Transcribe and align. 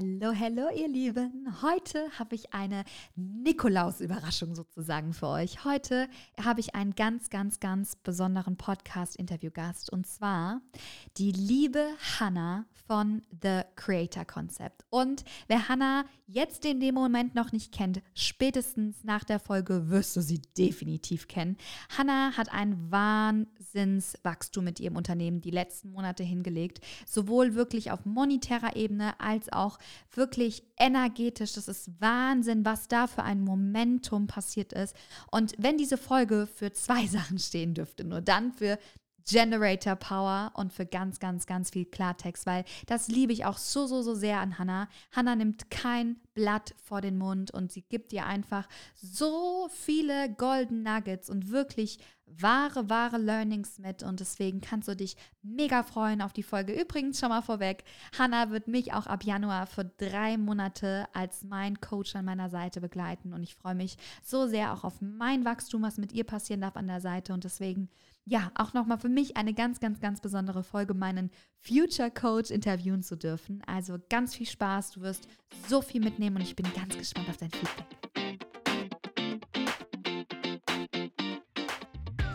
Hallo, 0.00 0.32
hallo, 0.34 0.70
ihr 0.74 0.88
Lieben. 0.88 1.46
Heute 1.60 2.08
habe 2.18 2.34
ich 2.34 2.54
eine 2.54 2.84
Nikolaus-Überraschung 3.16 4.54
sozusagen 4.54 5.12
für 5.12 5.26
euch. 5.26 5.66
Heute 5.66 6.08
habe 6.42 6.60
ich 6.60 6.74
einen 6.74 6.94
ganz, 6.94 7.28
ganz, 7.28 7.60
ganz 7.60 7.96
besonderen 7.96 8.56
Podcast-Interview-Gast 8.56 9.92
und 9.92 10.06
zwar 10.06 10.62
die 11.18 11.32
liebe 11.32 11.84
Hannah 12.18 12.64
von 12.86 13.22
The 13.42 13.60
Creator 13.76 14.24
Concept. 14.24 14.84
Und 14.88 15.22
wer 15.48 15.68
Hannah 15.68 16.06
jetzt 16.26 16.64
in 16.64 16.80
dem 16.80 16.94
Moment 16.94 17.34
noch 17.34 17.52
nicht 17.52 17.70
kennt, 17.70 18.02
spätestens 18.14 19.04
nach 19.04 19.24
der 19.24 19.38
Folge 19.38 19.90
wirst 19.90 20.16
du 20.16 20.22
sie 20.22 20.40
definitiv 20.56 21.28
kennen. 21.28 21.56
Hannah 21.96 22.36
hat 22.36 22.52
ein 22.52 22.90
Wahnsinnswachstum 22.90 24.64
mit 24.64 24.80
ihrem 24.80 24.96
Unternehmen 24.96 25.40
die 25.40 25.50
letzten 25.50 25.92
Monate 25.92 26.24
hingelegt, 26.24 26.80
sowohl 27.06 27.54
wirklich 27.54 27.92
auf 27.92 28.06
monetärer 28.06 28.74
Ebene 28.74 29.20
als 29.20 29.52
auch 29.52 29.78
wirklich 30.12 30.62
energetisch. 30.76 31.52
Das 31.52 31.68
ist 31.68 32.00
Wahnsinn, 32.00 32.64
was 32.64 32.88
da 32.88 33.06
für 33.06 33.22
ein 33.22 33.40
Momentum 33.40 34.26
passiert 34.26 34.72
ist. 34.72 34.94
Und 35.30 35.54
wenn 35.58 35.78
diese 35.78 35.96
Folge 35.98 36.46
für 36.46 36.72
zwei 36.72 37.06
Sachen 37.08 37.38
stehen 37.38 37.74
dürfte, 37.74 38.04
nur 38.04 38.20
dann 38.20 38.52
für 38.52 38.78
Generator 39.28 39.96
Power 39.96 40.52
und 40.54 40.72
für 40.72 40.86
ganz, 40.86 41.18
ganz, 41.20 41.46
ganz 41.46 41.70
viel 41.70 41.84
Klartext, 41.84 42.46
weil 42.46 42.64
das 42.86 43.08
liebe 43.08 43.32
ich 43.32 43.44
auch 43.44 43.58
so, 43.58 43.86
so, 43.86 44.02
so 44.02 44.14
sehr 44.14 44.40
an 44.40 44.58
Hannah. 44.58 44.88
Hannah 45.12 45.36
nimmt 45.36 45.70
kein 45.70 46.16
Blatt 46.34 46.74
vor 46.82 47.00
den 47.00 47.18
Mund 47.18 47.50
und 47.50 47.72
sie 47.72 47.82
gibt 47.82 48.12
dir 48.12 48.26
einfach 48.26 48.68
so 48.94 49.68
viele 49.70 50.32
Golden 50.34 50.82
Nuggets 50.82 51.28
und 51.28 51.50
wirklich 51.50 51.98
wahre, 52.26 52.88
wahre 52.88 53.18
Learnings 53.18 53.78
mit 53.78 54.02
und 54.02 54.20
deswegen 54.20 54.60
kannst 54.60 54.88
du 54.88 54.94
dich 54.94 55.16
mega 55.42 55.82
freuen 55.82 56.22
auf 56.22 56.32
die 56.32 56.42
Folge. 56.42 56.72
Übrigens 56.72 57.18
schon 57.18 57.30
mal 57.30 57.42
vorweg, 57.42 57.84
Hannah 58.16 58.50
wird 58.50 58.68
mich 58.68 58.92
auch 58.92 59.06
ab 59.06 59.24
Januar 59.24 59.66
für 59.66 59.84
drei 59.84 60.38
Monate 60.38 61.06
als 61.12 61.42
mein 61.42 61.80
Coach 61.80 62.14
an 62.14 62.24
meiner 62.24 62.48
Seite 62.48 62.80
begleiten 62.80 63.32
und 63.32 63.42
ich 63.42 63.54
freue 63.54 63.74
mich 63.74 63.96
so 64.22 64.46
sehr 64.46 64.72
auch 64.72 64.84
auf 64.84 65.00
mein 65.00 65.44
Wachstum, 65.44 65.82
was 65.82 65.98
mit 65.98 66.12
ihr 66.12 66.24
passieren 66.24 66.60
darf 66.60 66.76
an 66.76 66.86
der 66.86 67.00
Seite 67.00 67.34
und 67.34 67.44
deswegen 67.44 67.88
ja, 68.24 68.50
auch 68.54 68.74
nochmal 68.74 68.98
für 68.98 69.08
mich 69.08 69.36
eine 69.36 69.54
ganz, 69.54 69.80
ganz, 69.80 70.00
ganz 70.00 70.20
besondere 70.20 70.62
Folge, 70.62 70.94
meinen 70.94 71.30
Future 71.58 72.10
Coach 72.10 72.50
interviewen 72.50 73.02
zu 73.02 73.16
dürfen. 73.16 73.62
Also 73.66 73.98
ganz 74.08 74.34
viel 74.34 74.46
Spaß, 74.46 74.92
du 74.92 75.00
wirst 75.00 75.26
so 75.68 75.82
viel 75.82 76.00
mitnehmen 76.00 76.36
und 76.36 76.42
ich 76.42 76.56
bin 76.56 76.66
ganz 76.74 76.96
gespannt 76.96 77.28
auf 77.28 77.36
dein 77.38 77.50
Feedback. 77.50 77.86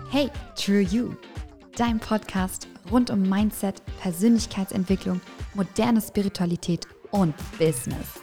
Hey, 0.09 0.29
True 0.55 0.81
You, 0.81 1.15
dein 1.75 1.99
Podcast 1.99 2.67
rund 2.89 3.09
um 3.09 3.21
Mindset, 3.21 3.81
Persönlichkeitsentwicklung, 3.99 5.19
moderne 5.53 6.01
Spiritualität 6.01 6.87
und 7.11 7.35
Business. 7.57 8.21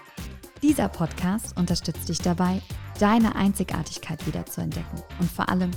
Dieser 0.62 0.88
Podcast 0.88 1.56
unterstützt 1.56 2.08
dich 2.08 2.18
dabei, 2.18 2.62
deine 2.98 3.34
Einzigartigkeit 3.34 4.26
wiederzuentdecken 4.26 5.02
und 5.18 5.30
vor 5.30 5.48
allem 5.48 5.70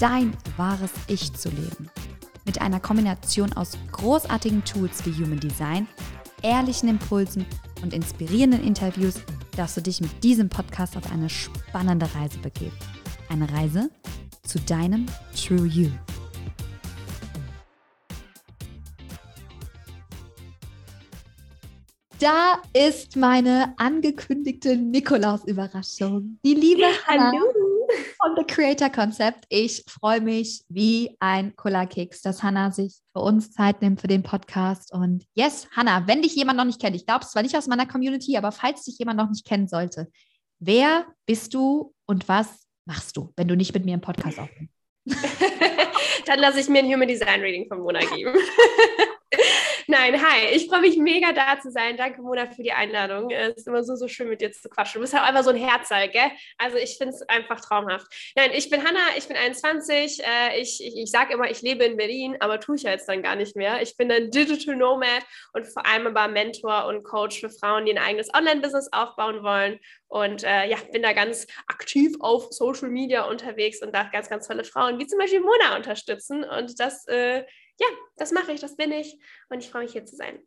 dein 0.00 0.36
wahres 0.56 0.90
Ich 1.06 1.32
zu 1.32 1.48
leben. 1.48 1.90
Mit 2.44 2.60
einer 2.60 2.80
Kombination 2.80 3.52
aus 3.54 3.78
großartigen 3.92 4.64
Tools 4.64 5.04
wie 5.06 5.12
Human 5.12 5.40
Design, 5.40 5.88
ehrlichen 6.42 6.88
Impulsen 6.88 7.46
und 7.82 7.94
inspirierenden 7.94 8.62
Interviews 8.62 9.14
darfst 9.56 9.76
du 9.76 9.80
dich 9.80 10.00
mit 10.00 10.22
diesem 10.22 10.48
Podcast 10.48 10.96
auf 10.96 11.10
eine 11.10 11.30
spannende 11.30 12.06
Reise 12.14 12.38
begeben. 12.38 12.76
Eine 13.28 13.50
Reise 13.50 13.90
zu 14.42 14.58
deinem 14.60 15.06
True 15.34 15.66
You. 15.66 15.88
Da 22.18 22.62
ist 22.72 23.16
meine 23.16 23.74
angekündigte 23.76 24.76
Nikolaus-Überraschung. 24.76 26.38
Die 26.44 26.54
liebe 26.54 26.86
Hallo 27.06 27.63
von 28.24 28.36
The 28.36 28.44
Creator 28.44 28.88
Concept. 28.88 29.44
Ich 29.50 29.84
freue 29.86 30.20
mich 30.22 30.64
wie 30.68 31.14
ein 31.20 31.54
Cola-Keks, 31.56 32.22
dass 32.22 32.42
Hannah 32.42 32.70
sich 32.70 32.94
für 33.12 33.20
uns 33.20 33.52
Zeit 33.52 33.82
nimmt 33.82 34.00
für 34.00 34.06
den 34.06 34.22
Podcast. 34.22 34.92
Und 34.94 35.26
yes, 35.34 35.68
Hannah, 35.76 36.06
wenn 36.06 36.22
dich 36.22 36.34
jemand 36.34 36.56
noch 36.56 36.64
nicht 36.64 36.80
kennt, 36.80 36.96
ich 36.96 37.04
glaube 37.04 37.24
es 37.24 37.32
zwar 37.32 37.42
nicht 37.42 37.54
aus 37.54 37.66
meiner 37.66 37.86
Community, 37.86 38.38
aber 38.38 38.50
falls 38.50 38.84
dich 38.84 38.98
jemand 38.98 39.18
noch 39.18 39.28
nicht 39.28 39.46
kennen 39.46 39.68
sollte, 39.68 40.08
wer 40.58 41.04
bist 41.26 41.52
du 41.52 41.92
und 42.06 42.26
was 42.26 42.66
machst 42.86 43.16
du, 43.18 43.30
wenn 43.36 43.48
du 43.48 43.56
nicht 43.56 43.74
mit 43.74 43.84
mir 43.84 43.94
im 43.94 44.00
Podcast 44.00 44.38
aufnimmst? 44.38 44.72
Dann 46.26 46.38
lasse 46.38 46.60
ich 46.60 46.68
mir 46.68 46.78
ein 46.78 46.86
Human 46.86 47.08
Design 47.08 47.42
Reading 47.42 47.68
von 47.68 47.80
Mona 47.80 48.00
geben. 48.00 48.32
Nein, 49.86 50.20
hi, 50.22 50.46
ich 50.52 50.68
freue 50.68 50.80
mich 50.80 50.96
mega 50.96 51.32
da 51.32 51.60
zu 51.60 51.70
sein. 51.70 51.96
Danke, 51.96 52.22
Mona, 52.22 52.46
für 52.50 52.62
die 52.62 52.72
Einladung. 52.72 53.30
Es 53.30 53.56
ist 53.56 53.66
immer 53.66 53.82
so, 53.82 53.96
so 53.96 54.08
schön 54.08 54.28
mit 54.28 54.40
dir 54.40 54.52
zu 54.52 54.68
quatschen. 54.68 54.98
Du 54.98 55.00
bist 55.00 55.12
ja 55.12 55.20
halt 55.20 55.30
einfach 55.30 55.44
so 55.44 55.50
ein 55.50 55.56
Herzteil, 55.56 56.08
gell? 56.08 56.30
Also 56.58 56.76
ich 56.76 56.96
finde 56.96 57.14
es 57.14 57.22
einfach 57.22 57.60
traumhaft. 57.60 58.06
Nein, 58.36 58.50
ich 58.54 58.70
bin 58.70 58.84
Hanna, 58.84 59.00
ich 59.16 59.28
bin 59.28 59.36
21. 59.36 60.22
Äh, 60.22 60.60
ich 60.60 60.74
ich, 60.80 60.96
ich 60.96 61.10
sage 61.10 61.34
immer, 61.34 61.50
ich 61.50 61.62
lebe 61.62 61.84
in 61.84 61.96
Berlin, 61.96 62.36
aber 62.40 62.60
tue 62.60 62.76
ich 62.76 62.82
ja 62.82 62.90
jetzt 62.90 63.08
dann 63.08 63.22
gar 63.22 63.36
nicht 63.36 63.56
mehr. 63.56 63.82
Ich 63.82 63.96
bin 63.96 64.10
ein 64.10 64.30
Digital 64.30 64.76
Nomad 64.76 65.22
und 65.52 65.66
vor 65.66 65.86
allem 65.86 66.06
aber 66.06 66.28
Mentor 66.28 66.86
und 66.86 67.02
Coach 67.02 67.40
für 67.40 67.50
Frauen, 67.50 67.86
die 67.86 67.92
ein 67.92 68.02
eigenes 68.02 68.32
Online-Business 68.32 68.88
aufbauen 68.92 69.42
wollen. 69.42 69.78
Und 70.08 70.44
äh, 70.44 70.68
ja, 70.68 70.76
bin 70.92 71.02
da 71.02 71.12
ganz 71.12 71.46
aktiv 71.66 72.14
auf 72.20 72.52
Social 72.52 72.88
Media 72.88 73.24
unterwegs 73.24 73.82
und 73.82 73.94
darf 73.94 74.10
ganz, 74.12 74.28
ganz 74.28 74.46
tolle 74.46 74.64
Frauen 74.64 74.98
wie 74.98 75.06
zum 75.06 75.18
Beispiel 75.18 75.40
Mona 75.40 75.76
unterstützen. 75.76 76.44
Und 76.44 76.78
das 76.78 77.06
äh, 77.08 77.44
ja, 77.80 77.86
das 78.16 78.32
mache 78.32 78.52
ich, 78.52 78.60
das 78.60 78.76
bin 78.76 78.92
ich 78.92 79.18
und 79.48 79.58
ich 79.58 79.70
freue 79.70 79.84
mich 79.84 79.92
hier 79.92 80.04
zu 80.04 80.16
sein. 80.16 80.38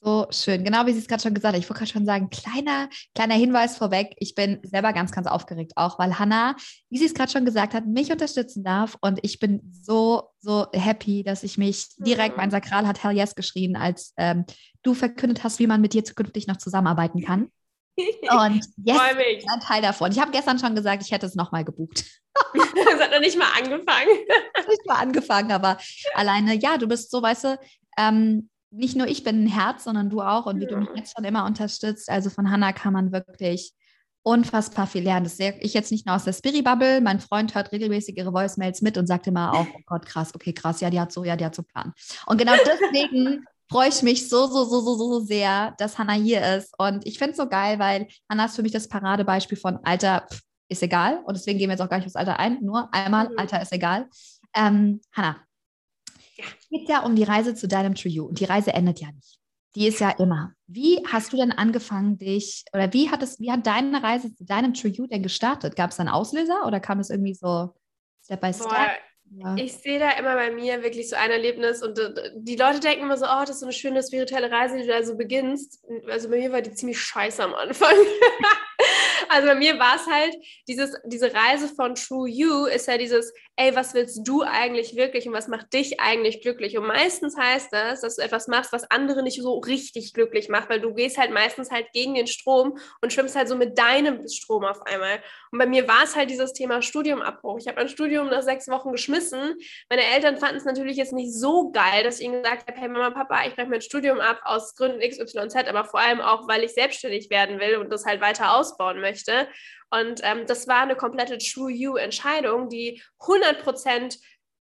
So 0.00 0.26
schön, 0.30 0.62
genau 0.62 0.86
wie 0.86 0.92
sie 0.92 1.00
es 1.00 1.08
gerade 1.08 1.22
schon 1.22 1.34
gesagt 1.34 1.54
hat. 1.54 1.60
Ich 1.60 1.68
wollte 1.68 1.80
gerade 1.80 1.90
schon 1.90 2.06
sagen, 2.06 2.30
kleiner, 2.30 2.88
kleiner 3.16 3.34
Hinweis 3.34 3.76
vorweg. 3.76 4.14
Ich 4.18 4.36
bin 4.36 4.60
selber 4.62 4.92
ganz, 4.92 5.10
ganz 5.10 5.26
aufgeregt, 5.26 5.72
auch 5.74 5.98
weil 5.98 6.20
Hannah, 6.20 6.54
wie 6.88 6.98
sie 6.98 7.06
es 7.06 7.14
gerade 7.14 7.32
schon 7.32 7.44
gesagt 7.44 7.74
hat, 7.74 7.84
mich 7.84 8.12
unterstützen 8.12 8.62
darf. 8.62 8.96
Und 9.00 9.18
ich 9.22 9.40
bin 9.40 9.60
so, 9.82 10.30
so 10.38 10.66
happy, 10.72 11.24
dass 11.24 11.42
ich 11.42 11.58
mich 11.58 11.88
direkt, 11.96 12.36
mein 12.36 12.52
Sakral 12.52 12.86
hat 12.86 13.02
Hell 13.02 13.16
Yes 13.16 13.34
geschrien, 13.34 13.74
als 13.74 14.14
ähm, 14.16 14.44
du 14.82 14.94
verkündet 14.94 15.42
hast, 15.42 15.58
wie 15.58 15.66
man 15.66 15.80
mit 15.80 15.94
dir 15.94 16.04
zukünftig 16.04 16.46
noch 16.46 16.58
zusammenarbeiten 16.58 17.20
kann. 17.24 17.50
Und 17.98 18.54
jetzt 18.54 18.72
yes, 18.84 19.44
ein 19.52 19.60
Teil 19.60 19.82
davon. 19.82 20.12
Ich 20.12 20.20
habe 20.20 20.30
gestern 20.30 20.60
schon 20.60 20.76
gesagt, 20.76 21.02
ich 21.02 21.10
hätte 21.10 21.26
es 21.26 21.34
nochmal 21.34 21.64
gebucht. 21.64 22.04
Das 22.54 23.00
hat 23.00 23.10
noch 23.10 23.20
nicht 23.20 23.38
mal 23.38 23.50
angefangen. 23.56 24.08
nicht 24.68 24.86
mal 24.86 24.96
angefangen, 24.96 25.52
aber 25.52 25.78
alleine, 26.14 26.54
ja, 26.54 26.78
du 26.78 26.86
bist 26.86 27.10
so, 27.10 27.22
weißt 27.22 27.44
du, 27.44 27.58
ähm, 27.98 28.48
nicht 28.70 28.96
nur 28.96 29.06
ich 29.06 29.24
bin 29.24 29.44
ein 29.44 29.48
Herz, 29.48 29.84
sondern 29.84 30.10
du 30.10 30.20
auch 30.20 30.46
und 30.46 30.60
wie 30.60 30.64
ja. 30.64 30.70
du 30.70 30.76
mich 30.76 30.88
jetzt 30.94 31.14
schon 31.16 31.24
immer 31.24 31.46
unterstützt. 31.46 32.10
Also 32.10 32.30
von 32.30 32.50
Hannah 32.50 32.72
kann 32.72 32.92
man 32.92 33.12
wirklich 33.12 33.72
unfassbar 34.22 34.86
viel 34.86 35.02
lernen. 35.02 35.24
Das 35.24 35.36
sehe 35.36 35.56
ich 35.60 35.72
jetzt 35.72 35.90
nicht 35.90 36.06
nur 36.06 36.14
aus 36.14 36.24
der 36.24 36.34
Spiri-Bubble. 36.34 37.00
Mein 37.00 37.20
Freund 37.20 37.54
hört 37.54 37.72
regelmäßig 37.72 38.16
ihre 38.18 38.32
Voicemails 38.32 38.82
mit 38.82 38.98
und 38.98 39.06
sagt 39.06 39.26
immer 39.26 39.54
auch, 39.54 39.66
oh 39.74 39.80
Gott, 39.86 40.04
krass, 40.04 40.34
okay, 40.34 40.52
krass, 40.52 40.80
ja, 40.80 40.90
die 40.90 41.00
hat 41.00 41.12
so, 41.12 41.24
ja, 41.24 41.36
die 41.36 41.44
hat 41.44 41.54
so 41.54 41.62
Plan. 41.62 41.92
Und 42.26 42.36
genau 42.36 42.52
deswegen 42.56 43.44
freue 43.70 43.88
ich 43.88 44.02
mich 44.02 44.28
so, 44.28 44.46
so, 44.46 44.64
so, 44.64 44.80
so, 44.80 44.96
so 44.96 45.20
sehr, 45.20 45.74
dass 45.78 45.96
Hannah 45.96 46.14
hier 46.14 46.56
ist. 46.56 46.74
Und 46.78 47.06
ich 47.06 47.18
finde 47.18 47.32
es 47.32 47.36
so 47.38 47.48
geil, 47.48 47.78
weil 47.78 48.08
Hannah 48.28 48.46
ist 48.46 48.56
für 48.56 48.62
mich 48.62 48.72
das 48.72 48.88
Paradebeispiel 48.88 49.56
von 49.56 49.78
Alter, 49.84 50.26
pff, 50.30 50.40
ist 50.68 50.82
egal. 50.82 51.22
Und 51.24 51.36
deswegen 51.36 51.58
gehen 51.58 51.68
wir 51.68 51.74
jetzt 51.74 51.82
auch 51.82 51.88
gar 51.88 51.98
nicht 51.98 52.06
aufs 52.06 52.16
Alter 52.16 52.38
ein. 52.38 52.62
Nur 52.62 52.92
einmal, 52.92 53.28
mhm. 53.28 53.38
Alter 53.38 53.60
ist 53.60 53.72
egal. 53.72 54.08
Ähm, 54.54 55.00
Hanna, 55.12 55.36
ja. 56.36 56.44
es 56.58 56.68
geht 56.68 56.88
ja 56.88 57.00
um 57.00 57.16
die 57.16 57.24
Reise 57.24 57.54
zu 57.54 57.68
deinem 57.68 57.94
True 57.94 58.12
You. 58.12 58.24
Und 58.26 58.40
die 58.40 58.44
Reise 58.44 58.72
endet 58.72 59.00
ja 59.00 59.08
nicht. 59.12 59.38
Die 59.74 59.86
ist 59.86 60.00
ja 60.00 60.10
immer. 60.10 60.52
Wie 60.66 61.04
hast 61.06 61.32
du 61.32 61.36
denn 61.36 61.52
angefangen, 61.52 62.18
dich, 62.18 62.64
oder 62.72 62.92
wie 62.92 63.10
hat 63.10 63.22
es, 63.22 63.38
wie 63.38 63.52
hat 63.52 63.66
deine 63.66 64.02
Reise 64.02 64.34
zu 64.34 64.44
deinem 64.44 64.74
True 64.74 64.90
You 64.90 65.06
denn 65.06 65.22
gestartet? 65.22 65.76
Gab 65.76 65.90
es 65.90 66.00
einen 66.00 66.08
Auslöser 66.08 66.66
oder 66.66 66.80
kam 66.80 67.00
es 67.00 67.10
irgendwie 67.10 67.34
so 67.34 67.74
Step 68.24 68.40
by 68.40 68.52
Step? 68.52 68.68
Boah, 68.68 68.88
ja. 69.30 69.56
Ich 69.56 69.74
sehe 69.74 69.98
da 69.98 70.12
immer 70.12 70.34
bei 70.34 70.50
mir 70.50 70.82
wirklich 70.82 71.08
so 71.08 71.16
ein 71.16 71.30
Erlebnis 71.30 71.82
und 71.82 71.98
äh, 71.98 72.30
die 72.34 72.56
Leute 72.56 72.80
denken 72.80 73.04
immer 73.04 73.16
so, 73.16 73.26
oh, 73.26 73.40
das 73.40 73.50
ist 73.50 73.60
so 73.60 73.66
eine 73.66 73.72
schöne 73.72 74.02
spirituelle 74.02 74.50
Reise, 74.50 74.76
die 74.76 74.82
du 74.82 74.88
da 74.88 75.02
so 75.02 75.16
beginnst. 75.16 75.84
Also 76.08 76.30
bei 76.30 76.38
mir 76.38 76.52
war 76.52 76.62
die 76.62 76.72
ziemlich 76.72 76.98
scheiße 76.98 77.42
am 77.42 77.54
Anfang. 77.54 77.94
also 79.28 79.48
bei 79.48 79.54
mir 79.54 79.78
war 79.78 79.96
es 79.96 80.06
halt, 80.06 80.34
dieses, 80.66 80.96
diese 81.04 81.32
Reise 81.32 81.68
von 81.68 81.94
True 81.94 82.28
You 82.28 82.66
ist 82.66 82.88
ja 82.88 82.96
dieses, 82.96 83.32
ey, 83.58 83.74
was 83.74 83.92
willst 83.92 84.20
du 84.26 84.42
eigentlich 84.42 84.94
wirklich 84.94 85.26
und 85.26 85.32
was 85.32 85.48
macht 85.48 85.72
dich 85.72 85.98
eigentlich 85.98 86.42
glücklich? 86.42 86.78
Und 86.78 86.86
meistens 86.86 87.36
heißt 87.36 87.72
das, 87.72 88.02
dass 88.02 88.14
du 88.14 88.22
etwas 88.22 88.46
machst, 88.46 88.72
was 88.72 88.88
andere 88.88 89.24
nicht 89.24 89.42
so 89.42 89.58
richtig 89.58 90.14
glücklich 90.14 90.48
macht, 90.48 90.70
weil 90.70 90.80
du 90.80 90.94
gehst 90.94 91.18
halt 91.18 91.32
meistens 91.32 91.72
halt 91.72 91.92
gegen 91.92 92.14
den 92.14 92.28
Strom 92.28 92.78
und 93.02 93.12
schwimmst 93.12 93.34
halt 93.34 93.48
so 93.48 93.56
mit 93.56 93.76
deinem 93.76 94.26
Strom 94.28 94.64
auf 94.64 94.80
einmal. 94.86 95.20
Und 95.50 95.58
bei 95.58 95.66
mir 95.66 95.88
war 95.88 96.04
es 96.04 96.14
halt 96.14 96.30
dieses 96.30 96.52
Thema 96.52 96.82
Studiumabbruch. 96.82 97.58
Ich 97.58 97.66
habe 97.66 97.78
mein 97.78 97.88
Studium 97.88 98.28
nach 98.28 98.42
sechs 98.42 98.68
Wochen 98.68 98.92
geschmissen. 98.92 99.56
Meine 99.90 100.04
Eltern 100.04 100.36
fanden 100.36 100.58
es 100.58 100.64
natürlich 100.64 100.96
jetzt 100.96 101.12
nicht 101.12 101.34
so 101.34 101.72
geil, 101.72 102.04
dass 102.04 102.20
ich 102.20 102.26
ihnen 102.26 102.42
gesagt 102.42 102.68
habe, 102.68 102.80
hey 102.80 102.88
Mama, 102.88 103.10
Papa, 103.10 103.44
ich 103.44 103.56
breche 103.56 103.68
mein 103.68 103.80
Studium 103.80 104.20
ab 104.20 104.40
aus 104.44 104.76
Gründen 104.76 105.00
XYZ, 105.00 105.56
aber 105.68 105.84
vor 105.84 105.98
allem 105.98 106.20
auch, 106.20 106.46
weil 106.46 106.62
ich 106.62 106.74
selbstständig 106.74 107.28
werden 107.28 107.58
will 107.58 107.78
und 107.78 107.90
das 107.90 108.06
halt 108.06 108.20
weiter 108.20 108.54
ausbauen 108.54 109.00
möchte. 109.00 109.48
Und 109.90 110.20
ähm, 110.22 110.46
das 110.46 110.68
war 110.68 110.82
eine 110.82 110.96
komplette 110.96 111.38
True 111.38 111.72
You-Entscheidung, 111.72 112.68
die 112.68 113.02
100 113.20 113.62
Prozent 113.62 114.18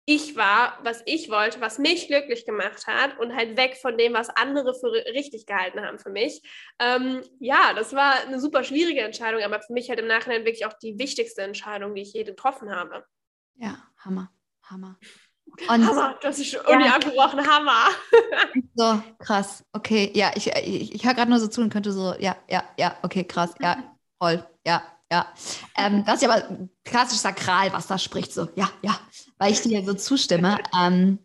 ich 0.05 0.37
war, 0.37 0.79
was 0.83 1.03
ich 1.07 1.31
wollte, 1.31 1.61
was 1.61 1.79
mich 1.79 2.09
glücklich 2.09 2.45
gemacht 2.45 2.87
hat 2.89 3.19
und 3.21 3.35
halt 3.37 3.57
weg 3.57 3.79
von 3.81 3.97
dem, 3.97 4.15
was 4.15 4.31
andere 4.31 4.75
für 4.75 4.91
richtig 5.13 5.47
gehalten 5.47 5.81
haben 5.81 5.99
für 5.99 6.11
mich. 6.11 6.43
Ähm, 6.81 7.23
ja, 7.39 7.73
das 7.75 7.93
war 7.93 8.15
eine 8.27 8.41
super 8.41 8.65
schwierige 8.65 9.03
Entscheidung, 9.03 9.43
aber 9.43 9.61
für 9.61 9.73
mich 9.73 9.89
halt 9.89 10.01
im 10.01 10.09
Nachhinein 10.09 10.45
wirklich 10.45 10.67
auch 10.67 10.73
die 10.73 10.99
wichtigste 10.99 11.43
Entscheidung, 11.43 11.95
die 11.95 12.03
ich 12.03 12.13
je 12.15 12.25
getroffen 12.25 12.75
habe. 12.75 13.05
Ja, 13.55 13.79
Hammer, 13.99 14.33
Hammer. 14.65 14.99
Und 15.69 15.87
Hammer, 15.87 16.19
das 16.21 16.39
ist 16.39 16.51
schon 16.51 16.67
Uni 16.67 16.87
ja. 16.87 16.97
abgebrochen, 16.97 17.47
Hammer. 17.47 17.89
so, 18.75 19.03
krass. 19.19 19.65
Okay, 19.73 20.11
ja, 20.15 20.33
ich, 20.35 20.49
ich, 20.49 20.95
ich 20.95 21.05
höre 21.05 21.15
gerade 21.15 21.31
nur 21.31 21.39
so 21.39 21.47
zu 21.47 21.61
und 21.61 21.73
könnte 21.73 21.93
so, 21.93 22.15
ja, 22.19 22.37
ja, 22.49 22.65
ja, 22.77 22.97
okay, 23.03 23.23
krass, 23.23 23.55
ja, 23.61 23.97
voll, 24.19 24.45
ja, 24.67 24.83
ja. 25.12 25.26
Ähm, 25.76 26.05
das 26.05 26.17
ist 26.17 26.23
ja 26.23 26.31
aber 26.31 26.69
klassisch 26.85 27.19
sakral, 27.19 27.73
was 27.73 27.87
da 27.87 27.99
spricht, 27.99 28.32
so, 28.32 28.49
ja, 28.56 28.70
ja, 28.82 28.99
weil 29.38 29.53
ich 29.53 29.61
dir 29.61 29.85
so 29.85 29.94
zustimme. 29.94 30.59
ähm, 30.81 31.19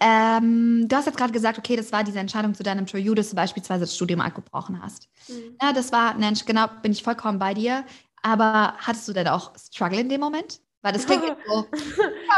ähm, 0.00 0.86
du 0.88 0.96
hast 0.96 1.06
jetzt 1.06 1.16
gerade 1.16 1.32
gesagt, 1.32 1.58
okay, 1.58 1.76
das 1.76 1.92
war 1.92 2.04
diese 2.04 2.18
Entscheidung 2.18 2.54
zu 2.54 2.62
deinem 2.62 2.86
True 2.86 3.14
dass 3.14 3.30
du 3.30 3.36
beispielsweise 3.36 3.80
das 3.80 3.94
Studium 3.94 4.20
abgebrochen 4.20 4.82
hast. 4.82 5.08
Mhm. 5.28 5.56
Ja, 5.62 5.72
das 5.72 5.92
war, 5.92 6.14
genau, 6.14 6.66
bin 6.82 6.92
ich 6.92 7.02
vollkommen 7.02 7.38
bei 7.38 7.54
dir. 7.54 7.84
Aber 8.22 8.74
hattest 8.78 9.06
du 9.08 9.12
denn 9.12 9.28
auch 9.28 9.52
Struggle 9.56 10.00
in 10.00 10.08
dem 10.08 10.20
Moment? 10.20 10.60
Weil 10.82 10.92
das 10.92 11.06
klingt 11.06 11.24
so, 11.24 11.54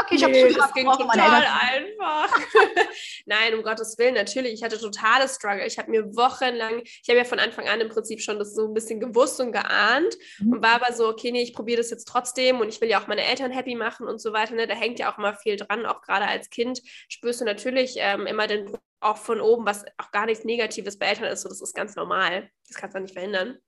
okay, 0.01 0.15
ich 0.15 0.25
nee, 0.25 0.53
das 0.53 0.73
ging 0.73 0.85
total 0.85 1.45
einfach. 1.45 2.39
Nein, 3.25 3.53
um 3.53 3.63
Gottes 3.63 3.97
Willen, 3.97 4.15
natürlich. 4.15 4.53
Ich 4.53 4.63
hatte 4.63 4.79
totale 4.79 5.27
Struggle. 5.27 5.65
Ich 5.67 5.77
habe 5.77 5.91
mir 5.91 6.15
wochenlang, 6.15 6.81
ich 6.83 7.09
habe 7.09 7.17
ja 7.17 7.25
von 7.25 7.39
Anfang 7.39 7.67
an 7.67 7.81
im 7.81 7.89
Prinzip 7.89 8.21
schon 8.21 8.39
das 8.39 8.55
so 8.55 8.67
ein 8.67 8.73
bisschen 8.73 8.99
gewusst 8.99 9.39
und 9.39 9.51
geahnt 9.51 10.17
mhm. 10.39 10.53
und 10.53 10.63
war 10.63 10.81
aber 10.81 10.93
so, 10.93 11.07
okay, 11.07 11.31
nee, 11.31 11.43
ich 11.43 11.53
probiere 11.53 11.77
das 11.77 11.91
jetzt 11.91 12.07
trotzdem 12.07 12.59
und 12.59 12.69
ich 12.69 12.81
will 12.81 12.89
ja 12.89 12.99
auch 12.99 13.07
meine 13.07 13.23
Eltern 13.23 13.51
happy 13.51 13.75
machen 13.75 14.07
und 14.07 14.19
so 14.19 14.33
weiter. 14.33 14.55
Ne? 14.55 14.67
Da 14.67 14.73
hängt 14.73 14.99
ja 14.99 15.11
auch 15.11 15.17
immer 15.17 15.35
viel 15.35 15.57
dran, 15.57 15.85
auch 15.85 16.01
gerade 16.01 16.25
als 16.25 16.49
Kind 16.49 16.81
spürst 17.07 17.41
du 17.41 17.45
natürlich 17.45 17.95
ähm, 17.97 18.25
immer 18.25 18.47
den 18.47 18.65
Druck 18.65 18.81
auch 19.01 19.17
von 19.17 19.41
oben, 19.41 19.65
was 19.65 19.85
auch 19.97 20.11
gar 20.11 20.25
nichts 20.25 20.43
Negatives 20.43 20.97
bei 20.97 21.07
Eltern 21.07 21.25
ist. 21.25 21.41
So, 21.41 21.49
das 21.49 21.61
ist 21.61 21.75
ganz 21.75 21.95
normal. 21.95 22.49
Das 22.67 22.77
kannst 22.77 22.95
du 22.95 22.99
nicht 22.99 23.13
verhindern. 23.13 23.59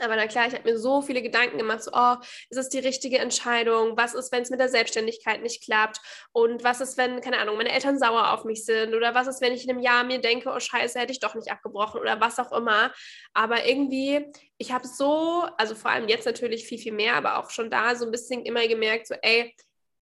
Aber 0.00 0.16
na 0.16 0.26
klar, 0.26 0.46
ich 0.46 0.54
habe 0.54 0.70
mir 0.70 0.78
so 0.78 1.00
viele 1.02 1.22
Gedanken 1.22 1.58
gemacht, 1.58 1.82
so, 1.82 1.90
oh, 1.94 2.16
ist 2.50 2.58
es 2.58 2.68
die 2.68 2.78
richtige 2.78 3.18
Entscheidung? 3.18 3.96
Was 3.96 4.14
ist, 4.14 4.30
wenn 4.32 4.42
es 4.42 4.50
mit 4.50 4.60
der 4.60 4.68
Selbstständigkeit 4.68 5.42
nicht 5.42 5.64
klappt? 5.64 6.00
Und 6.32 6.64
was 6.64 6.80
ist, 6.80 6.98
wenn, 6.98 7.20
keine 7.20 7.38
Ahnung, 7.38 7.56
meine 7.56 7.72
Eltern 7.72 7.98
sauer 7.98 8.32
auf 8.32 8.44
mich 8.44 8.64
sind? 8.64 8.94
Oder 8.94 9.14
was 9.14 9.26
ist, 9.26 9.40
wenn 9.40 9.52
ich 9.52 9.64
in 9.64 9.70
einem 9.70 9.80
Jahr 9.80 10.04
mir 10.04 10.20
denke, 10.20 10.50
oh 10.50 10.60
scheiße, 10.60 10.98
hätte 10.98 11.12
ich 11.12 11.20
doch 11.20 11.34
nicht 11.34 11.50
abgebrochen 11.50 12.00
oder 12.00 12.20
was 12.20 12.38
auch 12.38 12.52
immer. 12.52 12.92
Aber 13.32 13.66
irgendwie, 13.66 14.26
ich 14.58 14.72
habe 14.72 14.86
so, 14.86 15.48
also 15.56 15.74
vor 15.74 15.90
allem 15.90 16.08
jetzt 16.08 16.26
natürlich 16.26 16.66
viel, 16.66 16.78
viel 16.78 16.92
mehr, 16.92 17.14
aber 17.14 17.38
auch 17.38 17.50
schon 17.50 17.70
da 17.70 17.94
so 17.94 18.04
ein 18.04 18.10
bisschen 18.10 18.44
immer 18.44 18.66
gemerkt, 18.68 19.06
so, 19.06 19.14
ey, 19.22 19.54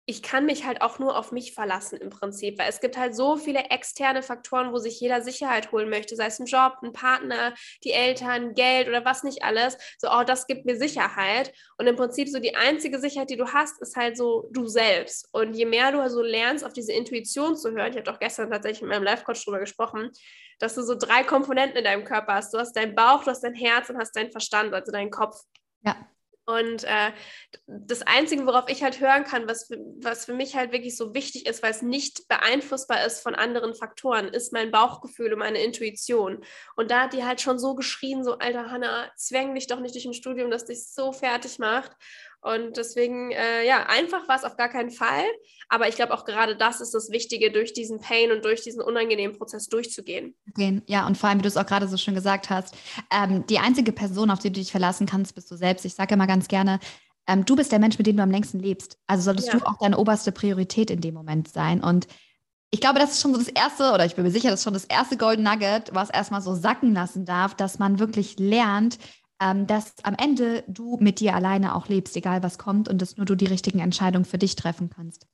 ich 0.07 0.23
kann 0.23 0.45
mich 0.45 0.67
halt 0.67 0.83
auch 0.83 0.99
nur 0.99 1.17
auf 1.17 1.33
mich 1.33 1.55
verlassen 1.55 1.97
im 1.97 2.11
Prinzip, 2.11 2.59
weil 2.59 2.69
es 2.69 2.81
gibt 2.81 2.99
halt 2.99 3.17
so 3.17 3.37
viele 3.37 3.71
externe 3.71 4.23
Faktoren, 4.23 4.73
wo 4.73 4.79
sich 4.79 5.01
jeder 5.01 5.23
Sicherheit 5.23 5.73
holen 5.73 5.89
möchte, 5.89 6.15
sei 6.15 6.27
es 6.27 6.39
ein 6.39 6.47
Job, 6.47 6.77
ein 6.83 6.93
Partner, 6.93 7.55
die 7.85 7.93
Eltern, 7.93 8.53
Geld 8.55 8.89
oder 8.89 9.05
was 9.05 9.23
nicht 9.25 9.43
alles. 9.43 9.79
So, 9.99 10.09
oh, 10.11 10.23
das 10.25 10.47
gibt 10.47 10.67
mir 10.67 10.77
Sicherheit. 10.77 11.53
Und 11.79 11.87
im 11.87 11.97
Prinzip 11.97 12.29
so 12.29 12.39
die 12.39 12.55
einzige 12.55 13.01
Sicherheit, 13.01 13.31
die 13.31 13.37
du 13.37 13.53
hast, 13.53 13.81
ist 13.81 13.97
halt 13.97 14.19
so 14.19 14.49
du 14.53 14.67
selbst. 14.67 15.29
Und 15.33 15.55
je 15.55 15.65
mehr 15.65 15.91
du 15.91 16.07
so 16.11 16.23
lernst, 16.23 16.65
auf 16.65 16.75
diese 16.75 16.93
Intuition 16.93 17.57
zu 17.57 17.71
hören, 17.71 17.91
ich 17.91 17.97
habe 17.97 18.03
doch 18.03 18.19
gestern 18.19 18.51
tatsächlich 18.51 18.83
mit 18.83 18.91
meinem 18.91 19.05
Life-Coach 19.05 19.45
drüber 19.45 19.61
gesprochen, 19.61 20.11
dass 20.59 20.75
du 20.75 20.83
so 20.83 20.95
drei 20.95 21.25
Komponenten 21.25 21.79
in 21.79 21.85
deinem 21.85 22.05
Körper 22.05 22.35
hast. 22.35 22.53
Du 22.53 22.59
hast 22.59 22.75
dein 22.75 22.95
Bauch, 22.95 23.25
du 23.25 23.31
hast 23.31 23.43
dein 23.43 23.55
Herz 23.55 23.89
und 23.89 23.99
hast 23.99 24.15
deinen 24.15 24.31
Verstand, 24.31 24.75
also 24.75 24.93
deinen 24.93 25.11
Kopf. 25.11 25.37
Ja. 25.83 25.97
Und 26.47 26.85
äh, 26.85 27.13
das 27.67 28.03
Einzige, 28.03 28.47
worauf 28.47 28.69
ich 28.69 28.83
halt 28.83 29.01
hören 29.01 29.25
kann, 29.25 29.49
was 29.49 29.67
für, 29.67 29.79
was 30.03 30.27
für 30.27 30.35
mich 30.35 30.55
halt 30.55 30.73
wirklich 30.73 30.97
so 30.97 31.15
wichtig 31.15 31.47
ist, 31.47 31.63
weil 31.63 31.71
es 31.71 31.81
nicht 31.81 32.29
beeinflussbar 32.29 33.05
ist 33.07 33.21
von 33.21 33.35
anderen 33.35 33.75
Faktoren, 33.75 34.29
ist 34.29 34.53
mein 34.53 34.71
Bauchgefühl 34.71 35.33
und 35.33 35.39
meine 35.39 35.63
Intuition. 35.63 36.45
Und 36.77 36.91
da 36.91 37.03
hat 37.05 37.15
die 37.15 37.25
halt 37.25 37.41
schon 37.41 37.59
so 37.59 37.75
geschrien, 37.75 38.25
so, 38.25 38.39
alter 38.39 38.71
Hanna, 38.71 39.11
zwäng 39.17 39.55
dich 39.55 39.69
doch 39.69 39.81
nicht 39.81 39.95
durch 39.95 40.05
ein 40.05 40.15
Studium, 40.15 40.51
das 40.51 40.67
dich 40.67 40.87
so 40.87 41.13
fertig 41.13 41.59
macht. 41.59 41.93
Und 42.45 42.77
deswegen, 42.77 43.31
äh, 43.31 43.67
ja, 43.67 43.87
einfach 43.87 44.29
war 44.29 44.37
es 44.37 44.45
auf 44.45 44.59
gar 44.59 44.69
keinen 44.69 44.91
Fall. 44.91 45.25
Aber 45.71 45.89
ich 45.89 45.97
glaube 45.97 46.13
auch 46.13 46.27
gerade 46.27 46.57
das 46.57 46.83
ist 46.83 46.93
das 46.93 47.11
Wichtige, 47.11 47.51
durch 47.51 47.73
diesen 47.73 48.01
Pain 48.01 48.33
und 48.33 48.45
durch 48.45 48.61
diesen 48.61 48.83
unangenehmen 48.83 49.35
Prozess 49.35 49.67
durchzugehen. 49.69 50.35
Ja, 50.87 51.07
und 51.07 51.17
vor 51.17 51.31
allem, 51.31 51.39
wie 51.39 51.43
du 51.43 51.49
es 51.49 51.57
auch 51.57 51.65
gerade 51.65 51.89
so 51.89 51.97
schön 51.97 52.15
gesagt 52.15 52.51
hast, 52.51 52.77
ähm, 53.11 53.47
die 53.47 53.61
einzige 53.61 53.93
Person, 53.93 54.31
auf 54.31 54.41
die 54.41 54.53
du 54.53 54.61
dich 54.61 54.71
verlassen 54.71 55.07
kannst, 55.07 55.35
bist 55.35 55.51
du 55.51 55.57
selbst. 55.57 55.87
Ich 55.87 55.95
sage 55.95 56.13
immer 56.13 56.27
ganz 56.27 56.47
gerne, 56.47 56.81
ähm, 57.27 57.47
du 57.47 57.57
bist 57.57 57.73
der 57.73 57.79
Mensch, 57.79 57.97
mit 57.97 58.07
dem 58.07 58.19
du 58.19 58.23
am 58.23 58.31
längsten 58.31 58.61
lebst. 58.61 58.99
Also 59.07 59.23
solltest 59.25 59.49
ja. 59.49 59.59
du 59.59 59.65
auch 59.65 59.79
deine 59.81 59.97
oberste 59.97 60.31
Priorität 60.31 60.91
in 60.91 61.01
dem 61.01 61.15
Moment 61.15 61.49
sein. 61.49 61.83
Und 61.83 62.07
ich 62.71 62.83
glaube, 62.83 62.99
das 62.99 63.13
ist 63.13 63.23
schon 63.23 63.33
so 63.33 63.39
das 63.39 63.49
erste, 63.49 63.93
oder 63.93 64.05
ich 64.05 64.17
bin 64.17 64.25
mir 64.25 64.31
sicher, 64.31 64.51
das 64.51 64.61
ist 64.61 64.65
schon 64.65 64.75
das 64.75 64.85
erste 64.85 65.17
Golden 65.17 65.45
Nugget, 65.45 65.95
was 65.95 66.11
erstmal 66.11 66.43
so 66.43 66.55
sacken 66.55 66.93
lassen 66.93 67.25
darf, 67.25 67.55
dass 67.55 67.79
man 67.79 67.99
wirklich 67.99 68.39
lernt, 68.39 68.99
ähm, 69.41 69.67
dass 69.67 69.95
am 70.05 70.15
Ende 70.17 70.65
du 70.69 70.97
mit 70.99 71.21
dir 71.21 71.35
alleine 71.35 71.75
auch 71.75 71.89
lebst, 71.89 72.17
egal 72.17 72.43
was 72.43 72.59
kommt, 72.59 72.89
und 72.89 73.01
dass 73.01 73.17
nur 73.17 73.27
du 73.27 73.35
die 73.35 73.47
richtigen 73.47 73.81
Entscheidungen 73.81 74.25
für 74.25 74.39
dich 74.39 74.57
treffen 74.57 74.91
kannst. 74.91 75.27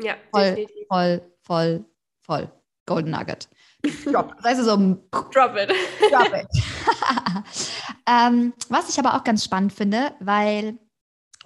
Ja, 0.00 0.14
voll, 0.30 0.54
definitiv. 0.54 0.86
voll, 0.88 1.22
voll, 1.42 1.84
voll. 2.22 2.50
Golden 2.86 3.10
Nugget. 3.10 3.48
Drop. 4.04 4.34
Das 4.42 4.44
heißt 4.44 4.64
so, 4.64 4.76
drop 4.76 5.56
it. 5.56 5.72
Drop 6.10 6.34
it. 6.34 6.46
ähm, 8.06 8.52
was 8.68 8.88
ich 8.88 8.98
aber 8.98 9.14
auch 9.14 9.24
ganz 9.24 9.44
spannend 9.44 9.72
finde, 9.72 10.12
weil 10.20 10.78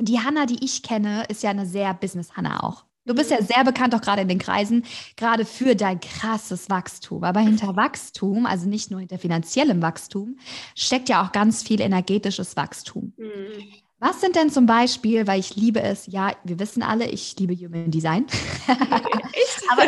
die 0.01 0.21
Hanna, 0.21 0.47
die 0.47 0.65
ich 0.65 0.83
kenne, 0.83 1.25
ist 1.29 1.43
ja 1.43 1.51
eine 1.51 1.67
sehr 1.67 1.95
Business-Hanna 1.95 2.63
auch. 2.63 2.85
Du 3.09 3.15
bist 3.15 3.31
ja 3.31 3.43
sehr 3.43 3.65
bekannt, 3.65 3.95
auch 3.95 4.03
gerade 4.03 4.21
in 4.21 4.29
den 4.29 4.39
Kreisen, 4.39 4.85
gerade 5.17 5.47
für 5.47 5.75
dein 5.75 5.99
krasses 5.99 6.69
Wachstum. 6.69 7.25
Aber 7.25 7.41
hinter 7.41 7.75
Wachstum, 7.75 8.45
also 8.45 8.69
nicht 8.69 8.91
nur 8.91 9.01
hinter 9.01 9.19
finanziellem 9.19 9.81
Wachstum, 9.81 10.39
steckt 10.75 11.09
ja 11.09 11.25
auch 11.25 11.33
ganz 11.33 11.63
viel 11.63 11.81
energetisches 11.81 12.55
Wachstum. 12.57 13.15
Mhm. 13.17 13.65
Was 13.99 14.21
sind 14.21 14.37
denn 14.37 14.51
zum 14.51 14.67
Beispiel, 14.67 15.27
weil 15.27 15.41
ich 15.41 15.57
liebe 15.57 15.81
es, 15.81 16.07
ja, 16.07 16.33
wir 16.45 16.59
wissen 16.61 16.83
alle, 16.83 17.09
ich 17.09 17.35
liebe 17.39 17.55
Human 17.55 17.91
Design. 17.91 18.27
Aber 19.71 19.85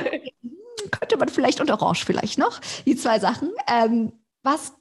könnte 0.91 1.19
man 1.19 1.29
vielleicht 1.29 1.61
und 1.61 1.71
Orange 1.71 2.07
vielleicht 2.07 2.39
noch, 2.39 2.59
die 2.87 2.97
zwei 2.97 3.19
Sachen. 3.19 3.51
Ähm, 3.69 4.13
was 4.43 4.73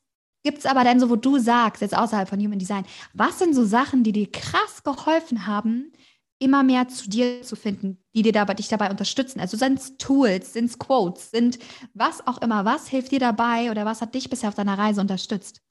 gibt 0.43 0.59
es 0.59 0.65
aber 0.65 0.85
denn 0.85 1.01
so, 1.01 1.09
wo 1.09 1.17
du 1.17 1.37
sagst, 1.37 1.81
jetzt 1.81 1.95
außerhalb 1.95 2.29
von 2.29 2.39
Human 2.39 2.57
Design, 2.57 2.85
was 3.13 3.39
sind 3.39 3.53
so 3.53 3.65
Sachen, 3.65 4.03
die 4.03 4.13
dir 4.13 4.31
krass 4.31 4.81
geholfen 4.83 5.45
haben, 5.45 5.91
immer 6.39 6.63
mehr 6.63 6.87
zu 6.87 7.09
dir 7.09 7.41
zu 7.41 7.55
finden, 7.55 8.03
die 8.15 8.21
dir 8.21 8.31
dabei, 8.31 8.53
dich 8.53 8.69
dabei 8.69 8.89
unterstützen. 8.89 9.39
Also 9.39 9.57
sind 9.57 9.79
es 9.79 9.97
Tools, 9.97 10.53
sind 10.53 10.65
es 10.65 10.79
Quotes, 10.79 11.31
sind 11.31 11.59
was 11.93 12.25
auch 12.25 12.41
immer, 12.41 12.65
was 12.65 12.87
hilft 12.87 13.11
dir 13.11 13.19
dabei 13.19 13.69
oder 13.69 13.85
was 13.85 14.01
hat 14.01 14.15
dich 14.15 14.29
bisher 14.29 14.49
auf 14.49 14.55
deiner 14.55 14.77
Reise 14.77 15.01
unterstützt? 15.01 15.61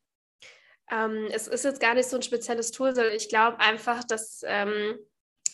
Ähm, 0.91 1.29
es 1.32 1.49
ist 1.49 1.65
jetzt 1.65 1.81
gar 1.81 1.94
nicht 1.94 2.09
so 2.09 2.17
ein 2.17 2.23
spezielles 2.23 2.70
Tool, 2.70 2.94
sondern 2.94 3.15
ich 3.15 3.29
glaube 3.29 3.60
einfach, 3.60 4.05
dass 4.05 4.43
ähm, 4.46 4.98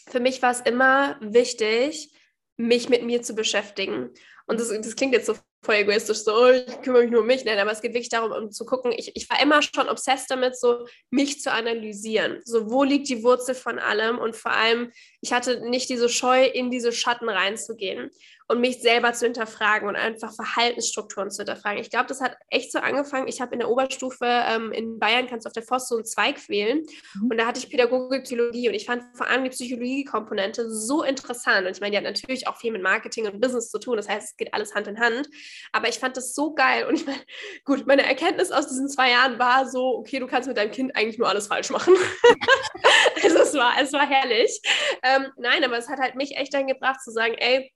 für 0.09 0.21
mich 0.21 0.43
war 0.43 0.51
es 0.51 0.61
immer 0.61 1.17
wichtig, 1.21 2.13
mich 2.57 2.89
mit 2.89 3.03
mir 3.05 3.23
zu 3.23 3.35
beschäftigen. 3.35 4.11
Und 4.47 4.61
das, 4.61 4.69
das 4.69 4.97
klingt 4.97 5.13
jetzt 5.13 5.27
so 5.27 5.35
voll 5.65 5.77
egoistisch, 5.77 6.19
so, 6.19 6.35
oh, 6.35 6.51
ich 6.51 6.83
kümmere 6.83 7.03
mich 7.03 7.11
nur 7.11 7.23
um 7.23 7.27
mich. 7.27 7.45
Nein, 7.45 7.59
aber 7.59 7.73
es 7.73 7.81
geht 7.81 7.95
wirklich 7.95 8.11
darum, 8.11 8.33
um 8.33 8.53
zu 8.53 8.65
gucken, 8.65 8.93
ich, 8.93 9.17
ich 9.17 9.29
war 9.31 9.41
immer 9.41 9.63
schon 9.63 9.89
obsessed 9.89 10.31
damit, 10.31 10.59
so 10.59 10.87
mich 11.11 11.41
zu 11.41 11.51
analysieren. 11.51 12.41
So, 12.45 12.71
wo 12.71 12.85
liegt 12.85 13.09
die 13.09 13.23
Wurzel 13.23 13.55
von 13.55 13.79
allem? 13.79 14.19
Und 14.19 14.37
vor 14.37 14.53
allem, 14.53 14.93
ich 15.21 15.33
hatte 15.33 15.69
nicht 15.69 15.89
diese 15.89 16.09
Scheu, 16.09 16.45
in 16.45 16.71
diese 16.71 16.93
Schatten 16.93 17.29
reinzugehen 17.29 18.11
und 18.47 18.61
mich 18.61 18.83
selber 18.83 19.13
zu 19.15 19.25
hinterfragen 19.25 19.89
und 19.89 19.97
einfach 19.97 20.35
Verhaltensstrukturen 20.35 21.31
zu 21.31 21.39
hinterfragen. 21.39 21.81
Ich 21.81 21.91
glaube, 21.91 22.07
das 22.07 22.21
hat 22.21 22.37
echt 22.51 22.73
so 22.73 22.79
angefangen. 22.79 23.27
Ich 23.27 23.41
habe 23.41 23.55
in 23.55 23.61
der 23.61 23.71
Oberstufe 23.71 24.27
ähm, 24.27 24.71
in 24.73 24.99
Bayern, 24.99 25.27
kannst 25.27 25.47
du 25.47 25.49
auf 25.49 25.55
der 25.55 25.63
Forst 25.63 25.89
so 25.89 25.97
einen 25.97 26.05
Zweig 26.05 26.49
wählen 26.49 26.83
mhm. 27.15 27.31
und 27.31 27.39
da 27.39 27.47
hatte 27.47 27.59
ich 27.59 27.71
Pädagogik, 27.71 28.25
Psychologie 28.25 28.69
und 28.69 28.75
ich 28.75 28.85
fand 28.85 29.05
vor 29.17 29.29
allem 29.29 29.45
die 29.45 29.51
Psychologie-Komponente 29.51 30.71
so 30.71 31.03
interessant. 31.03 31.67
Und 31.67 31.73
ich 31.73 31.81
meine, 31.81 31.93
die 31.93 31.97
hat 31.97 32.05
natürlich 32.05 32.47
auch 32.47 32.57
viel 32.57 32.73
mit 32.73 32.83
Marketing 32.83 33.27
und 33.27 33.41
Business 33.41 33.71
zu 33.71 33.79
tun. 33.79 33.97
Das 33.97 34.09
heißt, 34.09 34.31
es 34.31 34.37
geht 34.37 34.53
alles 34.53 34.75
Hand 34.75 34.89
in 34.89 35.01
Hand. 35.01 35.29
Aber 35.73 35.89
ich 35.89 35.99
fand 35.99 36.17
das 36.17 36.35
so 36.35 36.55
geil 36.55 36.87
und 36.87 36.97
ich 36.97 37.07
meine, 37.07 37.21
gut, 37.65 37.87
meine 37.87 38.05
Erkenntnis 38.07 38.51
aus 38.51 38.69
diesen 38.69 38.89
zwei 38.89 39.11
Jahren 39.11 39.39
war 39.39 39.67
so, 39.69 39.97
okay, 39.97 40.19
du 40.19 40.27
kannst 40.27 40.49
mit 40.49 40.59
deinem 40.59 40.71
Kind 40.71 40.95
eigentlich 40.97 41.19
nur 41.19 41.29
alles 41.29 41.47
falsch 41.47 41.71
machen. 41.71 41.95
also 43.23 43.39
es 43.39 43.55
war, 43.55 43.75
es 43.81 43.93
war 43.93 44.07
herrlich. 44.07 44.61
Ähm, 45.03 45.29
nein, 45.37 45.65
aber 45.65 45.79
es 45.79 45.89
hat 45.89 45.99
halt 45.99 46.15
mich 46.15 46.37
echt 46.37 46.53
dann 46.53 46.67
gebracht 46.67 47.01
zu 47.03 47.11
sagen, 47.11 47.35
ey, 47.39 47.73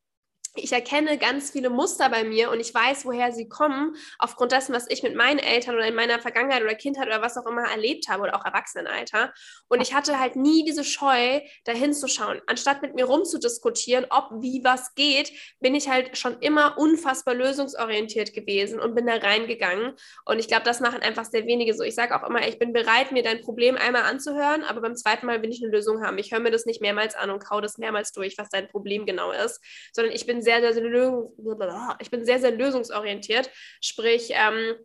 ich 0.59 0.73
erkenne 0.73 1.19
ganz 1.19 1.51
viele 1.51 1.71
Muster 1.71 2.09
bei 2.09 2.25
mir 2.25 2.51
und 2.51 2.61
ich 2.61 2.73
weiß, 2.75 3.05
woher 3.05 3.33
sie 3.33 3.49
kommen, 3.49 3.97
aufgrund 4.19 4.53
dessen, 4.53 4.75
was 4.75 4.89
ich 4.89 5.03
mit 5.03 5.15
meinen 5.15 5.39
Eltern 5.39 5.75
oder 5.75 5.87
in 5.87 5.95
meiner 5.95 6.19
Vergangenheit 6.21 6.63
oder 6.63 6.75
Kindheit 6.75 7.07
oder 7.07 7.23
was 7.23 7.37
auch 7.37 7.47
immer 7.47 7.63
erlebt 7.63 8.09
habe 8.09 8.23
oder 8.25 8.37
auch 8.37 8.45
Erwachsenenalter. 8.45 9.33
Und 9.69 9.81
ich 9.81 9.95
hatte 9.95 10.19
halt 10.19 10.37
nie 10.37 10.65
diese 10.65 10.85
Scheu, 10.85 11.41
dahin 11.65 11.93
zu 11.93 12.09
schauen. 12.09 12.41
Anstatt 12.47 12.83
mit 12.83 12.95
mir 12.95 13.05
rumzudiskutieren, 13.05 14.07
ob 14.11 14.29
wie 14.41 14.63
was 14.65 14.95
geht, 14.95 15.33
bin 15.61 15.75
ich 15.75 15.89
halt 15.89 16.17
schon 16.17 16.39
immer 16.41 16.79
unfassbar 16.79 17.35
lösungsorientiert 17.35 18.33
gewesen 18.33 18.81
und 18.81 18.95
bin 18.95 19.07
da 19.07 19.17
reingegangen. 19.17 19.95
Und 20.25 20.39
ich 20.39 20.49
glaube, 20.49 20.65
das 20.65 20.81
machen 20.81 21.01
einfach 21.01 21.25
sehr 21.25 21.47
wenige 21.47 21.75
so. 21.75 21.83
Ich 21.83 21.95
sage 21.95 22.15
auch 22.15 22.29
immer, 22.29 22.47
ich 22.47 22.59
bin 22.59 22.73
bereit, 22.73 23.13
mir 23.13 23.23
dein 23.23 23.41
Problem 23.41 23.77
einmal 23.77 24.03
anzuhören, 24.03 24.65
aber 24.65 24.81
beim 24.81 24.97
zweiten 24.97 25.27
Mal 25.27 25.43
will 25.43 25.51
ich 25.51 25.63
eine 25.63 25.71
Lösung 25.71 26.03
haben. 26.03 26.19
Ich 26.19 26.33
höre 26.33 26.41
mir 26.41 26.51
das 26.51 26.67
nicht 26.67 26.81
mehrmals 26.81 27.15
an 27.15 27.31
und 27.31 27.45
kau 27.45 27.61
das 27.61 27.79
mehrmals 27.79 28.13
durch, 28.13 28.39
was 28.39 28.49
dein 28.49 28.69
Problem 28.69 29.07
genau 29.07 29.33
ist, 29.33 29.61
sondern 29.93 30.15
ich 30.15 30.27
bin 30.27 30.43
sehr, 30.49 30.73
sehr, 30.73 30.73
sehr, 30.73 31.95
ich 32.01 32.11
bin 32.11 32.25
sehr, 32.25 32.39
sehr 32.39 32.53
lösungsorientiert. 32.53 33.51
Sprich, 33.83 34.31
ähm, 34.33 34.77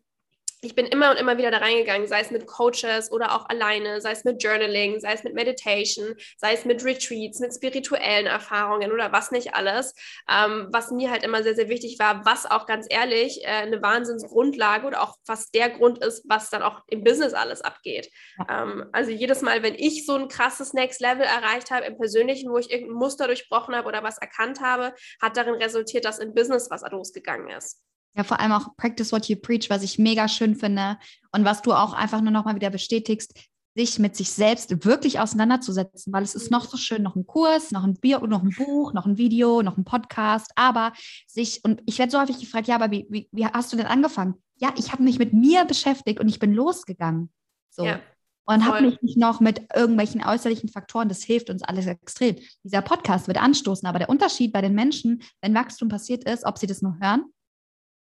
ich 0.64 0.76
bin 0.76 0.86
immer 0.86 1.12
und 1.12 1.18
immer 1.18 1.38
wieder 1.38 1.52
da 1.52 1.58
reingegangen, 1.58 2.08
sei 2.08 2.22
es 2.22 2.32
mit 2.32 2.48
Coaches 2.48 3.12
oder 3.12 3.36
auch 3.36 3.50
alleine, 3.50 4.00
sei 4.00 4.12
es 4.12 4.24
mit 4.24 4.42
Journaling, 4.42 5.00
sei 5.00 5.14
es 5.14 5.24
mit 5.24 5.34
Meditation, 5.34 6.16
sei 6.38 6.54
es 6.54 6.64
mit 6.64 6.84
Retreats, 6.86 7.40
mit 7.40 7.54
spirituellen 7.54 8.28
Erfahrungen 8.28 8.92
oder 8.92 9.12
was 9.12 9.32
nicht 9.32 9.56
alles. 9.56 9.94
Ähm, 10.30 10.70
was 10.72 10.92
mir 10.92 11.12
halt 11.12 11.24
immer 11.24 11.44
sehr, 11.44 11.56
sehr 11.56 11.70
wichtig 11.70 12.00
war, 12.00 12.26
was 12.26 12.50
auch 12.50 12.66
ganz 12.66 12.88
ehrlich 12.90 13.44
äh, 13.44 13.48
eine 13.48 13.82
Wahnsinnsgrundlage 13.82 14.88
oder 14.88 15.02
auch 15.02 15.18
was 15.26 15.52
der 15.52 15.70
Grund 15.70 16.04
ist, 16.04 16.24
was 16.30 16.50
dann 16.50 16.64
auch 16.64 16.82
im 16.88 17.04
Business 17.04 17.34
alles 17.34 17.62
abgeht. 17.62 18.10
Ähm, 18.50 18.86
also 18.94 19.12
jedes 19.12 19.42
Mal, 19.42 19.64
wenn 19.64 19.76
ich 19.76 20.06
so 20.06 20.16
ein 20.16 20.30
krasses 20.30 20.74
Next 20.74 21.02
Level 21.02 21.26
erreicht 21.26 21.72
habe 21.72 21.86
im 21.86 21.98
Persönlichen, 21.98 22.50
wo 22.50 22.58
ich 22.58 22.72
irgendein 22.72 22.96
Muster 22.96 23.28
durchbrochen 23.28 23.76
habe 23.76 23.88
oder 23.88 24.04
was 24.04 24.18
erkannt 24.18 24.62
habe, 24.62 24.94
hat 25.22 25.36
darin 25.36 25.56
resultiert, 25.56 26.06
dass 26.06 26.20
im 26.20 26.34
Business 26.34 26.70
was 26.70 26.84
losgegangen 26.90 27.50
ist. 27.50 27.82
Ja, 28.16 28.24
vor 28.24 28.40
allem 28.40 28.52
auch 28.52 28.76
Practice 28.78 29.12
What 29.12 29.28
You 29.28 29.38
Preach, 29.38 29.70
was 29.70 29.82
ich 29.82 29.98
mega 29.98 30.28
schön 30.28 30.56
finde 30.56 30.98
und 31.32 31.46
was 31.46 31.62
du 31.62 31.74
auch 31.74 31.94
einfach 31.94 32.22
nur 32.22 32.32
noch 32.32 32.46
mal 32.46 32.56
wieder 32.56 32.70
bestätigst, 32.70 33.34
sich 33.76 33.98
mit 33.98 34.16
sich 34.16 34.30
selbst 34.30 34.86
wirklich 34.86 35.20
auseinanderzusetzen, 35.20 36.14
weil 36.14 36.22
es 36.22 36.36
ist 36.36 36.52
noch 36.52 36.66
so 36.66 36.78
schön, 36.78 37.02
noch 37.02 37.16
ein 37.16 37.26
Kurs, 37.26 37.72
noch 37.72 37.84
ein 37.84 37.96
Bier, 37.96 38.20
noch 38.20 38.44
ein 38.44 38.52
Buch, 38.56 38.94
noch 38.94 39.08
ein 39.08 39.18
Video, 39.18 39.64
noch 39.64 39.78
ein 39.78 39.84
Podcast, 39.84 40.52
aber 40.56 40.94
sich, 41.26 41.64
und 41.64 41.82
ich 41.88 41.98
werde 41.98 42.12
so 42.12 42.22
häufig 42.22 42.40
gefragt, 42.40 42.68
ja, 42.68 42.76
aber 42.76 42.92
wie, 42.92 43.08
wie, 43.10 43.28
wie 43.32 43.48
hast 43.48 43.74
du 43.74 43.78
denn 43.78 43.88
angefangen? 43.88 44.36
Ja, 44.58 44.72
ich 44.78 44.92
habe 44.92 45.02
mich 45.02 45.18
mit 45.18 45.34
mir 45.34 45.66
beschäftigt 45.66 46.20
und 46.20 46.30
ich 46.30 46.38
bin 46.38 46.54
losgegangen. 46.54 47.32
So. 47.72 47.86
Ja, 47.86 48.00
und 48.46 48.66
habe 48.66 48.82
mich 48.82 49.02
nicht 49.02 49.18
noch 49.18 49.40
mit 49.40 49.74
irgendwelchen 49.74 50.24
äußerlichen 50.24 50.70
Faktoren, 50.70 51.10
das 51.10 51.24
hilft 51.24 51.50
uns 51.50 51.64
alles 51.64 51.88
extrem. 51.88 52.36
Dieser 52.64 52.82
Podcast 52.82 53.28
wird 53.28 53.42
anstoßen, 53.42 53.88
aber 53.88 54.00
der 54.00 54.10
Unterschied 54.10 54.52
bei 54.54 54.62
den 54.62 54.76
Menschen, 54.76 55.24
wenn 55.42 55.56
Wachstum 55.56 55.88
passiert 55.88 56.26
ist, 56.26 56.46
ob 56.46 56.60
sie 56.60 56.68
das 56.68 56.82
nur 56.82 56.98
hören 57.00 57.26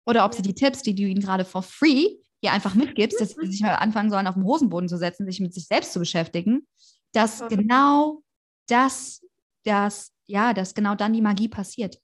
oder 0.06 0.24
ob 0.24 0.34
sie 0.34 0.42
die 0.42 0.54
Tipps, 0.54 0.82
die 0.82 0.94
du 0.94 1.02
ihnen 1.02 1.20
gerade 1.20 1.44
for 1.44 1.62
free 1.62 2.16
hier 2.42 2.52
einfach 2.52 2.74
mitgibst, 2.74 3.20
dass 3.20 3.30
sie 3.30 3.46
sich 3.46 3.60
mal 3.60 3.74
anfangen 3.74 4.10
sollen, 4.10 4.26
auf 4.26 4.34
den 4.34 4.44
Hosenboden 4.44 4.88
zu 4.88 4.96
setzen, 4.96 5.26
sich 5.26 5.40
mit 5.40 5.52
sich 5.52 5.66
selbst 5.66 5.92
zu 5.92 5.98
beschäftigen, 5.98 6.66
dass 7.12 7.46
genau 7.48 8.22
das, 8.66 9.22
das, 9.64 10.12
ja, 10.26 10.54
dass 10.54 10.74
genau 10.74 10.94
dann 10.94 11.12
die 11.12 11.20
Magie 11.20 11.48
passiert. 11.48 11.98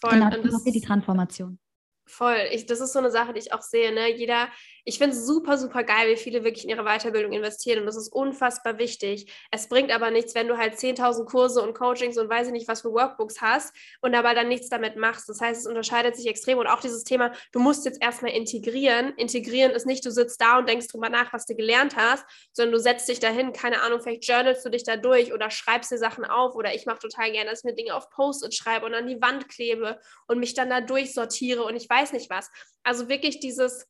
Voll. 0.00 0.10
Genau, 0.10 0.30
dann 0.30 0.42
passiert 0.42 0.74
die 0.74 0.80
Transformation. 0.80 1.58
Voll. 2.06 2.48
Ich, 2.50 2.66
das 2.66 2.80
ist 2.80 2.92
so 2.92 2.98
eine 2.98 3.10
Sache, 3.10 3.32
die 3.32 3.38
ich 3.38 3.52
auch 3.52 3.62
sehe. 3.62 3.94
Ne? 3.94 4.16
Jeder, 4.16 4.48
ich 4.84 4.98
finde 4.98 5.16
es 5.16 5.26
super, 5.26 5.58
super 5.58 5.84
geil, 5.84 6.10
wie 6.10 6.16
viele 6.16 6.44
wirklich 6.44 6.64
in 6.64 6.70
ihre 6.70 6.84
Weiterbildung 6.84 7.32
investieren 7.32 7.80
und 7.80 7.86
das 7.86 7.96
ist 7.96 8.08
unfassbar 8.08 8.78
wichtig. 8.78 9.32
Es 9.50 9.68
bringt 9.68 9.92
aber 9.92 10.10
nichts, 10.10 10.34
wenn 10.34 10.48
du 10.48 10.56
halt 10.56 10.74
10.000 10.74 11.24
Kurse 11.24 11.62
und 11.62 11.74
Coachings 11.74 12.18
und 12.18 12.28
weiß 12.28 12.48
ich 12.48 12.52
nicht, 12.52 12.68
was 12.68 12.82
für 12.82 12.92
Workbooks 12.92 13.40
hast 13.40 13.74
und 14.00 14.14
aber 14.14 14.34
dann 14.34 14.48
nichts 14.48 14.68
damit 14.68 14.96
machst. 14.96 15.28
Das 15.28 15.40
heißt, 15.40 15.60
es 15.60 15.66
unterscheidet 15.66 16.16
sich 16.16 16.26
extrem 16.26 16.58
und 16.58 16.66
auch 16.66 16.80
dieses 16.80 17.04
Thema, 17.04 17.32
du 17.52 17.58
musst 17.58 17.84
jetzt 17.84 18.02
erstmal 18.02 18.32
integrieren. 18.32 19.12
Integrieren 19.16 19.72
ist 19.72 19.86
nicht, 19.86 20.04
du 20.04 20.10
sitzt 20.10 20.40
da 20.40 20.58
und 20.58 20.68
denkst 20.68 20.88
drüber 20.88 21.08
nach, 21.08 21.32
was 21.32 21.46
du 21.46 21.54
gelernt 21.54 21.96
hast, 21.96 22.24
sondern 22.52 22.72
du 22.74 22.80
setzt 22.80 23.08
dich 23.08 23.20
dahin, 23.20 23.52
keine 23.52 23.82
Ahnung, 23.82 24.00
vielleicht 24.00 24.26
journalst 24.26 24.64
du 24.64 24.70
dich 24.70 24.84
da 24.84 24.96
durch 24.96 25.32
oder 25.32 25.50
schreibst 25.50 25.90
dir 25.90 25.98
Sachen 25.98 26.24
auf 26.24 26.54
oder 26.54 26.74
ich 26.74 26.86
mache 26.86 27.00
total 27.00 27.32
gerne, 27.32 27.50
dass 27.50 27.60
ich 27.60 27.64
mir 27.64 27.74
Dinge 27.74 27.94
auf 27.94 28.10
Post-it 28.10 28.54
schreibe 28.54 28.86
und 28.86 28.94
an 28.94 29.06
die 29.06 29.20
Wand 29.20 29.48
klebe 29.48 30.00
und 30.26 30.38
mich 30.38 30.54
dann 30.54 30.70
da 30.70 30.80
durchsortiere 30.80 31.62
und 31.62 31.76
ich 31.76 31.88
weiß 31.88 32.12
nicht 32.12 32.30
was. 32.30 32.50
Also 32.82 33.08
wirklich 33.08 33.40
dieses 33.40 33.86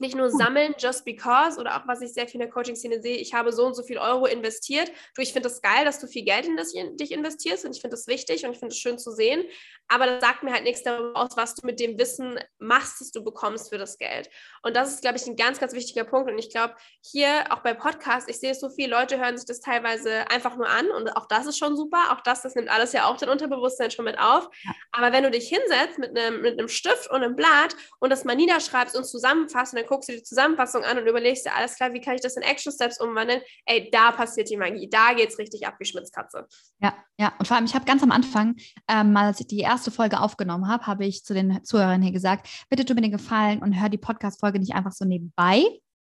nicht 0.00 0.14
nur 0.14 0.30
sammeln, 0.30 0.74
just 0.78 1.04
because, 1.04 1.58
oder 1.58 1.76
auch 1.76 1.86
was 1.86 2.00
ich 2.00 2.12
sehr 2.12 2.26
viel 2.26 2.40
in 2.40 2.46
der 2.46 2.50
Coaching-Szene 2.50 3.00
sehe, 3.00 3.16
ich 3.16 3.34
habe 3.34 3.52
so 3.52 3.66
und 3.66 3.74
so 3.74 3.82
viel 3.82 3.98
Euro 3.98 4.26
investiert. 4.26 4.90
Du, 5.14 5.22
ich 5.22 5.32
finde 5.32 5.48
es 5.48 5.60
das 5.60 5.62
geil, 5.62 5.84
dass 5.84 5.98
du 5.98 6.06
viel 6.06 6.24
Geld 6.24 6.46
in, 6.46 6.56
das, 6.56 6.72
in 6.72 6.96
dich 6.96 7.12
investierst 7.12 7.64
und 7.64 7.74
ich 7.74 7.80
finde 7.80 7.96
das 7.96 8.06
wichtig 8.06 8.44
und 8.44 8.52
ich 8.52 8.58
finde 8.58 8.72
es 8.72 8.78
schön 8.78 8.98
zu 8.98 9.10
sehen. 9.10 9.44
Aber 9.88 10.06
das 10.06 10.20
sagt 10.20 10.42
mir 10.42 10.52
halt 10.52 10.64
nichts 10.64 10.82
darüber 10.82 11.18
aus, 11.18 11.30
was 11.36 11.54
du 11.54 11.66
mit 11.66 11.80
dem 11.80 11.98
Wissen 11.98 12.38
machst, 12.58 13.00
das 13.00 13.10
du 13.10 13.24
bekommst 13.24 13.70
für 13.70 13.78
das 13.78 13.98
Geld. 13.98 14.28
Und 14.62 14.76
das 14.76 14.92
ist, 14.92 15.00
glaube 15.00 15.16
ich, 15.16 15.26
ein 15.26 15.36
ganz, 15.36 15.58
ganz 15.58 15.72
wichtiger 15.72 16.04
Punkt. 16.04 16.30
Und 16.30 16.38
ich 16.38 16.50
glaube, 16.50 16.74
hier 17.00 17.46
auch 17.50 17.60
bei 17.60 17.74
Podcasts, 17.74 18.28
ich 18.28 18.38
sehe 18.38 18.50
es 18.50 18.60
so 18.60 18.68
viel, 18.68 18.90
Leute 18.90 19.18
hören 19.18 19.36
sich 19.36 19.46
das 19.46 19.60
teilweise 19.60 20.30
einfach 20.30 20.56
nur 20.56 20.68
an 20.68 20.90
und 20.90 21.16
auch 21.16 21.26
das 21.26 21.46
ist 21.46 21.58
schon 21.58 21.76
super. 21.76 22.12
Auch 22.12 22.20
das, 22.20 22.42
das 22.42 22.54
nimmt 22.54 22.68
alles 22.68 22.92
ja 22.92 23.06
auch 23.06 23.16
dein 23.16 23.28
Unterbewusstsein 23.28 23.90
schon 23.90 24.04
mit 24.04 24.18
auf. 24.18 24.48
Aber 24.92 25.12
wenn 25.12 25.24
du 25.24 25.30
dich 25.30 25.48
hinsetzt 25.48 25.98
mit 25.98 26.16
einem, 26.16 26.42
mit 26.42 26.58
einem 26.58 26.68
Stift 26.68 27.10
und 27.10 27.22
einem 27.22 27.36
Blatt 27.36 27.74
und 28.00 28.10
das 28.10 28.24
mal 28.24 28.36
niederschreibst 28.36 28.96
und 28.96 29.04
zusammenfasst, 29.04 29.74
dann 29.74 29.86
guckst 29.86 30.08
du 30.08 30.12
die 30.12 30.22
Zusammenfassung 30.22 30.84
an 30.84 30.98
und 30.98 31.06
überlegst 31.06 31.46
dir, 31.46 31.54
alles 31.54 31.76
klar, 31.76 31.92
wie 31.92 32.00
kann 32.00 32.14
ich 32.14 32.20
das 32.20 32.36
in 32.36 32.42
Action 32.42 32.72
Steps 32.72 33.00
umwandeln? 33.00 33.40
Ey, 33.64 33.90
da 33.90 34.12
passiert 34.12 34.50
die 34.50 34.56
Magie, 34.56 34.88
da 34.90 35.14
geht 35.14 35.30
es 35.30 35.38
richtig 35.38 35.66
ab 35.66 35.76
wie 35.78 35.84
Schmitzkatze. 35.84 36.46
Ja, 36.80 36.94
ja, 37.18 37.32
und 37.38 37.46
vor 37.48 37.56
allem, 37.56 37.66
ich 37.66 37.74
habe 37.74 37.84
ganz 37.84 38.02
am 38.02 38.12
Anfang, 38.12 38.56
ähm, 38.88 39.12
mal 39.12 39.26
als 39.26 39.40
ich 39.40 39.46
die 39.46 39.60
erste 39.60 39.77
Folge 39.90 40.20
aufgenommen 40.20 40.68
habe, 40.68 40.86
habe 40.86 41.06
ich 41.06 41.24
zu 41.24 41.34
den 41.34 41.64
Zuhörern 41.64 42.02
hier 42.02 42.12
gesagt, 42.12 42.48
bitte 42.68 42.84
tu 42.84 42.94
mir 42.94 43.02
den 43.02 43.12
Gefallen 43.12 43.60
und 43.62 43.80
hör 43.80 43.88
die 43.88 43.98
Podcast-Folge 43.98 44.58
nicht 44.58 44.74
einfach 44.74 44.92
so 44.92 45.04
nebenbei, 45.04 45.64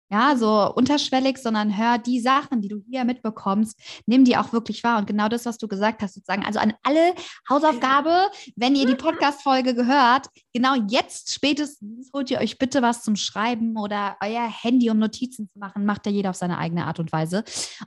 ja, 0.09 0.38
so 0.38 0.74
unterschwellig, 0.74 1.38
sondern 1.38 1.77
hör 1.77 1.97
die 1.97 2.21
Sachen, 2.21 2.62
die 2.62 2.69
du 2.69 2.81
hier 2.89 3.03
mitbekommst, 3.03 3.77
nimm 4.05 4.24
die 4.24 4.38
auch 4.38 4.53
wirklich 4.53 4.83
wahr. 4.83 5.00
Und 5.00 5.07
genau 5.07 5.27
das, 5.27 5.45
was 5.45 5.57
du 5.57 5.67
gesagt 5.67 6.01
hast, 6.01 6.13
sozusagen, 6.13 6.45
also 6.45 6.59
an 6.59 6.74
alle 6.83 7.13
Hausaufgabe, 7.50 8.27
wenn 8.55 8.75
ihr 8.75 8.86
die 8.86 8.95
Podcast-Folge 8.95 9.75
gehört, 9.75 10.27
genau 10.53 10.75
jetzt 10.88 11.33
spätestens 11.33 12.09
holt 12.13 12.31
ihr 12.31 12.39
euch 12.39 12.57
bitte 12.57 12.81
was 12.81 13.03
zum 13.03 13.17
Schreiben 13.17 13.77
oder 13.77 14.15
euer 14.24 14.47
Handy, 14.47 14.89
um 14.89 14.97
Notizen 14.97 15.50
zu 15.50 15.59
machen, 15.59 15.86
macht 15.86 16.05
ja 16.05 16.12
jeder 16.12 16.29
auf 16.29 16.38
seine 16.38 16.57
eigene 16.57 16.86
Art 16.86 17.00
und 17.00 17.12
Weise. 17.12 17.43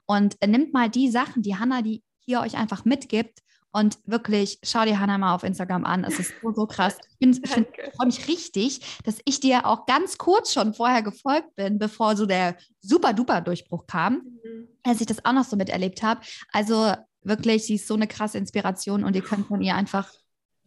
Und 0.07 0.37
äh, 0.41 0.47
nimmt 0.47 0.75
mal 0.75 0.91
die 0.91 1.11
Sachen, 1.11 1.43
die 1.43 1.57
Hanna, 1.57 1.81
die 1.81 2.03
hier 2.19 2.41
euch 2.41 2.57
einfach 2.57 2.85
mitgibt, 2.85 3.41
und 3.73 3.99
wirklich, 4.05 4.59
schau 4.63 4.85
dir 4.85 4.99
Hannah 4.99 5.19
mal 5.19 5.35
auf 5.35 5.45
Instagram 5.45 5.85
an. 5.85 6.05
Es 6.05 6.19
ist 6.19 6.35
so, 6.43 6.53
so 6.53 6.67
krass. 6.67 6.99
Ich, 7.19 7.43
ich 7.43 7.51
freue 7.97 8.07
mich 8.07 8.27
richtig, 8.27 8.99
dass 9.05 9.21
ich 9.25 9.39
dir 9.41 9.67
auch 9.67 9.87
ganz 9.87 10.19
kurz 10.19 10.53
schon 10.53 10.75
vorher 10.75 11.03
gefolgt 11.03 11.55
bin, 11.55 11.79
bevor 11.79 12.17
so 12.17 12.27
der 12.27 12.57
super-duper-Durchbruch 12.81 13.87
kam, 13.87 14.15
mhm. 14.43 14.69
als 14.83 15.01
ich 15.01 15.07
das 15.07 15.25
auch 15.25 15.33
noch 15.33 15.45
so 15.45 15.57
miterlebt 15.57 16.03
habe. 16.03 16.21
Also 16.53 16.95
wirklich, 17.23 17.65
sie 17.65 17.77
ist 17.77 17.87
so 17.87 17.95
eine 17.95 18.09
krasse 18.09 18.39
Inspiration 18.39 19.05
und 19.05 19.15
ihr 19.15 19.23
könnt 19.23 19.47
von 19.47 19.61
ihr 19.61 19.75
einfach 19.75 20.11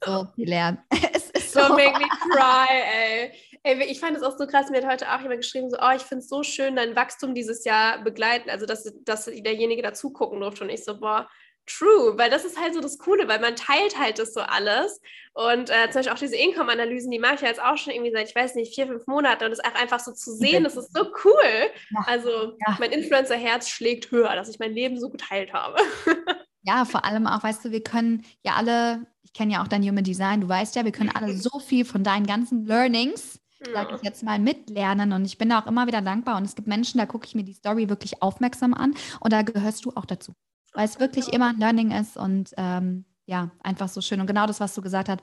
so 0.06 0.28
viel 0.36 0.48
lernen. 0.48 0.80
es 1.14 1.30
ist 1.32 1.54
so. 1.54 1.60
Don't 1.60 1.76
make 1.76 1.98
me 2.00 2.08
cry, 2.32 2.68
ey. 2.70 3.32
Ey, 3.66 3.84
ich 3.86 4.00
fand 4.00 4.18
es 4.18 4.24
auch 4.24 4.38
so 4.38 4.46
krass, 4.46 4.70
mir 4.70 4.82
hat 4.84 4.92
heute 4.92 5.14
auch 5.14 5.22
jemand 5.22 5.42
geschrieben, 5.42 5.70
so, 5.70 5.78
oh, 5.82 5.92
ich 5.96 6.02
finde 6.02 6.22
es 6.22 6.28
so 6.28 6.44
schön, 6.44 6.76
dein 6.76 6.98
Wachstum 6.98 7.34
dieses 7.34 7.64
Jahr 7.64 8.04
begleiten, 8.04 8.50
also 8.50 8.66
dass, 8.66 8.94
dass 9.06 9.26
derjenige 9.26 9.82
dazu 9.82 10.12
gucken 10.12 10.42
durfte 10.42 10.66
und 10.66 10.70
ich 10.70 10.84
so, 10.84 11.00
boah, 11.00 11.30
True, 11.66 12.18
weil 12.18 12.30
das 12.30 12.44
ist 12.44 12.60
halt 12.60 12.74
so 12.74 12.82
das 12.82 12.98
Coole, 12.98 13.28
weil 13.28 13.40
man 13.40 13.56
teilt 13.56 13.98
halt 13.98 14.20
das 14.20 14.34
so 14.34 14.42
alles. 14.42 15.00
Und 15.34 15.70
äh, 15.70 15.90
zum 15.90 16.00
Beispiel 16.00 16.14
auch 16.14 16.20
diese 16.20 16.36
Income-Analysen, 16.36 17.10
die 17.10 17.20
mache 17.20 17.36
ich 17.36 17.42
jetzt 17.42 17.62
auch 17.62 17.78
schon 17.78 17.94
irgendwie 17.94 18.12
seit, 18.12 18.30
ich 18.30 18.36
weiß 18.36 18.56
nicht, 18.56 18.76
vier, 18.76 18.88
fünf 18.88 19.08
Monaten. 19.08 19.46
Und 19.46 19.52
das 19.52 19.60
einfach 19.60 20.00
so 20.00 20.12
zu 20.12 20.34
sehen, 20.36 20.66
das 20.66 20.76
ist 20.76 20.94
so 20.94 21.06
cool. 21.24 21.72
Ja. 21.92 22.04
Also 22.06 22.30
ja. 22.68 22.78
mein 22.80 22.92
Influencer-Herz 22.92 23.70
schlägt 23.70 24.12
höher, 24.12 24.36
dass 24.36 24.50
ich 24.50 24.60
mein 24.60 24.74
Leben 24.74 25.00
so 25.00 25.10
geteilt 25.10 25.54
habe. 25.54 25.78
ja, 26.64 26.84
vor 26.84 27.06
allem 27.06 27.28
auch, 27.28 27.42
weißt 27.42 27.66
du, 27.66 27.72
wir 27.72 27.82
können 27.82 28.26
ja 28.44 28.56
alle, 28.56 29.08
ich 29.24 29.32
kenne 29.32 29.54
ja 29.54 29.64
auch 29.64 29.68
dein 29.70 29.84
Human 29.84 30.04
Design, 30.04 30.42
du 30.42 30.50
weißt 30.50 30.76
ja, 30.76 30.84
wir 30.84 30.92
können 30.92 31.12
alle 31.16 31.36
so 31.38 31.60
viel 31.60 31.86
von 31.86 32.04
deinen 32.04 32.28
ganzen 32.28 32.66
Learnings 32.66 33.40
sag 33.72 33.94
ich 33.94 34.02
jetzt 34.02 34.24
mal, 34.24 34.40
mitlernen. 34.40 35.14
Und 35.14 35.24
ich 35.24 35.38
bin 35.38 35.48
da 35.48 35.62
auch 35.62 35.68
immer 35.68 35.88
wieder 35.88 36.02
dankbar. 36.02 36.36
Und 36.36 36.44
es 36.44 36.56
gibt 36.56 36.68
Menschen, 36.68 36.98
da 36.98 37.06
gucke 37.06 37.26
ich 37.26 37.34
mir 37.34 37.44
die 37.44 37.54
Story 37.54 37.88
wirklich 37.88 38.22
aufmerksam 38.22 38.74
an. 38.74 38.94
Und 39.22 39.32
da 39.32 39.42
gehörst 39.42 39.86
du 39.86 39.94
auch 39.96 40.06
dazu 40.06 40.34
weil 40.74 40.86
es 40.86 41.00
wirklich 41.00 41.34
immer 41.34 41.50
ein 41.50 41.60
Learning 41.60 41.92
ist 41.92 42.18
und 42.18 42.52
ähm, 42.58 43.06
ja, 43.26 43.52
einfach 43.62 43.88
so 43.88 44.02
schön. 44.02 44.20
Und 44.20 44.28
genau 44.28 44.48
das, 44.48 44.60
was 44.60 44.76
du 44.76 44.82
gesagt 44.82 45.08
hast, 45.10 45.22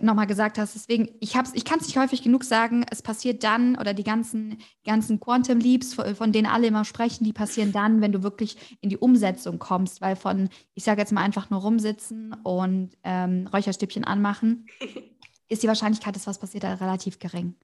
nochmal 0.00 0.26
gesagt 0.26 0.58
hast. 0.58 0.74
Deswegen, 0.74 1.08
ich, 1.20 1.34
ich 1.54 1.64
kann 1.64 1.78
es 1.78 1.86
nicht 1.86 1.96
häufig 1.96 2.22
genug 2.22 2.44
sagen, 2.44 2.84
es 2.90 3.02
passiert 3.02 3.44
dann 3.44 3.76
oder 3.76 3.94
die 3.94 4.04
ganzen, 4.04 4.58
ganzen 4.84 5.20
Quantum 5.20 5.58
Leaps, 5.58 5.94
von 5.94 6.32
denen 6.32 6.46
alle 6.46 6.66
immer 6.66 6.84
sprechen, 6.84 7.24
die 7.24 7.32
passieren 7.32 7.72
dann, 7.72 8.00
wenn 8.00 8.12
du 8.12 8.22
wirklich 8.22 8.78
in 8.80 8.90
die 8.90 8.96
Umsetzung 8.96 9.58
kommst, 9.58 10.00
weil 10.00 10.16
von, 10.16 10.48
ich 10.74 10.84
sage 10.84 11.00
jetzt 11.00 11.12
mal 11.12 11.22
einfach 11.22 11.50
nur 11.50 11.60
rumsitzen 11.60 12.34
und 12.42 12.96
ähm, 13.04 13.48
Räucherstäbchen 13.52 14.04
anmachen, 14.04 14.66
ist 15.48 15.62
die 15.62 15.68
Wahrscheinlichkeit, 15.68 16.16
dass 16.16 16.26
was 16.26 16.38
passiert, 16.38 16.64
relativ 16.64 17.18
gering. 17.18 17.54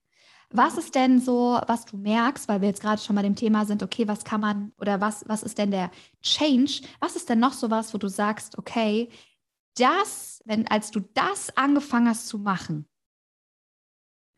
Was 0.55 0.77
ist 0.77 0.93
denn 0.93 1.19
so, 1.19 1.59
was 1.65 1.85
du 1.85 1.97
merkst, 1.97 2.47
weil 2.47 2.61
wir 2.61 2.67
jetzt 2.67 2.81
gerade 2.81 3.01
schon 3.01 3.15
bei 3.15 3.23
dem 3.23 3.35
Thema 3.35 3.65
sind, 3.65 3.81
okay, 3.81 4.07
was 4.07 4.23
kann 4.23 4.39
man 4.39 4.71
oder 4.77 5.01
was, 5.01 5.27
was 5.27 5.41
ist 5.41 5.57
denn 5.57 5.71
der 5.71 5.89
Change? 6.21 6.87
Was 6.99 7.15
ist 7.15 7.27
denn 7.27 7.39
noch 7.39 7.53
so 7.53 7.71
was, 7.71 7.91
wo 7.91 7.97
du 7.97 8.07
sagst, 8.07 8.59
okay, 8.59 9.09
das, 9.75 10.43
wenn, 10.45 10.67
als 10.67 10.91
du 10.91 10.99
das 10.99 11.57
angefangen 11.57 12.07
hast 12.07 12.27
zu 12.27 12.37
machen, 12.37 12.87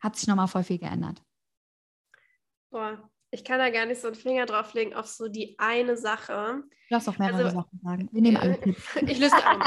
hat 0.00 0.16
sich 0.16 0.26
nochmal 0.26 0.48
voll 0.48 0.64
viel 0.64 0.78
geändert? 0.78 1.22
Boah, 2.70 3.10
ich 3.36 3.44
kann 3.44 3.58
da 3.58 3.68
gar 3.68 3.84
nicht 3.84 4.00
so 4.00 4.08
einen 4.08 4.16
Finger 4.16 4.46
drauf 4.46 4.72
legen 4.72 4.94
auf 4.94 5.06
so 5.06 5.28
die 5.28 5.56
eine 5.58 5.98
Sache. 5.98 6.62
Du 6.88 6.94
darfst 6.94 7.06
auch 7.08 7.18
mehrere 7.18 7.44
also, 7.44 7.58
Sachen 7.58 7.80
sagen. 7.84 8.08
Wir 8.10 8.22
nehmen 8.22 8.38
alle 8.38 8.58
mit. 8.64 8.76
ich 9.10 9.18
löse 9.18 9.36
auch. 9.36 9.60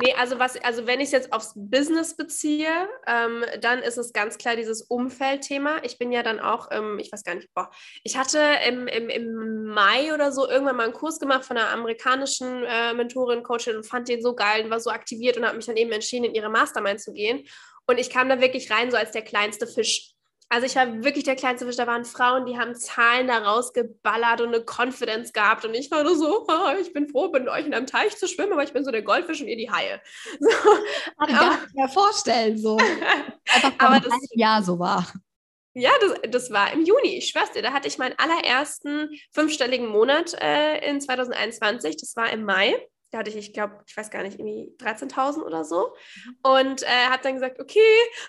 Nee, 0.00 0.14
also 0.16 0.38
was, 0.38 0.56
also 0.62 0.86
wenn 0.86 1.00
ich 1.00 1.06
es 1.06 1.12
jetzt 1.12 1.32
aufs 1.32 1.54
Business 1.56 2.16
beziehe, 2.16 2.68
ähm, 3.08 3.44
dann 3.60 3.80
ist 3.80 3.98
es 3.98 4.12
ganz 4.12 4.38
klar 4.38 4.54
dieses 4.54 4.82
Umfeldthema. 4.82 5.78
Ich 5.82 5.98
bin 5.98 6.12
ja 6.12 6.22
dann 6.22 6.38
auch, 6.38 6.68
ähm, 6.70 7.00
ich 7.00 7.10
weiß 7.10 7.24
gar 7.24 7.34
nicht, 7.34 7.52
boah, 7.52 7.70
ich 8.04 8.16
hatte 8.16 8.38
im, 8.68 8.86
im, 8.86 9.08
im 9.08 9.64
Mai 9.64 10.14
oder 10.14 10.30
so 10.30 10.48
irgendwann 10.48 10.76
mal 10.76 10.84
einen 10.84 10.92
Kurs 10.92 11.18
gemacht 11.18 11.44
von 11.44 11.56
einer 11.56 11.70
amerikanischen 11.70 12.62
äh, 12.64 12.94
Mentorin, 12.94 13.42
Coachin 13.42 13.74
und 13.74 13.86
fand 13.86 14.08
den 14.08 14.22
so 14.22 14.36
geil 14.36 14.64
und 14.64 14.70
war 14.70 14.78
so 14.78 14.90
aktiviert 14.90 15.36
und 15.36 15.44
habe 15.44 15.56
mich 15.56 15.66
dann 15.66 15.76
eben 15.76 15.90
entschieden, 15.90 16.26
in 16.26 16.34
ihre 16.36 16.50
Mastermind 16.50 17.00
zu 17.00 17.12
gehen. 17.12 17.42
Und 17.88 17.98
ich 17.98 18.10
kam 18.10 18.28
da 18.28 18.40
wirklich 18.40 18.70
rein, 18.70 18.92
so 18.92 18.96
als 18.96 19.10
der 19.10 19.22
kleinste 19.22 19.66
Fisch. 19.66 20.14
Also 20.50 20.66
ich 20.66 20.76
war 20.76 21.04
wirklich 21.04 21.24
der 21.24 21.36
kleinste 21.36 21.66
Fisch. 21.66 21.76
Da 21.76 21.86
waren 21.86 22.06
Frauen, 22.06 22.46
die 22.46 22.58
haben 22.58 22.74
Zahlen 22.74 23.26
da 23.26 23.38
rausgeballert 23.38 24.40
und 24.40 24.48
eine 24.48 24.64
Confidence 24.64 25.32
gehabt. 25.32 25.64
Und 25.66 25.74
ich 25.74 25.90
war 25.90 26.02
nur 26.02 26.16
so, 26.16 26.46
oh, 26.48 26.80
ich 26.80 26.92
bin 26.92 27.08
froh, 27.08 27.28
mit 27.30 27.48
euch 27.48 27.66
in 27.66 27.74
einem 27.74 27.86
Teich 27.86 28.16
zu 28.16 28.26
schwimmen, 28.26 28.54
aber 28.54 28.62
ich 28.62 28.72
bin 28.72 28.84
so 28.84 28.90
der 28.90 29.02
Goldfisch 29.02 29.42
und 29.42 29.48
ihr 29.48 29.56
die 29.56 29.70
Haie. 29.70 30.00
So. 30.40 30.48
Kann 31.18 31.28
ich 31.28 31.38
gar 31.38 31.60
nicht 31.60 31.74
mehr 31.74 31.88
vorstellen, 31.88 32.58
so. 32.58 32.76
Einfach 33.54 33.72
aber 33.78 34.00
das 34.00 34.14
Jahr 34.32 34.62
so 34.62 34.78
war. 34.78 35.06
Ja, 35.74 35.90
das, 36.00 36.30
das 36.30 36.50
war 36.50 36.72
im 36.72 36.84
Juni, 36.84 37.18
ich 37.18 37.28
schwör's 37.28 37.52
dir. 37.52 37.62
Da 37.62 37.72
hatte 37.72 37.86
ich 37.86 37.98
meinen 37.98 38.18
allerersten 38.18 39.10
fünfstelligen 39.32 39.88
Monat 39.88 40.34
äh, 40.40 40.88
in 40.88 41.00
2021. 41.00 41.96
Das 41.98 42.16
war 42.16 42.30
im 42.30 42.44
Mai 42.44 42.74
da 43.10 43.18
hatte 43.18 43.30
ich, 43.30 43.36
ich 43.36 43.52
glaube, 43.52 43.82
ich 43.86 43.96
weiß 43.96 44.10
gar 44.10 44.22
nicht, 44.22 44.38
irgendwie 44.38 44.74
13.000 44.78 45.42
oder 45.42 45.64
so. 45.64 45.94
Mhm. 46.24 46.36
Und 46.42 46.82
äh, 46.82 47.06
habe 47.08 47.22
dann 47.22 47.34
gesagt, 47.34 47.60
okay, 47.60 47.80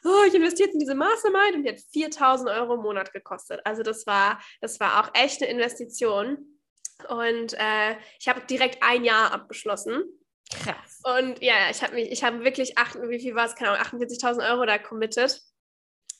oh, 0.05 0.23
ich 0.27 0.33
investiere 0.33 0.67
jetzt 0.67 0.75
in 0.75 0.79
diese 0.79 0.95
Mastermind 0.95 1.55
und 1.55 1.63
die 1.63 1.69
hat 1.69 1.79
4.000 2.13 2.55
Euro 2.55 2.75
im 2.75 2.81
Monat 2.81 3.11
gekostet. 3.11 3.61
Also 3.65 3.83
das 3.83 4.07
war, 4.07 4.39
das 4.61 4.79
war 4.79 5.01
auch 5.01 5.11
echt 5.13 5.41
eine 5.41 5.51
Investition. 5.51 6.59
Und 7.07 7.53
äh, 7.53 7.97
ich 8.19 8.27
habe 8.27 8.41
direkt 8.41 8.81
ein 8.81 9.03
Jahr 9.03 9.31
abgeschlossen. 9.31 10.03
Krass. 10.51 11.01
Und 11.03 11.41
ja, 11.41 11.69
ich 11.69 11.83
habe 11.83 11.93
mich, 11.93 12.11
ich 12.11 12.23
habe 12.23 12.43
wirklich, 12.43 12.77
acht, 12.77 12.95
wie 13.01 13.19
viel 13.19 13.35
war 13.35 13.45
es, 13.45 13.55
keine 13.55 13.71
Ahnung, 13.71 14.01
48.000 14.01 14.49
Euro 14.49 14.65
da 14.65 14.77
committed. 14.77 15.41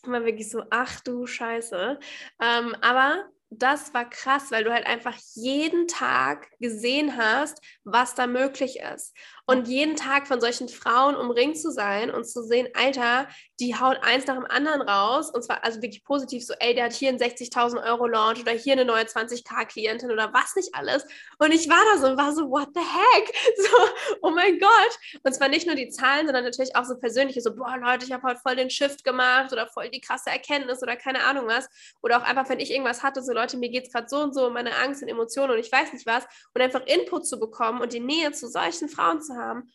Und 0.03 0.13
war 0.13 0.25
wirklich 0.25 0.49
so, 0.49 0.63
ach 0.69 1.01
du 1.01 1.25
Scheiße. 1.25 1.99
Ähm, 2.41 2.75
aber 2.81 3.29
das 3.49 3.93
war 3.93 4.07
krass, 4.07 4.51
weil 4.51 4.63
du 4.63 4.71
halt 4.71 4.85
einfach 4.85 5.15
jeden 5.33 5.87
Tag 5.87 6.47
gesehen 6.59 7.17
hast, 7.17 7.59
was 7.83 8.13
da 8.13 8.27
möglich 8.27 8.79
ist. 8.93 9.15
Und 9.47 9.67
jeden 9.67 9.95
Tag 9.95 10.27
von 10.27 10.39
solchen 10.39 10.69
Frauen 10.69 11.15
umringt 11.15 11.59
zu 11.59 11.71
sein 11.71 12.11
und 12.11 12.25
zu 12.25 12.43
sehen, 12.43 12.67
Alter, 12.75 13.27
die 13.59 13.75
haut 13.75 13.97
eins 14.01 14.25
nach 14.25 14.35
dem 14.35 14.45
anderen 14.45 14.81
raus. 14.81 15.29
Und 15.29 15.43
zwar 15.43 15.63
also 15.63 15.81
wirklich 15.81 16.03
positiv, 16.03 16.45
so, 16.45 16.53
ey, 16.59 16.73
der 16.73 16.85
hat 16.85 16.93
hier 16.93 17.09
einen 17.09 17.19
60.000 17.19 17.83
Euro 17.83 18.07
Launch 18.07 18.41
oder 18.41 18.53
hier 18.53 18.73
eine 18.73 18.85
neue 18.85 19.03
20k-Klientin 19.03 20.11
oder 20.11 20.33
was 20.33 20.55
nicht 20.55 20.73
alles. 20.73 21.05
Und 21.37 21.51
ich 21.53 21.69
war 21.69 21.81
da 21.93 21.99
so 21.99 22.07
und 22.07 22.17
war 22.17 22.33
so, 22.33 22.49
what 22.49 22.69
the 22.73 22.81
heck? 22.81 23.33
So, 23.59 23.77
oh 24.21 24.29
mein 24.29 24.57
Gott. 24.57 24.99
Und 25.23 25.33
zwar 25.33 25.49
nicht 25.49 25.67
nur 25.67 25.75
die 25.75 25.89
Zahlen, 25.89 26.25
sondern 26.25 26.45
natürlich 26.45 26.75
auch 26.75 26.85
so 26.85 26.97
persönliche, 26.97 27.41
so, 27.41 27.53
boah, 27.53 27.77
Leute, 27.77 28.05
ich 28.05 28.11
habe 28.11 28.23
heute 28.23 28.39
voll 28.39 28.55
den 28.55 28.69
Shift 28.69 29.03
gemacht 29.03 29.51
oder 29.51 29.67
voll 29.67 29.89
die 29.89 29.99
krasse 29.99 30.29
Erkenntnis 30.29 30.81
oder 30.81 30.95
keine 30.95 31.23
Ahnung 31.25 31.47
was. 31.47 31.67
Oder 32.01 32.17
auch 32.17 32.23
einfach, 32.23 32.47
wenn 32.49 32.59
ich 32.59 32.71
irgendwas 32.71 33.03
hatte, 33.03 33.21
so, 33.21 33.33
Leute, 33.33 33.57
mir 33.57 33.69
geht 33.69 33.87
es 33.87 33.91
gerade 33.93 34.07
so 34.07 34.21
und 34.21 34.33
so, 34.33 34.49
meine 34.49 34.75
Angst 34.77 35.01
und 35.01 35.09
Emotionen 35.09 35.53
und 35.53 35.59
ich 35.59 35.71
weiß 35.71 35.91
nicht 35.93 36.05
was. 36.05 36.25
Und 36.53 36.61
einfach 36.61 36.85
Input 36.85 37.27
zu 37.27 37.39
bekommen 37.39 37.81
und 37.81 37.91
die 37.91 37.99
Nähe 37.99 38.31
zu 38.31 38.47
solchen 38.47 38.87
Frauen 38.87 39.21
zu 39.21 39.35
haben, 39.35 39.69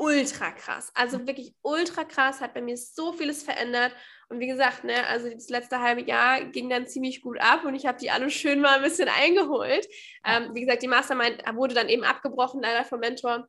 ultra 0.00 0.50
krass. 0.50 0.90
Also 0.94 1.26
wirklich 1.26 1.54
ultra 1.60 2.04
krass, 2.04 2.40
hat 2.40 2.54
bei 2.54 2.62
mir 2.62 2.76
so 2.76 3.12
vieles 3.12 3.42
verändert. 3.42 3.94
Und 4.30 4.40
wie 4.40 4.46
gesagt, 4.46 4.82
ne, 4.82 5.06
also 5.08 5.28
das 5.28 5.50
letzte 5.50 5.80
halbe 5.80 6.02
Jahr 6.02 6.42
ging 6.44 6.70
dann 6.70 6.86
ziemlich 6.86 7.20
gut 7.20 7.38
ab 7.38 7.64
und 7.64 7.74
ich 7.74 7.84
habe 7.84 7.98
die 7.98 8.10
alle 8.10 8.30
schön 8.30 8.60
mal 8.60 8.76
ein 8.76 8.82
bisschen 8.82 9.08
eingeholt. 9.08 9.86
Ähm, 10.24 10.54
wie 10.54 10.60
gesagt, 10.60 10.82
die 10.82 10.88
Mastermind 10.88 11.42
wurde 11.54 11.74
dann 11.74 11.88
eben 11.88 12.04
abgebrochen, 12.04 12.62
leider 12.62 12.84
vom 12.84 13.00
Mentor. 13.00 13.46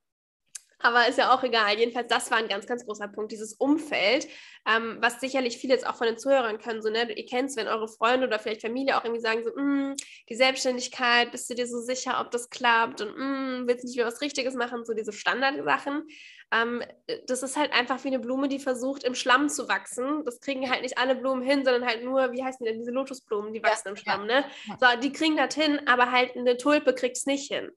Aber 0.84 1.08
ist 1.08 1.18
ja 1.18 1.34
auch 1.34 1.44
egal. 1.44 1.78
Jedenfalls, 1.78 2.08
das 2.08 2.32
war 2.32 2.38
ein 2.38 2.48
ganz, 2.48 2.66
ganz 2.68 2.86
großer 2.86 3.08
Punkt, 3.08 3.32
dieses 3.32 3.54
Umfeld, 3.54 4.28
ähm, 4.68 4.98
was 5.00 5.20
sicherlich 5.20 5.58
viele 5.58 5.74
jetzt 5.74 5.88
auch 5.88 5.96
von 5.96 6.08
den 6.08 6.18
Zuhörern 6.18 6.60
können. 6.60 6.82
So, 6.82 6.90
ne? 6.90 7.12
Ihr 7.12 7.26
kennt 7.26 7.50
es, 7.50 7.56
wenn 7.56 7.68
eure 7.68 7.88
Freunde 7.88 8.28
oder 8.28 8.40
vielleicht 8.40 8.62
Familie 8.62 8.98
auch 8.98 9.04
irgendwie 9.04 9.22
sagen, 9.22 9.44
so, 9.44 9.52
mm, 9.52 9.96
die 10.30 10.36
Selbstständigkeit, 10.36 11.32
bist 11.32 11.50
du 11.50 11.56
dir 11.56 11.68
so 11.68 11.80
sicher, 11.80 12.20
ob 12.22 12.32
das 12.32 12.50
klappt 12.50 13.02
und 13.02 13.18
mm, 13.18 13.68
willst 13.68 13.84
du 13.84 13.88
nicht 13.88 13.98
mehr 13.98 14.06
was 14.06 14.22
Richtiges 14.22 14.56
machen, 14.56 14.86
so 14.86 14.94
diese 14.94 15.14
Standardsachen. 15.14 16.08
Ähm, 16.54 16.84
das 17.28 17.44
ist 17.44 17.58
halt 17.58 17.72
einfach 17.74 18.04
wie 18.04 18.10
eine 18.10 18.20
Blume, 18.20 18.50
die 18.50 18.60
versucht, 18.60 19.04
im 19.04 19.16
Schlamm 19.16 19.50
zu 19.50 19.70
wachsen. 19.70 20.26
Das 20.26 20.42
kriegen 20.42 20.70
halt 20.70 20.82
nicht 20.82 20.98
alle 20.98 21.16
Blumen 21.16 21.42
hin, 21.42 21.64
sondern 21.64 21.86
halt 21.86 22.04
nur, 22.04 22.32
wie 22.34 22.44
heißen 22.44 22.66
die 22.66 22.72
denn, 22.72 22.80
diese 22.80 22.92
Lotusblumen, 22.92 23.54
die 23.54 23.64
wachsen 23.64 23.84
ja, 23.86 23.92
im 23.92 23.96
Schlamm, 23.96 24.30
ja. 24.30 24.42
ne? 24.42 24.46
So, 24.80 24.88
die 25.02 25.14
kriegen 25.14 25.38
das 25.38 25.56
hin, 25.56 25.82
aber 25.88 26.12
halt 26.12 26.36
eine 26.36 26.58
Tulpe 26.58 26.94
kriegt 26.94 27.18
es 27.18 27.26
nicht 27.26 27.52
hin. 27.52 27.72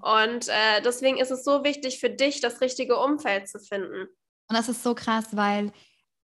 Und 0.00 0.48
äh, 0.48 0.82
deswegen 0.84 1.18
ist 1.18 1.30
es 1.30 1.44
so 1.44 1.64
wichtig 1.64 2.00
für 2.00 2.10
dich, 2.10 2.40
das 2.40 2.60
richtige 2.60 2.98
Umfeld 2.98 3.48
zu 3.48 3.58
finden. 3.58 4.08
Und 4.48 4.56
das 4.56 4.68
ist 4.68 4.82
so 4.82 4.94
krass, 4.94 5.28
weil 5.32 5.72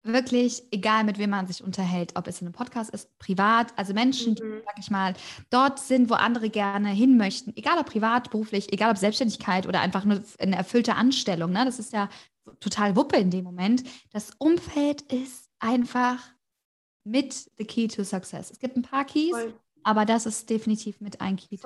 wirklich, 0.03 0.63
egal 0.71 1.03
mit 1.03 1.19
wem 1.19 1.29
man 1.29 1.47
sich 1.47 1.63
unterhält, 1.63 2.13
ob 2.15 2.27
es 2.27 2.41
in 2.41 2.47
einem 2.47 2.53
Podcast 2.53 2.89
ist, 2.89 3.17
privat, 3.19 3.71
also 3.77 3.93
Menschen, 3.93 4.31
mhm. 4.31 4.35
die, 4.35 4.61
sag 4.65 4.79
ich 4.79 4.89
mal, 4.89 5.13
dort 5.49 5.79
sind, 5.79 6.09
wo 6.09 6.15
andere 6.15 6.49
gerne 6.49 6.89
hin 6.89 7.17
möchten, 7.17 7.55
egal 7.55 7.77
ob 7.77 7.85
privat, 7.85 8.31
beruflich, 8.31 8.73
egal 8.73 8.91
ob 8.91 8.97
Selbstständigkeit 8.97 9.67
oder 9.67 9.81
einfach 9.81 10.03
nur 10.03 10.23
eine 10.39 10.55
erfüllte 10.55 10.95
Anstellung, 10.95 11.51
ne? 11.51 11.65
das 11.65 11.79
ist 11.79 11.93
ja 11.93 12.09
total 12.59 12.95
Wuppe 12.95 13.17
in 13.17 13.29
dem 13.29 13.43
Moment. 13.43 13.83
Das 14.11 14.31
Umfeld 14.39 15.01
ist 15.03 15.49
einfach 15.59 16.17
mit 17.03 17.49
the 17.57 17.65
key 17.65 17.87
to 17.87 18.03
success. 18.03 18.51
Es 18.51 18.59
gibt 18.59 18.75
ein 18.75 18.83
paar 18.83 19.05
Keys, 19.05 19.31
Voll. 19.31 19.53
Aber 19.83 20.05
das 20.05 20.25
ist 20.25 20.49
definitiv 20.49 21.01
mit 21.01 21.21
ein 21.21 21.37
Key. 21.37 21.57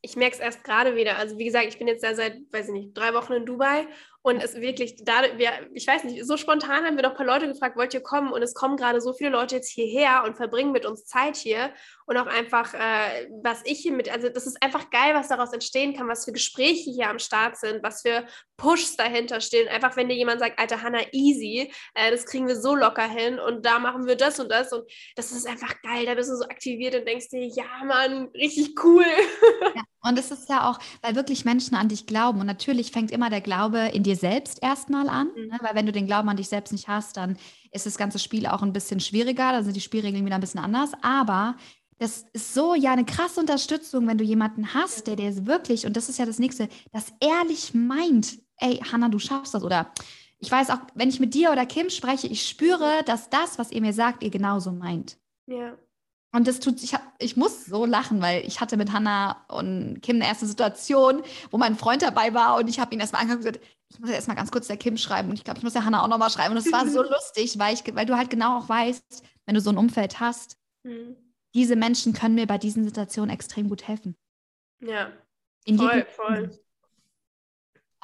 Ich 0.00 0.16
merke 0.16 0.34
es 0.34 0.40
erst 0.40 0.64
gerade 0.64 0.96
wieder. 0.96 1.16
Also 1.16 1.38
wie 1.38 1.44
gesagt, 1.44 1.66
ich 1.66 1.78
bin 1.78 1.88
jetzt 1.88 2.04
da 2.04 2.14
seit, 2.14 2.40
weiß 2.52 2.68
ich 2.68 2.72
nicht, 2.72 2.94
drei 2.94 3.14
Wochen 3.14 3.32
in 3.32 3.46
Dubai 3.46 3.86
und 4.26 4.42
es 4.42 4.54
wirklich, 4.54 5.04
da, 5.04 5.20
wir, 5.36 5.50
ich 5.74 5.86
weiß 5.86 6.04
nicht, 6.04 6.24
so 6.24 6.38
spontan 6.38 6.86
haben 6.86 6.96
wir 6.96 7.02
noch 7.02 7.10
ein 7.10 7.16
paar 7.16 7.26
Leute 7.26 7.46
gefragt, 7.46 7.76
wollt 7.76 7.92
ihr 7.92 8.00
kommen? 8.00 8.32
Und 8.32 8.40
es 8.40 8.54
kommen 8.54 8.78
gerade 8.78 9.02
so 9.02 9.12
viele 9.12 9.28
Leute 9.28 9.56
jetzt 9.56 9.68
hierher 9.68 10.24
und 10.24 10.34
verbringen 10.34 10.72
mit 10.72 10.86
uns 10.86 11.04
Zeit 11.04 11.36
hier. 11.36 11.74
Und 12.06 12.16
auch 12.16 12.26
einfach, 12.26 12.72
äh, 12.72 13.28
was 13.42 13.60
ich 13.66 13.80
hier 13.80 13.92
mit, 13.92 14.10
also 14.10 14.30
das 14.30 14.46
ist 14.46 14.62
einfach 14.62 14.88
geil, 14.88 15.12
was 15.12 15.28
daraus 15.28 15.52
entstehen 15.52 15.94
kann, 15.94 16.08
was 16.08 16.24
für 16.24 16.32
Gespräche 16.32 16.90
hier 16.90 17.10
am 17.10 17.18
Start 17.18 17.58
sind, 17.58 17.82
was 17.82 18.00
für 18.00 18.26
Pushs 18.56 18.96
dahinter 18.96 19.42
stehen. 19.42 19.68
Einfach, 19.68 19.94
wenn 19.96 20.08
dir 20.08 20.16
jemand 20.16 20.40
sagt, 20.40 20.58
Alter, 20.58 20.80
Hannah, 20.80 21.04
easy, 21.12 21.70
äh, 21.94 22.10
das 22.10 22.24
kriegen 22.24 22.48
wir 22.48 22.56
so 22.56 22.74
locker 22.74 23.06
hin 23.06 23.38
und 23.38 23.66
da 23.66 23.78
machen 23.78 24.06
wir 24.06 24.16
das 24.16 24.40
und 24.40 24.50
das. 24.50 24.72
Und 24.72 24.90
das 25.16 25.32
ist 25.32 25.46
einfach 25.46 25.82
geil. 25.82 26.06
Da 26.06 26.14
bist 26.14 26.30
du 26.30 26.36
so 26.36 26.44
aktiviert 26.44 26.94
und 26.94 27.06
denkst 27.06 27.28
dir, 27.28 27.46
ja, 27.46 27.84
Mann, 27.84 28.28
richtig 28.28 28.82
cool. 28.82 29.04
Ja, 29.74 29.82
und 30.08 30.18
es 30.18 30.30
ist 30.30 30.48
ja 30.48 30.70
auch, 30.70 30.78
weil 31.02 31.16
wirklich 31.16 31.44
Menschen 31.44 31.74
an 31.74 31.88
dich 31.88 32.06
glauben. 32.06 32.40
Und 32.40 32.46
natürlich 32.46 32.92
fängt 32.92 33.10
immer 33.10 33.30
der 33.30 33.40
Glaube 33.40 33.90
in 33.92 34.02
dir 34.02 34.13
selbst 34.14 34.62
erstmal 34.62 35.08
an. 35.08 35.28
Mhm. 35.36 35.48
Ne? 35.48 35.58
Weil 35.60 35.74
wenn 35.74 35.86
du 35.86 35.92
den 35.92 36.06
Glauben 36.06 36.28
an 36.28 36.36
dich 36.36 36.48
selbst 36.48 36.72
nicht 36.72 36.88
hast, 36.88 37.16
dann 37.16 37.36
ist 37.70 37.86
das 37.86 37.98
ganze 37.98 38.18
Spiel 38.18 38.46
auch 38.46 38.62
ein 38.62 38.72
bisschen 38.72 39.00
schwieriger. 39.00 39.52
Da 39.52 39.62
sind 39.62 39.76
die 39.76 39.80
Spielregeln 39.80 40.24
wieder 40.24 40.36
ein 40.36 40.40
bisschen 40.40 40.60
anders. 40.60 40.92
Aber 41.02 41.56
das 41.98 42.26
ist 42.32 42.54
so 42.54 42.74
ja 42.74 42.92
eine 42.92 43.04
krasse 43.04 43.40
Unterstützung, 43.40 44.06
wenn 44.06 44.18
du 44.18 44.24
jemanden 44.24 44.74
hast, 44.74 45.06
der 45.06 45.16
dir 45.16 45.46
wirklich, 45.46 45.86
und 45.86 45.96
das 45.96 46.08
ist 46.08 46.18
ja 46.18 46.26
das 46.26 46.38
Nächste, 46.38 46.68
das 46.92 47.12
ehrlich 47.20 47.74
meint, 47.74 48.38
ey, 48.58 48.76
Hannah, 48.90 49.08
du 49.08 49.18
schaffst 49.18 49.54
das. 49.54 49.64
Oder 49.64 49.92
ich 50.38 50.50
weiß 50.50 50.70
auch, 50.70 50.80
wenn 50.94 51.08
ich 51.08 51.20
mit 51.20 51.34
dir 51.34 51.52
oder 51.52 51.66
Kim 51.66 51.90
spreche, 51.90 52.26
ich 52.26 52.46
spüre, 52.46 53.02
dass 53.06 53.30
das, 53.30 53.58
was 53.58 53.70
ihr 53.70 53.80
mir 53.80 53.92
sagt, 53.92 54.22
ihr 54.22 54.30
genauso 54.30 54.72
meint. 54.72 55.16
Ja. 55.46 55.76
Und 56.34 56.48
das 56.48 56.58
tut, 56.58 56.82
ich, 56.82 56.94
hab, 56.94 57.02
ich 57.20 57.36
muss 57.36 57.64
so 57.64 57.86
lachen, 57.86 58.20
weil 58.20 58.44
ich 58.44 58.60
hatte 58.60 58.76
mit 58.76 58.92
Hannah 58.92 59.44
und 59.46 60.00
Kim 60.02 60.16
eine 60.16 60.26
erste 60.26 60.46
Situation, 60.46 61.22
wo 61.52 61.58
mein 61.58 61.76
Freund 61.76 62.02
dabei 62.02 62.34
war 62.34 62.56
und 62.56 62.66
ich 62.68 62.80
habe 62.80 62.92
ihn 62.92 62.98
erstmal 62.98 63.22
angeguckt 63.22 63.46
und 63.46 63.52
gesagt, 63.52 63.70
ich 63.88 64.00
muss 64.00 64.10
ja 64.10 64.16
erstmal 64.16 64.36
ganz 64.36 64.50
kurz 64.50 64.66
der 64.66 64.76
Kim 64.76 64.96
schreiben 64.96 65.28
und 65.28 65.36
ich 65.36 65.44
glaube, 65.44 65.58
ich 65.58 65.62
muss 65.62 65.74
der 65.74 65.84
Hannah 65.84 66.02
auch 66.02 66.08
nochmal 66.08 66.30
schreiben. 66.30 66.50
Und 66.50 66.58
es 66.58 66.72
war 66.72 66.88
so 66.88 67.02
lustig, 67.08 67.56
weil, 67.60 67.74
ich, 67.74 67.82
weil 67.94 68.04
du 68.04 68.16
halt 68.16 68.30
genau 68.30 68.58
auch 68.58 68.68
weißt, 68.68 69.22
wenn 69.46 69.54
du 69.54 69.60
so 69.60 69.70
ein 69.70 69.78
Umfeld 69.78 70.18
hast, 70.18 70.56
mhm. 70.82 71.14
diese 71.54 71.76
Menschen 71.76 72.14
können 72.14 72.34
mir 72.34 72.48
bei 72.48 72.58
diesen 72.58 72.82
Situationen 72.84 73.30
extrem 73.30 73.68
gut 73.68 73.86
helfen. 73.86 74.16
Ja. 74.80 75.12
In 75.66 75.78
voll, 75.78 76.04
voll. 76.16 76.50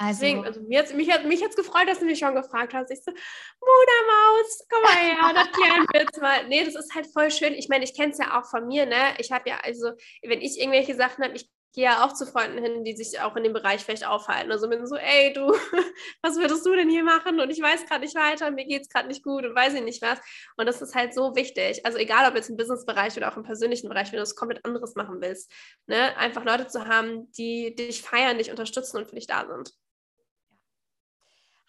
Also, 0.01 0.21
Deswegen, 0.21 0.45
also 0.45 0.61
mich, 0.61 0.79
hat, 0.79 0.95
mich, 0.95 1.13
hat, 1.13 1.25
mich 1.25 1.55
gefreut, 1.55 1.87
dass 1.87 1.99
du 1.99 2.05
mich 2.05 2.17
schon 2.17 2.33
gefragt 2.33 2.73
hast. 2.73 2.89
Ich 2.89 3.03
so, 3.03 3.11
Muttermaus, 3.11 4.65
komm 4.67 4.81
mal 4.81 4.95
her, 4.95 5.33
das 5.35 5.51
klären 5.51 5.85
wir 5.91 6.01
jetzt 6.01 6.19
mal. 6.19 6.47
Nee, 6.47 6.65
das 6.65 6.73
ist 6.73 6.95
halt 6.95 7.05
voll 7.05 7.29
schön. 7.29 7.53
Ich 7.53 7.69
meine, 7.69 7.83
ich 7.83 7.95
kenne 7.95 8.11
es 8.11 8.17
ja 8.17 8.39
auch 8.39 8.49
von 8.49 8.65
mir, 8.65 8.87
ne? 8.87 9.13
Ich 9.19 9.31
habe 9.31 9.47
ja, 9.47 9.59
also, 9.63 9.91
wenn 10.23 10.41
ich 10.41 10.59
irgendwelche 10.59 10.95
Sachen 10.95 11.23
habe, 11.23 11.35
ich 11.35 11.51
gehe 11.73 11.83
ja 11.83 12.03
auch 12.03 12.13
zu 12.13 12.25
Freunden 12.25 12.57
hin, 12.57 12.83
die 12.83 12.95
sich 12.95 13.21
auch 13.21 13.35
in 13.35 13.43
dem 13.43 13.53
Bereich 13.53 13.81
vielleicht 13.81 14.05
aufhalten. 14.05 14.51
Also 14.51 14.69
bin 14.69 14.85
so, 14.87 14.95
ey, 14.95 15.33
du, 15.33 15.51
was 16.21 16.37
würdest 16.37 16.65
du 16.65 16.75
denn 16.75 16.89
hier 16.89 17.03
machen? 17.03 17.39
Und 17.39 17.49
ich 17.49 17.61
weiß 17.61 17.85
gerade 17.85 18.01
nicht 18.01 18.15
weiter, 18.15 18.49
mir 18.51 18.65
geht 18.65 18.81
es 18.81 18.89
gerade 18.89 19.07
nicht 19.07 19.23
gut 19.23 19.45
und 19.45 19.55
weiß 19.55 19.75
ich 19.75 19.83
nicht 19.83 20.01
was. 20.01 20.19
Und 20.57 20.65
das 20.65 20.81
ist 20.81 20.95
halt 20.95 21.13
so 21.13 21.35
wichtig. 21.35 21.85
Also 21.85 21.97
egal, 21.97 22.27
ob 22.27 22.35
jetzt 22.35 22.49
im 22.49 22.57
Businessbereich 22.57 23.15
oder 23.17 23.31
auch 23.31 23.37
im 23.37 23.43
persönlichen 23.43 23.87
Bereich, 23.87 24.11
wenn 24.11 24.17
du 24.17 24.23
was 24.23 24.35
komplett 24.35 24.65
anderes 24.65 24.95
machen 24.95 25.21
willst, 25.21 25.51
ne? 25.85 26.17
einfach 26.17 26.43
Leute 26.43 26.67
zu 26.67 26.87
haben, 26.87 27.31
die 27.33 27.75
dich 27.75 28.01
feiern, 28.01 28.37
dich 28.37 28.49
unterstützen 28.49 28.97
und 28.97 29.07
für 29.07 29.15
dich 29.15 29.27
da 29.27 29.47
sind. 29.47 29.71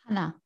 Hanna, 0.06 0.40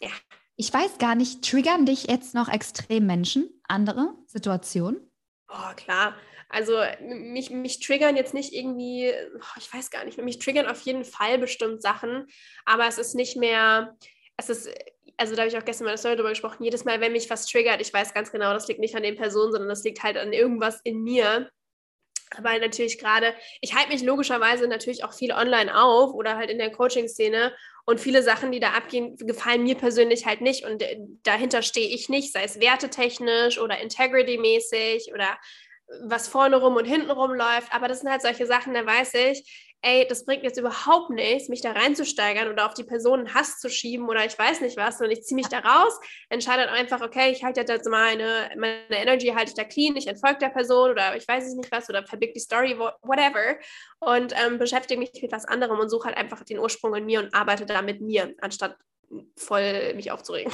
Ja. 0.00 0.10
Ich 0.56 0.72
weiß 0.72 0.98
gar 0.98 1.14
nicht, 1.14 1.42
triggern 1.42 1.86
dich 1.86 2.04
jetzt 2.08 2.34
noch 2.34 2.48
extrem 2.48 3.06
Menschen, 3.06 3.48
andere 3.66 4.14
Situationen? 4.26 5.10
Oh, 5.48 5.74
klar. 5.74 6.14
Also 6.50 6.82
mich, 7.00 7.50
mich 7.50 7.80
triggern 7.80 8.16
jetzt 8.16 8.34
nicht 8.34 8.52
irgendwie, 8.52 9.12
ich 9.56 9.72
weiß 9.72 9.90
gar 9.90 10.04
nicht, 10.04 10.18
mich 10.18 10.38
triggern 10.38 10.66
auf 10.66 10.80
jeden 10.82 11.04
Fall 11.04 11.38
bestimmt 11.38 11.80
Sachen, 11.80 12.26
aber 12.64 12.86
es 12.88 12.98
ist 12.98 13.14
nicht 13.14 13.36
mehr, 13.36 13.96
es 14.36 14.50
ist, 14.50 14.68
also 15.16 15.34
da 15.34 15.42
habe 15.42 15.48
ich 15.48 15.56
auch 15.56 15.64
gestern 15.64 15.84
mal 15.84 15.90
eine 15.90 15.98
Story 15.98 16.16
drüber 16.16 16.30
gesprochen, 16.30 16.64
jedes 16.64 16.84
Mal, 16.84 17.00
wenn 17.00 17.12
mich 17.12 17.30
was 17.30 17.46
triggert, 17.46 17.80
ich 17.80 17.94
weiß 17.94 18.12
ganz 18.14 18.32
genau, 18.32 18.52
das 18.52 18.66
liegt 18.66 18.80
nicht 18.80 18.96
an 18.96 19.04
den 19.04 19.16
Personen, 19.16 19.52
sondern 19.52 19.68
das 19.68 19.84
liegt 19.84 20.02
halt 20.02 20.16
an 20.16 20.32
irgendwas 20.32 20.80
in 20.82 21.02
mir. 21.02 21.50
Weil 22.38 22.60
natürlich 22.60 22.98
gerade, 22.98 23.34
ich 23.60 23.74
halte 23.74 23.90
mich 23.90 24.02
logischerweise 24.02 24.68
natürlich 24.68 25.04
auch 25.04 25.12
viel 25.12 25.32
online 25.32 25.76
auf 25.76 26.14
oder 26.14 26.36
halt 26.36 26.50
in 26.50 26.58
der 26.58 26.70
Coaching-Szene 26.70 27.52
und 27.84 28.00
viele 28.00 28.22
Sachen, 28.22 28.52
die 28.52 28.60
da 28.60 28.70
abgehen, 28.70 29.16
gefallen 29.16 29.64
mir 29.64 29.74
persönlich 29.74 30.26
halt 30.26 30.40
nicht 30.40 30.64
und 30.64 30.82
äh, 30.82 30.98
dahinter 31.24 31.62
stehe 31.62 31.88
ich 31.88 32.08
nicht, 32.08 32.32
sei 32.32 32.44
es 32.44 32.60
wertetechnisch 32.60 33.58
oder 33.58 33.80
integrity-mäßig 33.80 35.12
oder 35.12 35.38
was 36.02 36.28
vorne 36.28 36.56
rum 36.56 36.76
und 36.76 36.84
hinten 36.84 37.10
rum 37.10 37.32
läuft. 37.32 37.72
Aber 37.72 37.88
das 37.88 38.00
sind 38.00 38.10
halt 38.10 38.22
solche 38.22 38.46
Sachen, 38.46 38.74
da 38.74 38.86
weiß 38.86 39.14
ich, 39.14 39.70
ey, 39.82 40.06
das 40.06 40.24
bringt 40.24 40.42
jetzt 40.42 40.58
überhaupt 40.58 41.10
nichts, 41.10 41.48
mich 41.48 41.62
da 41.62 41.72
reinzusteigern 41.72 42.48
oder 42.48 42.66
auf 42.66 42.74
die 42.74 42.84
Person 42.84 43.32
Hass 43.32 43.58
zu 43.58 43.70
schieben 43.70 44.08
oder 44.08 44.24
ich 44.24 44.38
weiß 44.38 44.60
nicht 44.60 44.76
was, 44.76 45.00
und 45.00 45.10
ich 45.10 45.22
ziehe 45.22 45.36
mich 45.36 45.48
da 45.48 45.60
raus, 45.60 45.98
entscheide 46.28 46.70
einfach, 46.70 47.00
okay, 47.00 47.30
ich 47.30 47.42
halte 47.44 47.60
jetzt 47.60 47.88
meine, 47.88 48.50
meine 48.56 48.82
Energy 48.90 49.28
halte 49.28 49.50
ich 49.50 49.54
da 49.54 49.64
clean, 49.64 49.96
ich 49.96 50.06
entfolge 50.06 50.38
der 50.38 50.50
Person 50.50 50.90
oder 50.90 51.16
ich 51.16 51.26
weiß 51.26 51.54
nicht 51.54 51.72
was 51.72 51.88
oder 51.88 52.04
verbirg 52.04 52.34
die 52.34 52.40
Story, 52.40 52.78
whatever 52.78 53.56
und 54.00 54.34
ähm, 54.44 54.58
beschäftige 54.58 55.00
mich 55.00 55.12
mit 55.22 55.32
was 55.32 55.46
anderem 55.46 55.78
und 55.78 55.88
suche 55.88 56.08
halt 56.08 56.16
einfach 56.16 56.44
den 56.44 56.58
Ursprung 56.58 56.94
in 56.94 57.06
mir 57.06 57.20
und 57.20 57.34
arbeite 57.34 57.64
da 57.64 57.80
mit 57.80 58.00
mir, 58.02 58.34
anstatt 58.40 58.76
voll 59.36 59.94
mich 59.94 60.10
aufzuregen. 60.12 60.52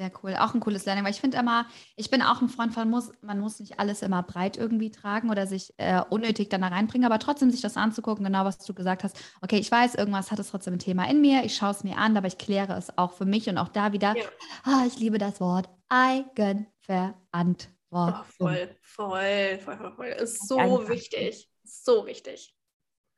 Sehr 0.00 0.10
cool. 0.22 0.34
Auch 0.34 0.54
ein 0.54 0.60
cooles 0.60 0.86
Learning, 0.86 1.04
weil 1.04 1.12
ich 1.12 1.20
finde 1.20 1.36
immer, 1.36 1.66
ich 1.94 2.08
bin 2.08 2.22
auch 2.22 2.40
ein 2.40 2.48
Freund 2.48 2.72
von, 2.72 2.88
muss, 2.88 3.12
man 3.20 3.38
muss 3.38 3.60
nicht 3.60 3.78
alles 3.78 4.00
immer 4.00 4.22
breit 4.22 4.56
irgendwie 4.56 4.90
tragen 4.90 5.28
oder 5.28 5.46
sich 5.46 5.74
äh, 5.76 6.00
unnötig 6.08 6.48
dann 6.48 6.62
da 6.62 6.68
reinbringen, 6.68 7.04
aber 7.04 7.18
trotzdem 7.18 7.50
sich 7.50 7.60
das 7.60 7.76
anzugucken, 7.76 8.24
genau 8.24 8.46
was 8.46 8.56
du 8.60 8.72
gesagt 8.72 9.04
hast. 9.04 9.22
Okay, 9.42 9.58
ich 9.58 9.70
weiß, 9.70 9.96
irgendwas 9.96 10.30
hat 10.30 10.38
es 10.38 10.52
trotzdem 10.52 10.72
ein 10.72 10.78
Thema 10.78 11.06
in 11.06 11.20
mir, 11.20 11.44
ich 11.44 11.54
schaue 11.54 11.72
es 11.72 11.84
mir 11.84 11.98
an, 11.98 12.16
aber 12.16 12.28
ich 12.28 12.38
kläre 12.38 12.78
es 12.78 12.96
auch 12.96 13.12
für 13.12 13.26
mich 13.26 13.46
und 13.50 13.58
auch 13.58 13.68
da 13.68 13.92
wieder, 13.92 14.16
ja. 14.16 14.24
ah, 14.64 14.84
ich 14.86 14.98
liebe 14.98 15.18
das 15.18 15.38
Wort 15.38 15.68
Eigenverantwortung. 15.90 17.74
Oh, 17.90 18.22
voll, 18.38 18.74
voll, 18.80 19.58
voll, 19.58 19.76
voll, 19.76 19.92
voll. 19.96 20.06
Ist 20.06 20.48
so 20.48 20.88
wichtig. 20.88 21.46
So 21.62 22.06
wichtig. 22.06 22.54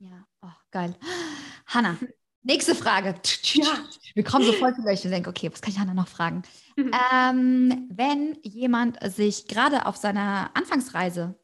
Ja, 0.01 0.27
oh, 0.43 0.51
geil. 0.73 0.97
Hanna, 1.67 1.97
Nächste 2.43 2.75
Frage. 2.75 3.15
Ja. 3.53 3.85
Wir 4.15 4.25
kommen 4.25 4.45
so 4.45 4.53
voll 4.53 4.75
vielleicht 4.75 5.05
und 5.05 5.11
denken, 5.11 5.29
okay, 5.29 5.51
was 5.51 5.61
kann 5.61 5.73
ich 5.73 5.79
Hanna 5.79 5.95
noch 5.95 6.09
fragen? 6.09 6.43
Mhm. 6.77 6.91
Ähm, 7.15 7.89
wenn 7.91 8.39
jemand 8.43 8.99
sich 9.13 9.47
gerade 9.47 9.87
auf 9.87 9.97
seiner 9.97 10.51
Anfangsreise 10.55 11.35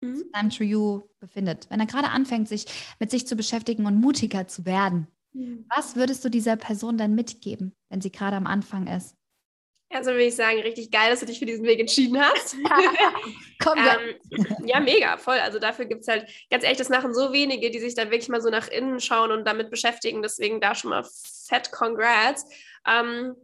mhm. 0.00 0.16
zu 0.16 0.24
einem 0.32 0.50
True 0.50 0.66
You 0.66 1.02
befindet, 1.20 1.68
wenn 1.70 1.80
er 1.80 1.86
gerade 1.86 2.08
anfängt, 2.08 2.48
sich 2.48 2.66
mit 2.98 3.10
sich 3.10 3.26
zu 3.26 3.36
beschäftigen 3.36 3.86
und 3.86 4.00
mutiger 4.00 4.48
zu 4.48 4.64
werden, 4.64 5.06
mhm. 5.32 5.66
was 5.68 5.96
würdest 5.96 6.24
du 6.24 6.30
dieser 6.30 6.56
Person 6.56 6.96
dann 6.96 7.14
mitgeben, 7.14 7.74
wenn 7.88 8.00
sie 8.00 8.10
gerade 8.10 8.36
am 8.36 8.46
Anfang 8.46 8.86
ist? 8.86 9.16
Also 9.92 10.12
würde 10.12 10.24
ich 10.24 10.36
sagen, 10.36 10.60
richtig 10.60 10.92
geil, 10.92 11.10
dass 11.10 11.20
du 11.20 11.26
dich 11.26 11.40
für 11.40 11.46
diesen 11.46 11.64
Weg 11.64 11.80
entschieden 11.80 12.20
hast. 12.20 12.56
Komm, 13.62 13.78
ähm, 13.78 14.46
ja, 14.64 14.78
mega, 14.78 15.16
voll. 15.18 15.38
Also 15.38 15.58
dafür 15.58 15.84
gibt 15.84 16.02
es 16.02 16.08
halt, 16.08 16.28
ganz 16.48 16.62
ehrlich, 16.62 16.78
das 16.78 16.90
machen 16.90 17.12
so 17.12 17.32
wenige, 17.32 17.70
die 17.70 17.80
sich 17.80 17.96
da 17.96 18.04
wirklich 18.04 18.28
mal 18.28 18.40
so 18.40 18.50
nach 18.50 18.68
innen 18.68 19.00
schauen 19.00 19.32
und 19.32 19.44
damit 19.44 19.68
beschäftigen. 19.68 20.22
Deswegen 20.22 20.60
da 20.60 20.76
schon 20.76 20.90
mal 20.90 21.04
fett 21.48 21.72
Congrats. 21.72 22.46
Ähm, 22.86 23.34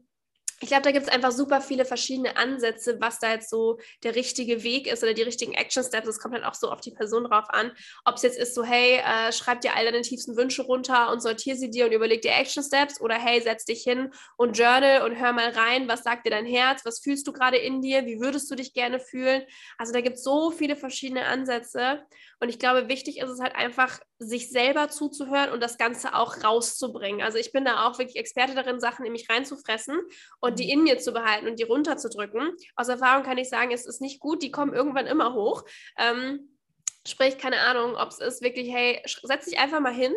ich 0.61 0.69
glaube, 0.69 0.83
da 0.83 0.91
gibt 0.91 1.07
es 1.07 1.13
einfach 1.13 1.33
super 1.33 1.61
viele 1.61 1.85
verschiedene 1.85 2.37
Ansätze, 2.37 2.99
was 2.99 3.19
da 3.19 3.33
jetzt 3.33 3.51
so 3.51 3.79
der 4.03 4.15
richtige 4.15 4.63
Weg 4.63 4.87
ist 4.87 5.03
oder 5.03 5.13
die 5.13 5.23
richtigen 5.23 5.53
Action 5.53 5.85
Steps. 5.85 6.09
Es 6.09 6.19
kommt 6.19 6.35
halt 6.35 6.45
auch 6.45 6.55
so 6.55 6.71
auf 6.71 6.81
die 6.81 6.93
Person 6.93 7.25
drauf 7.25 7.45
an. 7.49 7.73
Ob 8.07 8.17
es 8.17 8.23
jetzt 8.23 8.39
ist 8.39 8.55
so, 8.55 8.65
hey, 8.65 8.99
äh, 8.99 9.33
schreib 9.33 9.61
dir 9.61 9.77
all 9.77 9.85
deine 9.85 10.01
tiefsten 10.01 10.35
Wünsche 10.37 10.63
runter 10.63 11.13
und 11.13 11.21
sortiere 11.21 11.57
sie 11.57 11.71
dir 11.71 11.85
und 11.85 11.93
überleg 11.93 12.23
dir 12.23 12.33
Action 12.33 12.63
Steps 12.63 13.01
oder 13.03 13.17
hey, 13.17 13.43
setz 13.43 13.67
dich 13.67 13.83
hin 13.83 14.11
und 14.39 14.57
journal 14.57 15.03
und 15.03 15.19
hör 15.19 15.35
mal 15.35 15.51
rein, 15.51 15.89
was 15.89 16.05
sagt 16.05 16.25
dir 16.25 16.31
dein 16.31 16.47
Herz, 16.47 16.87
was 16.87 17.01
fühlst 17.01 17.27
du 17.27 17.33
gerade 17.33 17.59
in 17.59 17.83
dir, 17.83 18.07
wie 18.07 18.21
würdest 18.21 18.51
du 18.51 18.55
dich 18.55 18.73
gerne 18.73 18.99
fühlen. 18.99 19.43
Also 19.77 19.93
da 19.93 20.01
gibt 20.01 20.17
es 20.17 20.25
so 20.25 20.51
viele 20.51 20.77
verschiedene 20.77 21.27
Ansätze 21.27 22.03
und 22.41 22.51
ich 22.51 22.59
glaube, 22.59 22.89
wichtig 22.89 23.19
ist 23.19 23.31
es 23.31 23.41
halt 23.41 23.55
einfach, 23.55 23.99
sich 24.19 24.51
selber 24.51 24.89
zuzuhören 24.89 25.51
und 25.51 25.63
das 25.63 25.79
Ganze 25.79 26.15
auch 26.15 26.43
rauszubringen. 26.45 27.23
Also 27.23 27.39
ich 27.39 27.53
bin 27.53 27.65
da 27.65 27.87
auch 27.87 27.99
wirklich 27.99 28.17
Experte 28.17 28.55
darin, 28.55 28.79
Sachen 28.79 29.07
in 29.07 29.13
mich 29.13 29.29
reinzufressen 29.31 29.99
und 30.41 30.59
die 30.59 30.65
mhm. 30.65 30.71
in 30.71 30.83
mir 30.85 30.99
zu 30.99 31.13
behalten 31.13 31.47
und 31.47 31.59
die 31.59 31.65
runterzudrücken. 31.65 32.53
Aus 32.77 32.89
Erfahrung 32.89 33.25
kann 33.25 33.39
ich 33.39 33.49
sagen, 33.49 33.73
es 33.73 33.87
ist 33.87 34.01
nicht 34.01 34.21
gut, 34.21 34.43
die 34.43 34.51
kommen 34.51 34.75
irgendwann 34.75 35.07
immer 35.07 35.35
hoch. 35.35 35.65
Ähm, 35.99 36.59
sprich, 37.07 37.39
keine 37.39 37.61
Ahnung, 37.61 37.97
ob 37.97 38.09
es 38.11 38.19
ist 38.19 38.43
wirklich, 38.43 38.73
hey, 38.73 39.03
setz 39.23 39.47
dich 39.47 39.59
einfach 39.59 39.81
mal 39.81 39.95
hin 39.95 40.15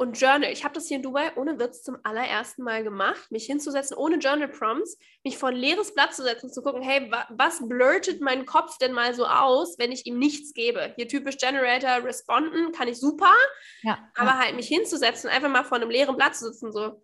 und 0.00 0.18
Journal. 0.18 0.50
Ich 0.50 0.64
habe 0.64 0.72
das 0.72 0.88
hier 0.88 0.96
in 0.96 1.02
Dubai 1.02 1.30
ohne 1.36 1.58
Witz 1.58 1.82
zum 1.82 1.98
allerersten 2.04 2.62
Mal 2.62 2.82
gemacht, 2.82 3.30
mich 3.30 3.44
hinzusetzen 3.44 3.94
ohne 3.98 4.16
Journal 4.16 4.48
Prompts, 4.48 4.96
mich 5.24 5.36
vor 5.36 5.50
ein 5.50 5.56
leeres 5.56 5.92
Blatt 5.92 6.14
zu 6.14 6.22
setzen, 6.22 6.50
zu 6.50 6.62
gucken, 6.62 6.80
hey, 6.80 7.10
wa 7.10 7.26
was 7.28 7.60
blurtet 7.68 8.22
mein 8.22 8.46
Kopf 8.46 8.78
denn 8.78 8.92
mal 8.92 9.12
so 9.12 9.26
aus, 9.26 9.78
wenn 9.78 9.92
ich 9.92 10.06
ihm 10.06 10.18
nichts 10.18 10.54
gebe? 10.54 10.94
Hier 10.96 11.06
typisch 11.06 11.36
Generator, 11.36 12.02
responden, 12.02 12.72
kann 12.72 12.88
ich 12.88 12.98
super, 12.98 13.34
ja, 13.82 13.98
aber 14.16 14.30
ja. 14.30 14.38
halt 14.38 14.56
mich 14.56 14.68
hinzusetzen, 14.68 15.28
einfach 15.28 15.50
mal 15.50 15.64
vor 15.64 15.76
einem 15.76 15.90
leeren 15.90 16.16
Blatt 16.16 16.34
zu 16.34 16.46
sitzen, 16.46 16.72
so, 16.72 17.02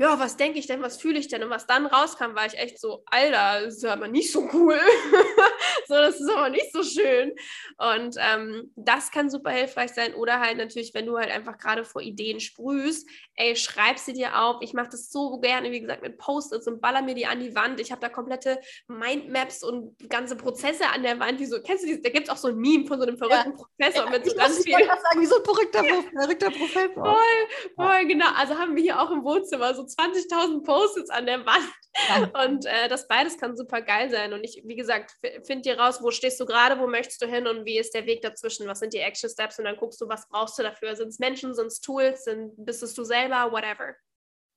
ja, 0.00 0.16
was 0.20 0.36
denke 0.36 0.60
ich 0.60 0.68
denn, 0.68 0.80
was 0.80 1.00
fühle 1.00 1.18
ich 1.18 1.26
denn? 1.26 1.42
Und 1.42 1.50
was 1.50 1.66
dann 1.66 1.84
rauskam, 1.84 2.36
war 2.36 2.46
ich 2.46 2.56
echt 2.56 2.80
so, 2.80 3.02
Alter, 3.06 3.64
das 3.64 3.78
ist 3.78 3.84
aber 3.84 4.06
nicht 4.06 4.30
so 4.30 4.48
cool. 4.52 4.78
so, 5.88 5.94
das 5.94 6.20
ist 6.20 6.30
aber 6.30 6.50
nicht 6.50 6.72
so 6.72 6.84
schön. 6.84 7.34
Und 7.78 8.14
ähm, 8.16 8.72
das 8.76 9.10
kann 9.10 9.28
super 9.28 9.50
hilfreich 9.50 9.90
sein. 9.90 10.14
Oder 10.14 10.38
halt 10.38 10.56
natürlich, 10.56 10.94
wenn 10.94 11.04
du 11.04 11.18
halt 11.18 11.32
einfach 11.32 11.58
gerade 11.58 11.84
vor 11.84 12.00
Ideen 12.00 12.38
sprühst, 12.38 13.08
ey, 13.34 13.56
schreib 13.56 13.98
sie 13.98 14.12
dir 14.12 14.40
auf. 14.40 14.58
Ich 14.60 14.72
mache 14.72 14.90
das 14.90 15.10
so 15.10 15.40
gerne, 15.40 15.72
wie 15.72 15.80
gesagt, 15.80 16.02
mit 16.02 16.16
Post-its 16.16 16.68
und 16.68 16.80
baller 16.80 17.02
mir 17.02 17.16
die 17.16 17.26
an 17.26 17.40
die 17.40 17.56
Wand. 17.56 17.80
Ich 17.80 17.90
habe 17.90 18.00
da 18.00 18.08
komplette 18.08 18.60
Mindmaps 18.86 19.64
und 19.64 19.96
ganze 20.08 20.36
Prozesse 20.36 20.86
an 20.94 21.02
der 21.02 21.18
Wand. 21.18 21.40
Wie 21.40 21.46
so, 21.46 21.60
kennst 21.60 21.82
du 21.82 21.88
die? 21.88 22.00
Da 22.00 22.10
gibt 22.10 22.28
es 22.28 22.32
auch 22.32 22.36
so 22.36 22.46
ein 22.48 22.56
Meme 22.56 22.86
von 22.86 23.00
so 23.00 23.06
einem 23.06 23.18
verrückten 23.18 23.50
ja. 23.50 23.56
Professor 23.56 24.04
ja, 24.04 24.10
mit 24.10 24.24
so 24.24 24.36
ganz 24.36 24.62
viel. 24.62 24.74
sagen, 24.74 25.20
wie 25.20 25.26
so 25.26 25.38
ein 25.38 25.44
verrückter, 25.44 25.84
ja. 25.84 26.02
verrückter 26.20 26.50
Professor. 26.52 27.04
Voll, 27.04 27.74
voll, 27.74 28.06
genau. 28.06 28.28
Also 28.36 28.56
haben 28.56 28.76
wir 28.76 28.82
hier 28.84 29.02
auch 29.02 29.10
im 29.10 29.24
Wohnzimmer 29.24 29.74
so 29.74 29.87
20.000 29.88 30.64
Post-its 30.64 31.10
an 31.10 31.26
der 31.26 31.44
Wand. 31.44 31.70
Ja. 32.08 32.44
Und 32.44 32.66
äh, 32.66 32.88
das 32.88 33.08
beides 33.08 33.38
kann 33.38 33.56
super 33.56 33.82
geil 33.82 34.10
sein. 34.10 34.32
Und 34.32 34.44
ich, 34.44 34.62
wie 34.64 34.76
gesagt, 34.76 35.16
finde 35.44 35.62
dir 35.62 35.78
raus, 35.78 35.98
wo 36.02 36.10
stehst 36.10 36.38
du 36.38 36.46
gerade, 36.46 36.78
wo 36.78 36.86
möchtest 36.86 37.20
du 37.22 37.26
hin 37.26 37.46
und 37.46 37.64
wie 37.64 37.78
ist 37.78 37.94
der 37.94 38.06
Weg 38.06 38.22
dazwischen, 38.22 38.66
was 38.66 38.80
sind 38.80 38.92
die 38.92 38.98
Action 38.98 39.28
Steps 39.28 39.58
und 39.58 39.64
dann 39.64 39.76
guckst 39.76 40.00
du, 40.00 40.08
was 40.08 40.28
brauchst 40.28 40.58
du 40.58 40.62
dafür. 40.62 40.94
Sind 40.96 41.08
es 41.08 41.18
Menschen, 41.18 41.54
sind 41.54 41.66
es 41.66 41.80
Tools, 41.80 42.24
sind, 42.24 42.52
bist 42.56 42.82
es 42.82 42.94
du 42.94 43.04
selber, 43.04 43.50
whatever. 43.50 43.94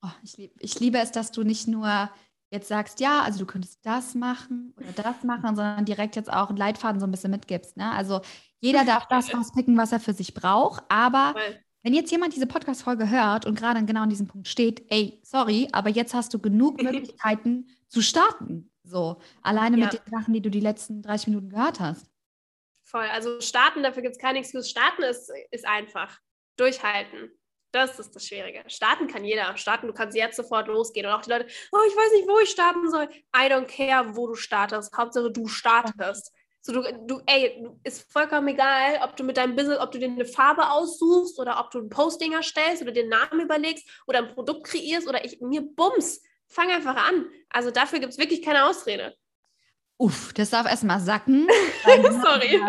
Oh, 0.03 0.11
ich, 0.23 0.37
lieb, 0.37 0.53
ich 0.59 0.79
liebe 0.79 0.97
es, 0.99 1.11
dass 1.11 1.31
du 1.31 1.43
nicht 1.43 1.67
nur 1.67 2.09
jetzt 2.51 2.67
sagst, 2.67 2.99
ja, 2.99 3.21
also 3.21 3.39
du 3.39 3.45
könntest 3.45 3.79
das 3.85 4.13
machen 4.13 4.75
oder 4.77 5.03
das 5.03 5.23
machen, 5.23 5.55
sondern 5.55 5.85
direkt 5.85 6.15
jetzt 6.15 6.31
auch 6.31 6.49
einen 6.49 6.57
Leitfaden 6.57 6.99
so 6.99 7.07
ein 7.07 7.11
bisschen 7.11 7.31
mitgibst. 7.31 7.77
Ne? 7.77 7.91
Also 7.91 8.21
jeder 8.59 8.83
darf 8.83 9.07
das 9.07 9.33
rauspicken, 9.33 9.77
was 9.77 9.91
er 9.91 9.99
für 9.99 10.13
sich 10.13 10.33
braucht, 10.33 10.83
aber 10.89 11.33
Voll. 11.33 11.59
Wenn 11.83 11.93
jetzt 11.93 12.11
jemand 12.11 12.35
diese 12.35 12.45
Podcast-Folge 12.45 13.09
hört 13.09 13.45
und 13.45 13.57
gerade 13.57 13.83
genau 13.85 14.01
an 14.01 14.09
diesem 14.09 14.27
Punkt 14.27 14.47
steht, 14.47 14.85
ey, 14.89 15.19
sorry, 15.23 15.67
aber 15.71 15.89
jetzt 15.89 16.13
hast 16.13 16.33
du 16.33 16.39
genug 16.39 16.81
Möglichkeiten 16.83 17.67
zu 17.87 18.01
starten. 18.01 18.71
So, 18.83 19.19
alleine 19.41 19.77
ja. 19.77 19.85
mit 19.85 19.93
den 19.93 20.11
Sachen, 20.11 20.33
die 20.33 20.41
du 20.41 20.49
die 20.49 20.59
letzten 20.59 21.01
30 21.01 21.27
Minuten 21.27 21.49
gehört 21.49 21.79
hast. 21.79 22.05
Voll. 22.83 23.05
Also 23.05 23.39
starten, 23.41 23.83
dafür 23.83 24.03
gibt 24.03 24.15
es 24.15 24.21
keine 24.21 24.39
Excuse. 24.39 24.67
Starten 24.67 25.03
ist, 25.03 25.31
ist 25.51 25.65
einfach. 25.65 26.19
Durchhalten. 26.57 27.31
Das 27.71 27.99
ist 27.99 28.13
das 28.13 28.27
Schwierige. 28.27 28.63
Starten 28.67 29.07
kann 29.07 29.23
jeder. 29.23 29.55
Starten, 29.55 29.87
du 29.87 29.93
kannst 29.93 30.17
jetzt 30.17 30.35
sofort 30.35 30.67
losgehen. 30.67 31.05
Und 31.05 31.13
auch 31.13 31.21
die 31.21 31.29
Leute, 31.29 31.47
oh, 31.71 31.79
ich 31.87 31.95
weiß 31.95 32.11
nicht, 32.13 32.27
wo 32.27 32.37
ich 32.39 32.49
starten 32.49 32.89
soll. 32.91 33.07
I 33.35 33.49
don't 33.49 33.65
care, 33.65 34.15
wo 34.15 34.27
du 34.27 34.35
startest. 34.35 34.95
Hauptsache, 34.95 35.31
du 35.31 35.47
startest. 35.47 36.33
So, 36.63 36.73
du, 36.73 36.83
du, 37.07 37.21
ey, 37.25 37.67
ist 37.83 38.11
vollkommen 38.11 38.47
egal, 38.49 38.99
ob 39.03 39.15
du 39.17 39.23
mit 39.23 39.37
deinem 39.37 39.55
Business, 39.55 39.79
ob 39.79 39.91
du 39.91 39.97
dir 39.97 40.09
eine 40.09 40.25
Farbe 40.25 40.69
aussuchst 40.69 41.39
oder 41.39 41.59
ob 41.59 41.71
du 41.71 41.79
ein 41.79 41.89
Posting 41.89 42.33
erstellst 42.33 42.83
oder 42.83 42.91
einen 42.91 43.09
Namen 43.09 43.41
überlegst 43.41 43.87
oder 44.05 44.19
ein 44.19 44.33
Produkt 44.33 44.67
kreierst 44.67 45.07
oder 45.07 45.25
ich, 45.25 45.41
mir 45.41 45.61
bums, 45.61 46.21
fang 46.47 46.69
einfach 46.69 46.95
an. 46.95 47.25
Also 47.49 47.71
dafür 47.71 47.99
gibt 47.99 48.13
es 48.13 48.19
wirklich 48.19 48.43
keine 48.43 48.65
Ausrede. 48.65 49.15
Uff, 49.97 50.33
das 50.33 50.51
darf 50.51 50.67
erstmal 50.67 50.99
sacken. 50.99 51.47
Sorry. 51.83 52.59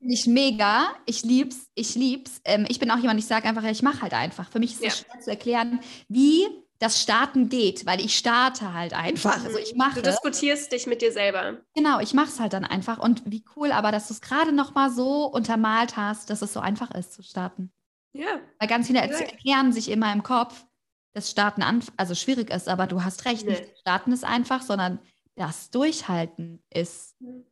Ich 0.00 0.26
mega. 0.26 0.94
Ich 1.06 1.22
lieb's. 1.22 1.70
Ich 1.74 1.94
lieb's. 1.94 2.40
Ähm, 2.44 2.66
ich 2.68 2.78
bin 2.78 2.90
auch 2.90 2.98
jemand, 2.98 3.18
ich 3.18 3.26
sage 3.26 3.46
einfach, 3.46 3.64
ich 3.64 3.82
mache 3.82 4.02
halt 4.02 4.14
einfach. 4.14 4.50
Für 4.50 4.58
mich 4.58 4.72
ist 4.72 4.82
es 4.82 4.84
ja. 4.84 4.90
schwer 4.90 5.20
zu 5.20 5.30
erklären, 5.30 5.80
wie 6.08 6.48
das 6.82 7.00
Starten 7.00 7.48
geht, 7.48 7.86
weil 7.86 8.00
ich 8.00 8.18
starte 8.18 8.74
halt 8.74 8.92
einfach. 8.92 9.44
Also 9.44 9.56
ich 9.56 9.76
mache. 9.76 10.02
Du 10.02 10.02
diskutierst 10.02 10.72
dich 10.72 10.88
mit 10.88 11.00
dir 11.00 11.12
selber. 11.12 11.60
Genau, 11.76 12.00
ich 12.00 12.12
mache 12.12 12.26
es 12.26 12.40
halt 12.40 12.54
dann 12.54 12.64
einfach. 12.64 12.98
Und 12.98 13.22
wie 13.24 13.44
cool, 13.54 13.70
aber 13.70 13.92
dass 13.92 14.08
du 14.08 14.14
es 14.14 14.20
gerade 14.20 14.50
noch 14.50 14.74
mal 14.74 14.90
so 14.90 15.26
untermalt 15.26 15.96
hast, 15.96 16.28
dass 16.28 16.42
es 16.42 16.52
so 16.52 16.58
einfach 16.58 16.90
ist 16.90 17.12
zu 17.12 17.22
starten. 17.22 17.70
Ja. 18.12 18.40
Weil 18.58 18.66
ganz 18.66 18.88
viele 18.88 18.98
erklären 18.98 19.72
sich 19.72 19.92
immer 19.92 20.12
im 20.12 20.24
Kopf, 20.24 20.66
das 21.12 21.30
Starten 21.30 21.62
an, 21.62 21.84
also 21.96 22.16
schwierig 22.16 22.50
ist, 22.50 22.68
aber 22.68 22.88
du 22.88 23.04
hast 23.04 23.26
recht, 23.26 23.46
nee. 23.46 23.52
nicht 23.52 23.78
Starten 23.78 24.10
ist 24.10 24.24
einfach, 24.24 24.62
sondern 24.62 24.98
das 25.36 25.70
Durchhalten 25.70 26.64
ist. 26.68 27.20
Mhm. 27.20 27.44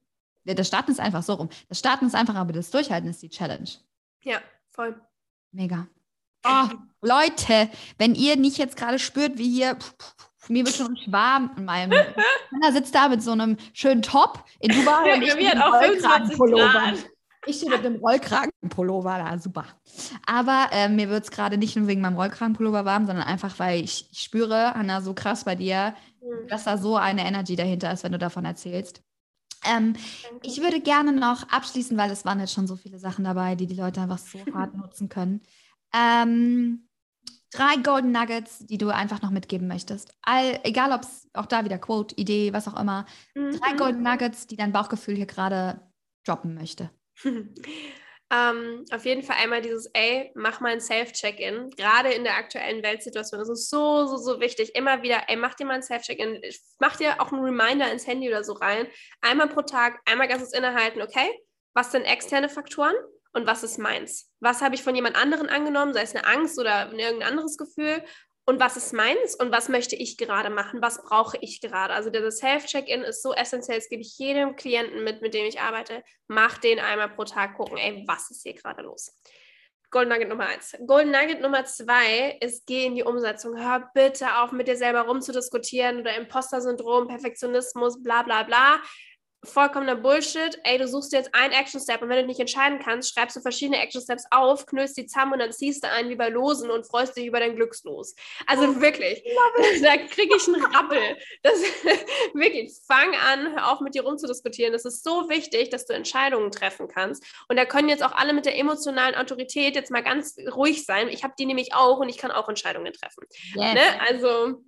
Das 0.44 0.66
Starten 0.66 0.90
ist 0.90 0.98
einfach 0.98 1.22
so 1.22 1.34
rum. 1.34 1.50
Das 1.68 1.78
Starten 1.78 2.06
ist 2.06 2.16
einfach, 2.16 2.34
aber 2.34 2.52
das 2.52 2.72
Durchhalten 2.72 3.08
ist 3.08 3.22
die 3.22 3.28
Challenge. 3.28 3.68
Ja, 4.22 4.40
voll. 4.70 5.00
Mega. 5.52 5.86
Oh, 6.44 6.68
Leute, 7.02 7.70
wenn 7.98 8.14
ihr 8.14 8.36
nicht 8.36 8.58
jetzt 8.58 8.76
gerade 8.76 8.98
spürt, 8.98 9.38
wie 9.38 9.50
hier, 9.50 9.76
pff, 9.76 9.94
pff, 9.98 10.48
mir 10.48 10.64
wird 10.64 10.74
schon 10.74 10.98
warm 11.06 11.50
in 11.56 11.64
meinem. 11.64 11.92
Anna 12.52 12.72
sitzt 12.72 12.94
da 12.94 13.08
mit 13.08 13.22
so 13.22 13.32
einem 13.32 13.56
schönen 13.72 14.02
Top 14.02 14.44
in 14.58 14.72
Dubai 14.72 15.08
ja, 15.08 15.14
und 15.14 15.22
ich 15.22 15.34
mit 15.34 15.62
auch 15.62 15.80
25 15.80 16.38
Grad. 16.38 16.94
Ich 17.46 17.56
stehe 17.56 17.70
mit 17.70 17.86
einem 17.86 17.96
Rollkragenpullover 17.96 19.16
da, 19.16 19.38
super. 19.38 19.64
Aber 20.26 20.68
äh, 20.72 20.90
mir 20.90 21.08
wird 21.08 21.24
es 21.24 21.30
gerade 21.30 21.56
nicht 21.56 21.74
nur 21.74 21.86
wegen 21.86 22.02
meinem 22.02 22.16
Rollkragenpullover 22.16 22.84
warm, 22.84 23.06
sondern 23.06 23.24
einfach, 23.24 23.58
weil 23.58 23.82
ich, 23.82 24.08
ich 24.12 24.20
spüre, 24.20 24.74
Hanna, 24.74 25.00
so 25.00 25.14
krass 25.14 25.44
bei 25.44 25.54
dir, 25.54 25.94
mhm. 26.20 26.48
dass 26.48 26.64
da 26.64 26.76
so 26.76 26.96
eine 26.96 27.26
Energy 27.26 27.56
dahinter 27.56 27.90
ist, 27.92 28.04
wenn 28.04 28.12
du 28.12 28.18
davon 28.18 28.44
erzählst. 28.44 29.02
Ähm, 29.64 29.94
ich 30.42 30.60
würde 30.60 30.80
gerne 30.80 31.12
noch 31.12 31.48
abschließen, 31.48 31.96
weil 31.96 32.10
es 32.10 32.24
waren 32.24 32.40
jetzt 32.40 32.52
schon 32.52 32.66
so 32.66 32.76
viele 32.76 32.98
Sachen 32.98 33.24
dabei, 33.24 33.54
die 33.54 33.66
die 33.66 33.74
Leute 33.74 34.00
einfach 34.02 34.18
so 34.18 34.38
hart 34.52 34.74
nutzen 34.74 35.08
können. 35.08 35.40
Ähm, 35.94 36.88
drei 37.52 37.76
Golden 37.76 38.12
Nuggets, 38.12 38.66
die 38.66 38.78
du 38.78 38.88
einfach 38.88 39.22
noch 39.22 39.30
mitgeben 39.30 39.68
möchtest. 39.68 40.14
All, 40.22 40.60
egal, 40.62 40.92
ob 40.92 41.02
es 41.02 41.28
auch 41.34 41.46
da 41.46 41.64
wieder 41.64 41.78
Quote, 41.78 42.14
Idee, 42.16 42.52
was 42.52 42.68
auch 42.68 42.80
immer. 42.80 43.06
Mhm. 43.34 43.58
Drei 43.58 43.72
Golden 43.74 44.02
Nuggets, 44.02 44.46
die 44.46 44.56
dein 44.56 44.72
Bauchgefühl 44.72 45.16
hier 45.16 45.26
gerade 45.26 45.80
droppen 46.24 46.54
möchte. 46.54 46.90
ähm, 47.24 48.84
auf 48.92 49.04
jeden 49.04 49.22
Fall 49.22 49.36
einmal 49.42 49.62
dieses, 49.62 49.86
ey, 49.92 50.30
mach 50.34 50.60
mal 50.60 50.72
ein 50.72 50.80
Self-Check-In. 50.80 51.70
Gerade 51.70 52.10
in 52.10 52.24
der 52.24 52.36
aktuellen 52.36 52.82
Weltsituation. 52.82 53.40
Das 53.40 53.48
ist 53.48 53.68
so, 53.68 54.06
so, 54.06 54.16
so 54.16 54.40
wichtig. 54.40 54.76
Immer 54.76 55.02
wieder, 55.02 55.24
ey, 55.28 55.36
mach 55.36 55.54
dir 55.54 55.66
mal 55.66 55.74
ein 55.74 55.82
Self-Check-In. 55.82 56.40
Mach 56.78 56.96
dir 56.96 57.20
auch 57.20 57.32
einen 57.32 57.42
Reminder 57.42 57.90
ins 57.90 58.06
Handy 58.06 58.28
oder 58.28 58.44
so 58.44 58.52
rein. 58.52 58.86
Einmal 59.20 59.48
pro 59.48 59.62
Tag, 59.62 60.00
einmal 60.04 60.28
ganzes 60.28 60.52
Innehalten, 60.52 61.02
okay? 61.02 61.28
Was 61.74 61.92
sind 61.92 62.02
externe 62.02 62.48
Faktoren? 62.48 62.94
Und 63.32 63.46
was 63.46 63.62
ist 63.62 63.78
meins? 63.78 64.30
Was 64.40 64.60
habe 64.60 64.74
ich 64.74 64.82
von 64.82 64.94
jemand 64.94 65.16
anderen 65.16 65.48
angenommen, 65.48 65.92
sei 65.92 66.02
es 66.02 66.14
eine 66.14 66.26
Angst 66.26 66.58
oder 66.58 66.92
irgendein 66.92 67.28
anderes 67.28 67.56
Gefühl 67.56 68.02
und 68.46 68.58
was 68.58 68.76
ist 68.76 68.92
meins 68.92 69.34
und 69.36 69.52
was 69.52 69.68
möchte 69.68 69.94
ich 69.94 70.16
gerade 70.16 70.50
machen, 70.50 70.82
was 70.82 71.02
brauche 71.02 71.38
ich 71.40 71.60
gerade. 71.60 71.94
Also 71.94 72.10
das 72.10 72.38
Self-Check-In 72.38 73.02
ist 73.02 73.22
so 73.22 73.32
essentiell, 73.32 73.78
das 73.78 73.88
gebe 73.88 74.02
ich 74.02 74.18
jedem 74.18 74.56
Klienten 74.56 75.04
mit, 75.04 75.22
mit 75.22 75.34
dem 75.34 75.46
ich 75.46 75.60
arbeite, 75.60 76.02
mach 76.26 76.58
den 76.58 76.80
einmal 76.80 77.10
pro 77.10 77.24
Tag 77.24 77.54
gucken, 77.56 77.78
ey, 77.78 78.04
was 78.06 78.30
ist 78.30 78.42
hier 78.42 78.54
gerade 78.54 78.82
los. 78.82 79.16
Golden 79.90 80.10
Nugget 80.10 80.28
Nummer 80.28 80.46
eins. 80.46 80.76
Golden 80.86 81.10
Nugget 81.10 81.40
Nummer 81.40 81.64
zwei 81.64 82.38
ist, 82.40 82.64
geh 82.66 82.86
in 82.86 82.94
die 82.94 83.02
Umsetzung. 83.02 83.56
Hör 83.56 83.90
bitte 83.92 84.38
auf, 84.38 84.52
mit 84.52 84.68
dir 84.68 84.76
selber 84.76 85.00
rumzudiskutieren 85.02 86.00
oder 86.00 86.16
Imposter-Syndrom, 86.16 87.08
Perfektionismus, 87.08 88.00
bla 88.02 88.22
bla 88.22 88.44
bla 88.44 88.80
vollkommener 89.44 89.96
Bullshit. 89.96 90.58
Ey, 90.64 90.78
du 90.78 90.86
suchst 90.86 91.12
jetzt 91.12 91.34
einen 91.34 91.52
Action-Step 91.52 92.02
und 92.02 92.08
wenn 92.08 92.18
du 92.18 92.26
nicht 92.26 92.40
entscheiden 92.40 92.78
kannst, 92.78 93.14
schreibst 93.14 93.36
du 93.36 93.40
verschiedene 93.40 93.80
Action-Steps 93.80 94.24
auf, 94.30 94.66
knüllst 94.66 94.96
die 94.96 95.06
zusammen 95.06 95.34
und 95.34 95.38
dann 95.38 95.52
ziehst 95.52 95.82
du 95.84 95.90
einen 95.90 96.10
wie 96.10 96.16
bei 96.16 96.28
Losen 96.28 96.70
und 96.70 96.86
freust 96.86 97.16
dich 97.16 97.26
über 97.26 97.40
dein 97.40 97.56
Glückslos. 97.56 98.14
Also 98.46 98.64
oh, 98.64 98.80
wirklich, 98.80 99.22
da 99.82 99.96
kriege 99.96 100.36
ich 100.36 100.46
einen 100.46 100.62
Rappel. 100.64 101.16
Das, 101.42 101.54
wirklich, 102.34 102.72
fang 102.86 103.14
an, 103.14 103.54
hör 103.54 103.72
auf 103.72 103.80
mit 103.80 103.94
dir 103.94 104.02
rumzudiskutieren. 104.02 104.74
Es 104.74 104.84
ist 104.84 105.04
so 105.04 105.28
wichtig, 105.28 105.70
dass 105.70 105.86
du 105.86 105.94
Entscheidungen 105.94 106.50
treffen 106.50 106.88
kannst. 106.88 107.24
Und 107.48 107.56
da 107.56 107.64
können 107.64 107.88
jetzt 107.88 108.02
auch 108.02 108.12
alle 108.12 108.32
mit 108.32 108.46
der 108.46 108.58
emotionalen 108.58 109.14
Autorität 109.14 109.74
jetzt 109.74 109.90
mal 109.90 110.02
ganz 110.02 110.36
ruhig 110.54 110.84
sein. 110.84 111.08
Ich 111.08 111.24
habe 111.24 111.34
die 111.38 111.46
nämlich 111.46 111.74
auch 111.74 111.98
und 111.98 112.08
ich 112.08 112.18
kann 112.18 112.30
auch 112.30 112.48
Entscheidungen 112.48 112.92
treffen. 112.92 113.24
Yes. 113.54 113.74
Ne? 113.74 113.80
Also 114.06 114.62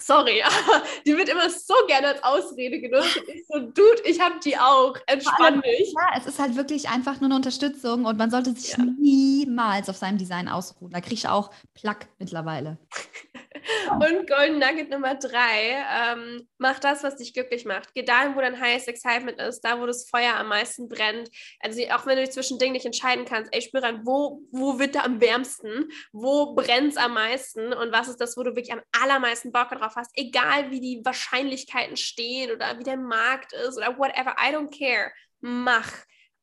Sorry, 0.00 0.42
aber 0.42 0.54
die 1.06 1.16
wird 1.16 1.28
immer 1.28 1.50
so 1.50 1.74
gerne 1.88 2.08
als 2.08 2.22
Ausrede 2.22 2.80
genutzt. 2.80 3.20
Ich 3.26 3.44
so, 3.48 3.58
Dude, 3.58 4.02
ich 4.04 4.20
habe 4.20 4.36
die 4.44 4.56
auch. 4.56 4.96
Entspann 5.06 5.60
dich. 5.60 5.92
Ja, 5.92 6.16
es 6.16 6.26
ist 6.26 6.38
halt 6.38 6.56
wirklich 6.56 6.88
einfach 6.88 7.20
nur 7.20 7.26
eine 7.26 7.36
Unterstützung 7.36 8.04
und 8.04 8.16
man 8.16 8.30
sollte 8.30 8.52
sich 8.52 8.76
ja. 8.76 8.84
niemals 8.84 9.88
auf 9.88 9.96
seinem 9.96 10.16
Design 10.16 10.48
ausruhen. 10.48 10.92
Da 10.92 11.00
kriege 11.00 11.14
ich 11.14 11.28
auch 11.28 11.50
Plack 11.74 12.06
mittlerweile. 12.18 12.78
und 13.90 14.28
Golden 14.28 14.58
Nugget 14.58 14.90
Nummer 14.90 15.16
drei, 15.16 15.84
ähm, 15.92 16.48
mach 16.58 16.78
das, 16.78 17.02
was 17.02 17.16
dich 17.16 17.34
glücklich 17.34 17.64
macht. 17.64 17.92
Geh 17.94 18.04
dahin, 18.04 18.36
wo 18.36 18.40
dein 18.40 18.60
highest 18.60 18.88
excitement 18.88 19.40
ist, 19.40 19.60
da, 19.62 19.80
wo 19.80 19.86
das 19.86 20.08
Feuer 20.08 20.36
am 20.36 20.48
meisten 20.48 20.88
brennt. 20.88 21.28
Also 21.60 21.82
auch 21.90 22.06
wenn 22.06 22.16
du 22.16 22.24
dich 22.24 22.32
zwischen 22.32 22.58
Dingen 22.58 22.74
nicht 22.74 22.86
entscheiden 22.86 23.24
kannst, 23.24 23.52
ey, 23.52 23.62
spüre 23.62 23.86
an, 23.86 24.02
wo, 24.04 24.42
wo 24.52 24.78
wird 24.78 24.94
da 24.94 25.02
am 25.02 25.20
wärmsten, 25.20 25.90
wo 26.12 26.54
brennt 26.54 26.92
es 26.92 26.96
am 26.96 27.14
meisten 27.14 27.72
und 27.72 27.92
was 27.92 28.08
ist 28.08 28.20
das, 28.20 28.36
wo 28.36 28.42
du 28.42 28.50
wirklich 28.50 28.72
am 28.72 28.82
allermeisten 29.02 29.50
Bock 29.52 29.70
drauf 29.70 29.87
hast, 29.96 30.10
egal 30.14 30.70
wie 30.70 30.80
die 30.80 31.04
Wahrscheinlichkeiten 31.04 31.96
stehen 31.96 32.50
oder 32.50 32.78
wie 32.78 32.84
der 32.84 32.96
Markt 32.96 33.52
ist 33.52 33.76
oder 33.76 33.98
whatever, 33.98 34.36
I 34.38 34.54
don't 34.54 34.76
care, 34.76 35.12
mach. 35.40 35.90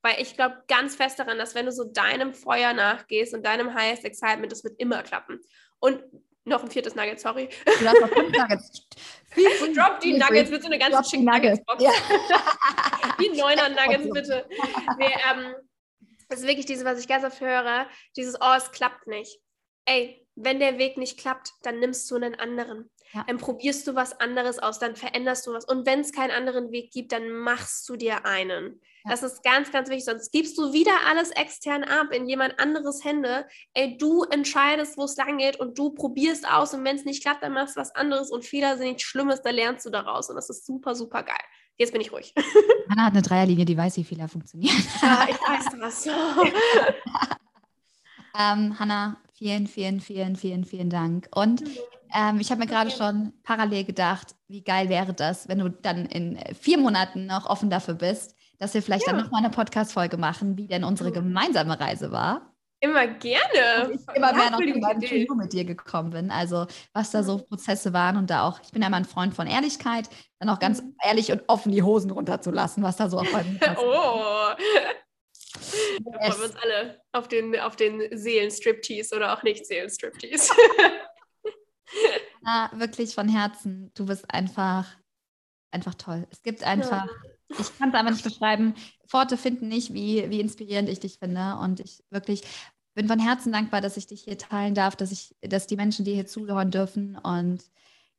Weil 0.01 0.21
ich 0.21 0.35
glaube 0.35 0.63
ganz 0.67 0.95
fest 0.95 1.19
daran, 1.19 1.37
dass 1.37 1.55
wenn 1.55 1.65
du 1.65 1.71
so 1.71 1.85
deinem 1.85 2.33
Feuer 2.33 2.73
nachgehst 2.73 3.33
und 3.33 3.45
deinem 3.45 3.73
highest 3.73 4.05
excitement, 4.05 4.51
das 4.51 4.63
wird 4.63 4.79
immer 4.79 5.01
klappen. 5.01 5.39
Und 5.79 6.03
noch 6.45 6.63
ein 6.63 6.69
viertes 6.69 6.93
Nugget, 6.93 7.19
sorry. 7.19 7.49
Du 7.65 7.87
hast 7.87 8.01
noch 8.01 8.09
fünf 8.09 8.37
Nuggets. 8.37 8.87
Drop 9.75 9.99
die 9.99 10.13
Nuggets, 10.13 10.51
bitte 10.51 10.67
eine 10.67 10.77
ganze 10.77 11.01
Chicken 11.09 11.25
Nuggets. 11.25 11.59
Ja. 11.79 11.91
die 13.19 13.29
neuner 13.29 13.69
Nuggets, 13.69 14.09
bitte. 14.13 14.47
Nee, 14.99 15.13
ähm, 15.31 15.55
das 16.29 16.41
ist 16.41 16.47
wirklich 16.47 16.67
dieses, 16.67 16.85
was 16.85 16.99
ich 16.99 17.07
ganz 17.07 17.25
oft 17.25 17.41
höre, 17.41 17.87
dieses, 18.15 18.35
oh, 18.39 18.53
es 18.55 18.71
klappt 18.71 19.07
nicht. 19.07 19.39
Ey, 19.85 20.25
wenn 20.35 20.59
der 20.59 20.77
Weg 20.77 20.97
nicht 20.97 21.19
klappt, 21.19 21.51
dann 21.63 21.79
nimmst 21.79 22.09
du 22.11 22.15
einen 22.15 22.35
anderen. 22.35 22.91
Ja. 23.15 23.23
Dann 23.25 23.37
probierst 23.37 23.87
du 23.87 23.95
was 23.95 24.19
anderes 24.19 24.59
aus, 24.59 24.77
dann 24.77 24.97
veränderst 24.97 25.47
du 25.47 25.53
was. 25.53 25.63
Und 25.63 25.85
wenn 25.85 26.01
es 26.01 26.11
keinen 26.11 26.31
anderen 26.31 26.71
Weg 26.71 26.91
gibt, 26.91 27.13
dann 27.13 27.29
machst 27.29 27.87
du 27.87 27.95
dir 27.95 28.25
einen. 28.25 28.81
Ja. 29.05 29.11
Das 29.11 29.23
ist 29.23 29.41
ganz, 29.41 29.71
ganz 29.71 29.87
wichtig. 29.87 30.03
Sonst 30.03 30.33
gibst 30.33 30.57
du 30.57 30.73
wieder 30.73 30.91
alles 31.07 31.31
extern 31.31 31.85
ab 31.85 32.07
in 32.11 32.27
jemand 32.27 32.59
anderes 32.59 33.05
Hände. 33.05 33.47
Ey, 33.73 33.97
du 33.97 34.23
entscheidest, 34.23 34.97
wo 34.97 35.05
es 35.05 35.15
lang 35.15 35.37
geht 35.37 35.57
und 35.57 35.79
du 35.79 35.91
probierst 35.91 36.45
aus. 36.45 36.73
Und 36.73 36.83
wenn 36.83 36.97
es 36.97 37.05
nicht 37.05 37.23
klappt, 37.23 37.41
dann 37.41 37.53
machst 37.53 37.77
du 37.77 37.79
was 37.79 37.95
anderes. 37.95 38.31
Und 38.31 38.43
Fehler 38.43 38.75
sind 38.75 38.87
nichts 38.87 39.03
Schlimmes, 39.03 39.41
da 39.41 39.49
lernst 39.49 39.85
du 39.85 39.91
daraus. 39.91 40.29
Und 40.29 40.35
das 40.35 40.49
ist 40.49 40.65
super, 40.65 40.93
super 40.93 41.23
geil. 41.23 41.37
Jetzt 41.77 41.93
bin 41.93 42.01
ich 42.01 42.11
ruhig. 42.11 42.33
Hanna 42.89 43.05
hat 43.05 43.13
eine 43.13 43.21
Dreierlinie, 43.21 43.63
die 43.63 43.77
weiß, 43.77 43.95
wie 43.95 44.03
Fehler 44.03 44.27
funktionieren. 44.27 44.75
Ja, 45.01 45.25
ich 45.29 45.37
weiß 45.37 45.67
was. 45.79 46.05
ähm, 48.37 48.77
Hanna, 48.77 49.15
vielen, 49.31 49.67
vielen, 49.67 50.01
vielen, 50.01 50.35
vielen, 50.35 50.65
vielen 50.65 50.89
Dank. 50.89 51.29
Und. 51.33 51.63
Ähm, 52.15 52.39
ich 52.39 52.49
habe 52.49 52.59
mir 52.59 52.67
gerade 52.67 52.91
schon 52.91 53.33
parallel 53.43 53.83
gedacht, 53.83 54.35
wie 54.47 54.63
geil 54.63 54.87
wäre 54.87 55.13
das, 55.13 55.49
wenn 55.49 55.59
du 55.59 55.69
dann 55.69 56.05
in 56.05 56.39
vier 56.55 56.77
Monaten 56.77 57.25
noch 57.25 57.45
offen 57.45 57.69
dafür 57.69 57.95
bist, 57.95 58.35
dass 58.57 58.73
wir 58.73 58.81
vielleicht 58.81 59.05
ja. 59.05 59.11
dann 59.11 59.21
nochmal 59.21 59.43
eine 59.43 59.53
Podcast-Folge 59.53 60.15
machen, 60.15 60.57
wie 60.57 60.67
denn 60.67 60.85
unsere 60.85 61.11
gemeinsame 61.11 61.77
Reise 61.77 62.11
war. 62.11 62.53
Immer 62.79 63.07
gerne. 63.07 63.87
Und 63.87 63.95
ich 63.95 64.15
immer 64.15 64.33
mehr 64.33 64.51
noch 64.51 64.59
in 64.59 65.01
Studio 65.01 65.35
mit 65.35 65.51
dir 65.51 65.65
gekommen 65.65 66.11
bin. 66.11 66.31
Also, 66.31 66.67
was 66.93 67.11
da 67.11 67.23
so 67.23 67.39
Prozesse 67.39 67.93
waren 67.93 68.15
und 68.15 68.29
da 68.29 68.47
auch, 68.47 68.61
ich 68.63 68.71
bin 68.71 68.81
ja 68.81 68.87
immer 68.87 68.97
ein 68.97 69.05
Freund 69.05 69.33
von 69.33 69.47
Ehrlichkeit, 69.47 70.09
dann 70.39 70.49
auch 70.49 70.59
ganz 70.59 70.81
mhm. 70.81 70.95
ehrlich 71.03 71.31
und 71.31 71.43
offen 71.47 71.71
die 71.71 71.83
Hosen 71.83 72.11
runterzulassen, 72.11 72.83
was 72.83 72.95
da 72.95 73.09
so 73.09 73.17
auf 73.19 73.31
meinem 73.31 73.59
Oh. 73.77 74.53
Da 76.03 76.31
freuen 76.31 76.39
wir 76.39 76.45
uns 76.45 76.55
alle 76.61 77.01
auf 77.13 77.29
den, 77.29 77.57
auf 77.57 77.77
den 77.77 78.01
Seelenstriptease 78.11 79.15
oder 79.15 79.33
auch 79.33 79.41
nicht 79.41 79.65
Seelenstriptease. 79.65 80.53
Na, 82.41 82.71
wirklich 82.73 83.15
von 83.15 83.27
Herzen. 83.27 83.91
Du 83.95 84.05
bist 84.05 84.31
einfach, 84.33 84.87
einfach 85.71 85.95
toll. 85.95 86.27
Es 86.31 86.41
gibt 86.43 86.63
einfach, 86.63 87.05
ja. 87.05 87.59
ich 87.59 87.77
kann 87.77 87.89
es 87.89 87.95
einfach 87.95 88.11
nicht 88.11 88.23
beschreiben, 88.23 88.75
Worte 89.11 89.37
finden 89.37 89.67
nicht, 89.67 89.93
wie, 89.93 90.29
wie 90.29 90.39
inspirierend 90.39 90.89
ich 90.89 90.99
dich 90.99 91.19
finde. 91.19 91.57
Und 91.61 91.79
ich 91.79 92.03
wirklich 92.09 92.43
bin 92.95 93.07
von 93.07 93.19
Herzen 93.19 93.51
dankbar, 93.51 93.81
dass 93.81 93.97
ich 93.97 94.07
dich 94.07 94.23
hier 94.23 94.37
teilen 94.37 94.73
darf, 94.73 94.95
dass 94.95 95.11
ich, 95.11 95.35
dass 95.41 95.67
die 95.67 95.75
Menschen 95.75 96.05
dir 96.05 96.15
hier 96.15 96.27
zuhören 96.27 96.71
dürfen. 96.71 97.17
Und 97.17 97.63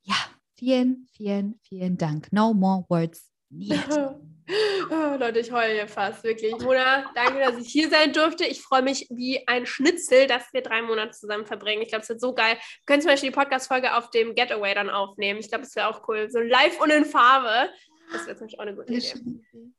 ja, 0.03 0.17
vielen, 0.55 1.07
vielen, 1.13 1.59
vielen 1.63 1.97
Dank. 1.97 2.33
No 2.33 2.55
more 2.55 2.85
words 2.89 3.31
needed. 3.51 4.17
Oh, 4.49 5.17
Leute, 5.19 5.41
ich 5.41 5.51
heule 5.51 5.75
hier 5.75 5.89
fast, 5.89 6.23
wirklich. 6.23 6.57
Mona, 6.61 7.11
danke, 7.15 7.41
dass 7.41 7.59
ich 7.59 7.69
hier 7.69 7.91
sein 7.91 8.13
durfte. 8.13 8.45
Ich 8.45 8.63
freue 8.63 8.83
mich 8.83 9.09
wie 9.11 9.47
ein 9.49 9.67
Schnitzel, 9.67 10.29
dass 10.29 10.53
wir 10.53 10.63
drei 10.63 10.83
Monate 10.83 11.11
zusammen 11.11 11.47
verbringen. 11.47 11.83
Ich 11.83 11.89
glaube, 11.89 12.03
es 12.03 12.09
wird 12.09 12.21
so 12.21 12.33
geil. 12.33 12.55
Wir 12.55 12.87
können 12.87 13.03
zum 13.03 13.11
Beispiel 13.11 13.31
die 13.31 13.35
Podcast-Folge 13.35 13.97
auf 13.97 14.11
dem 14.11 14.37
Getaway 14.37 14.75
dann 14.75 14.89
aufnehmen. 14.89 15.41
Ich 15.41 15.49
glaube, 15.49 15.65
es 15.65 15.75
wäre 15.75 15.89
auch 15.89 16.07
cool. 16.07 16.31
So 16.31 16.39
live 16.39 16.81
und 16.81 16.91
in 16.91 17.05
Farbe. 17.05 17.71
Das 18.13 18.29
wäre 18.29 18.37
nämlich 18.37 18.57
auch 18.61 18.63
eine 18.63 18.77
gute 18.77 18.93
Idee. 18.93 19.15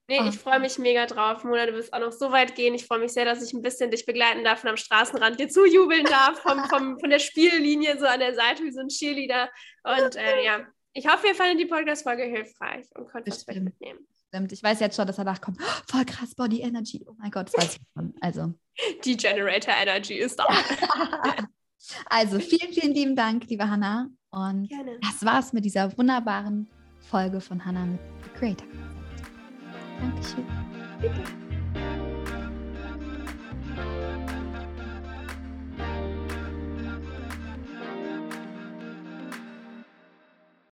Nee, 0.09 0.27
ich 0.27 0.37
freue 0.37 0.59
mich 0.59 0.77
mega 0.77 1.05
drauf. 1.05 1.45
Mona, 1.45 1.65
du 1.65 1.73
wirst 1.73 1.93
auch 1.93 2.01
noch 2.01 2.11
so 2.11 2.33
weit 2.33 2.55
gehen. 2.55 2.73
Ich 2.73 2.85
freue 2.85 2.99
mich 2.99 3.13
sehr, 3.13 3.23
dass 3.23 3.41
ich 3.41 3.53
ein 3.53 3.61
bisschen 3.61 3.89
dich 3.89 4.05
begleiten 4.05 4.43
darf 4.43 4.65
und 4.65 4.69
am 4.69 4.77
Straßenrand 4.77 5.39
dir 5.39 5.47
zujubeln 5.47 6.03
darf, 6.03 6.41
vom, 6.41 6.65
vom, 6.65 6.99
von 6.99 7.09
der 7.09 7.19
Spiellinie 7.19 7.97
so 7.97 8.05
an 8.05 8.19
der 8.19 8.35
Seite 8.35 8.63
wie 8.63 8.71
so 8.71 8.81
ein 8.81 8.89
Cheerleader. 8.89 9.49
Und 9.83 10.17
äh, 10.17 10.43
ja, 10.43 10.67
ich 10.91 11.07
hoffe, 11.07 11.27
ihr 11.27 11.35
fandet 11.35 11.61
die 11.61 11.67
Podcast-Folge 11.67 12.23
hilfreich 12.23 12.85
und 12.95 13.07
könnt 13.07 13.27
was 13.27 13.45
mitnehmen 13.47 14.05
stimmt. 14.27 14.51
Ich 14.51 14.63
weiß 14.63 14.79
jetzt 14.79 14.95
schon, 14.95 15.07
dass 15.07 15.15
danach 15.15 15.41
kommt, 15.41 15.59
oh, 15.61 15.81
voll 15.87 16.05
krass 16.05 16.35
Body 16.35 16.61
Energy. 16.61 17.05
Oh 17.07 17.13
mein 17.17 17.31
Gott, 17.31 17.47
das 17.47 17.63
weiß 17.63 17.75
ich 17.75 17.81
schon. 17.93 18.13
Also. 18.21 18.53
Die 19.03 19.17
Generator 19.17 19.73
Energy 19.73 20.15
ist 20.15 20.39
da. 20.39 20.45
also 22.05 22.39
vielen, 22.39 22.71
vielen 22.71 22.93
lieben 22.93 23.15
Dank, 23.15 23.45
liebe 23.47 23.69
Hanna. 23.69 24.07
Und 24.29 24.69
Gerne. 24.69 24.99
das 25.01 25.25
war's 25.25 25.53
mit 25.53 25.65
dieser 25.65 25.97
wunderbaren 25.97 26.69
Folge 26.99 27.41
von 27.41 27.63
Hanna 27.63 27.85
mit 27.85 27.99
The 28.23 28.29
Creator. 28.39 28.67
Dankeschön. 29.99 30.45
Bitte. 31.01 31.46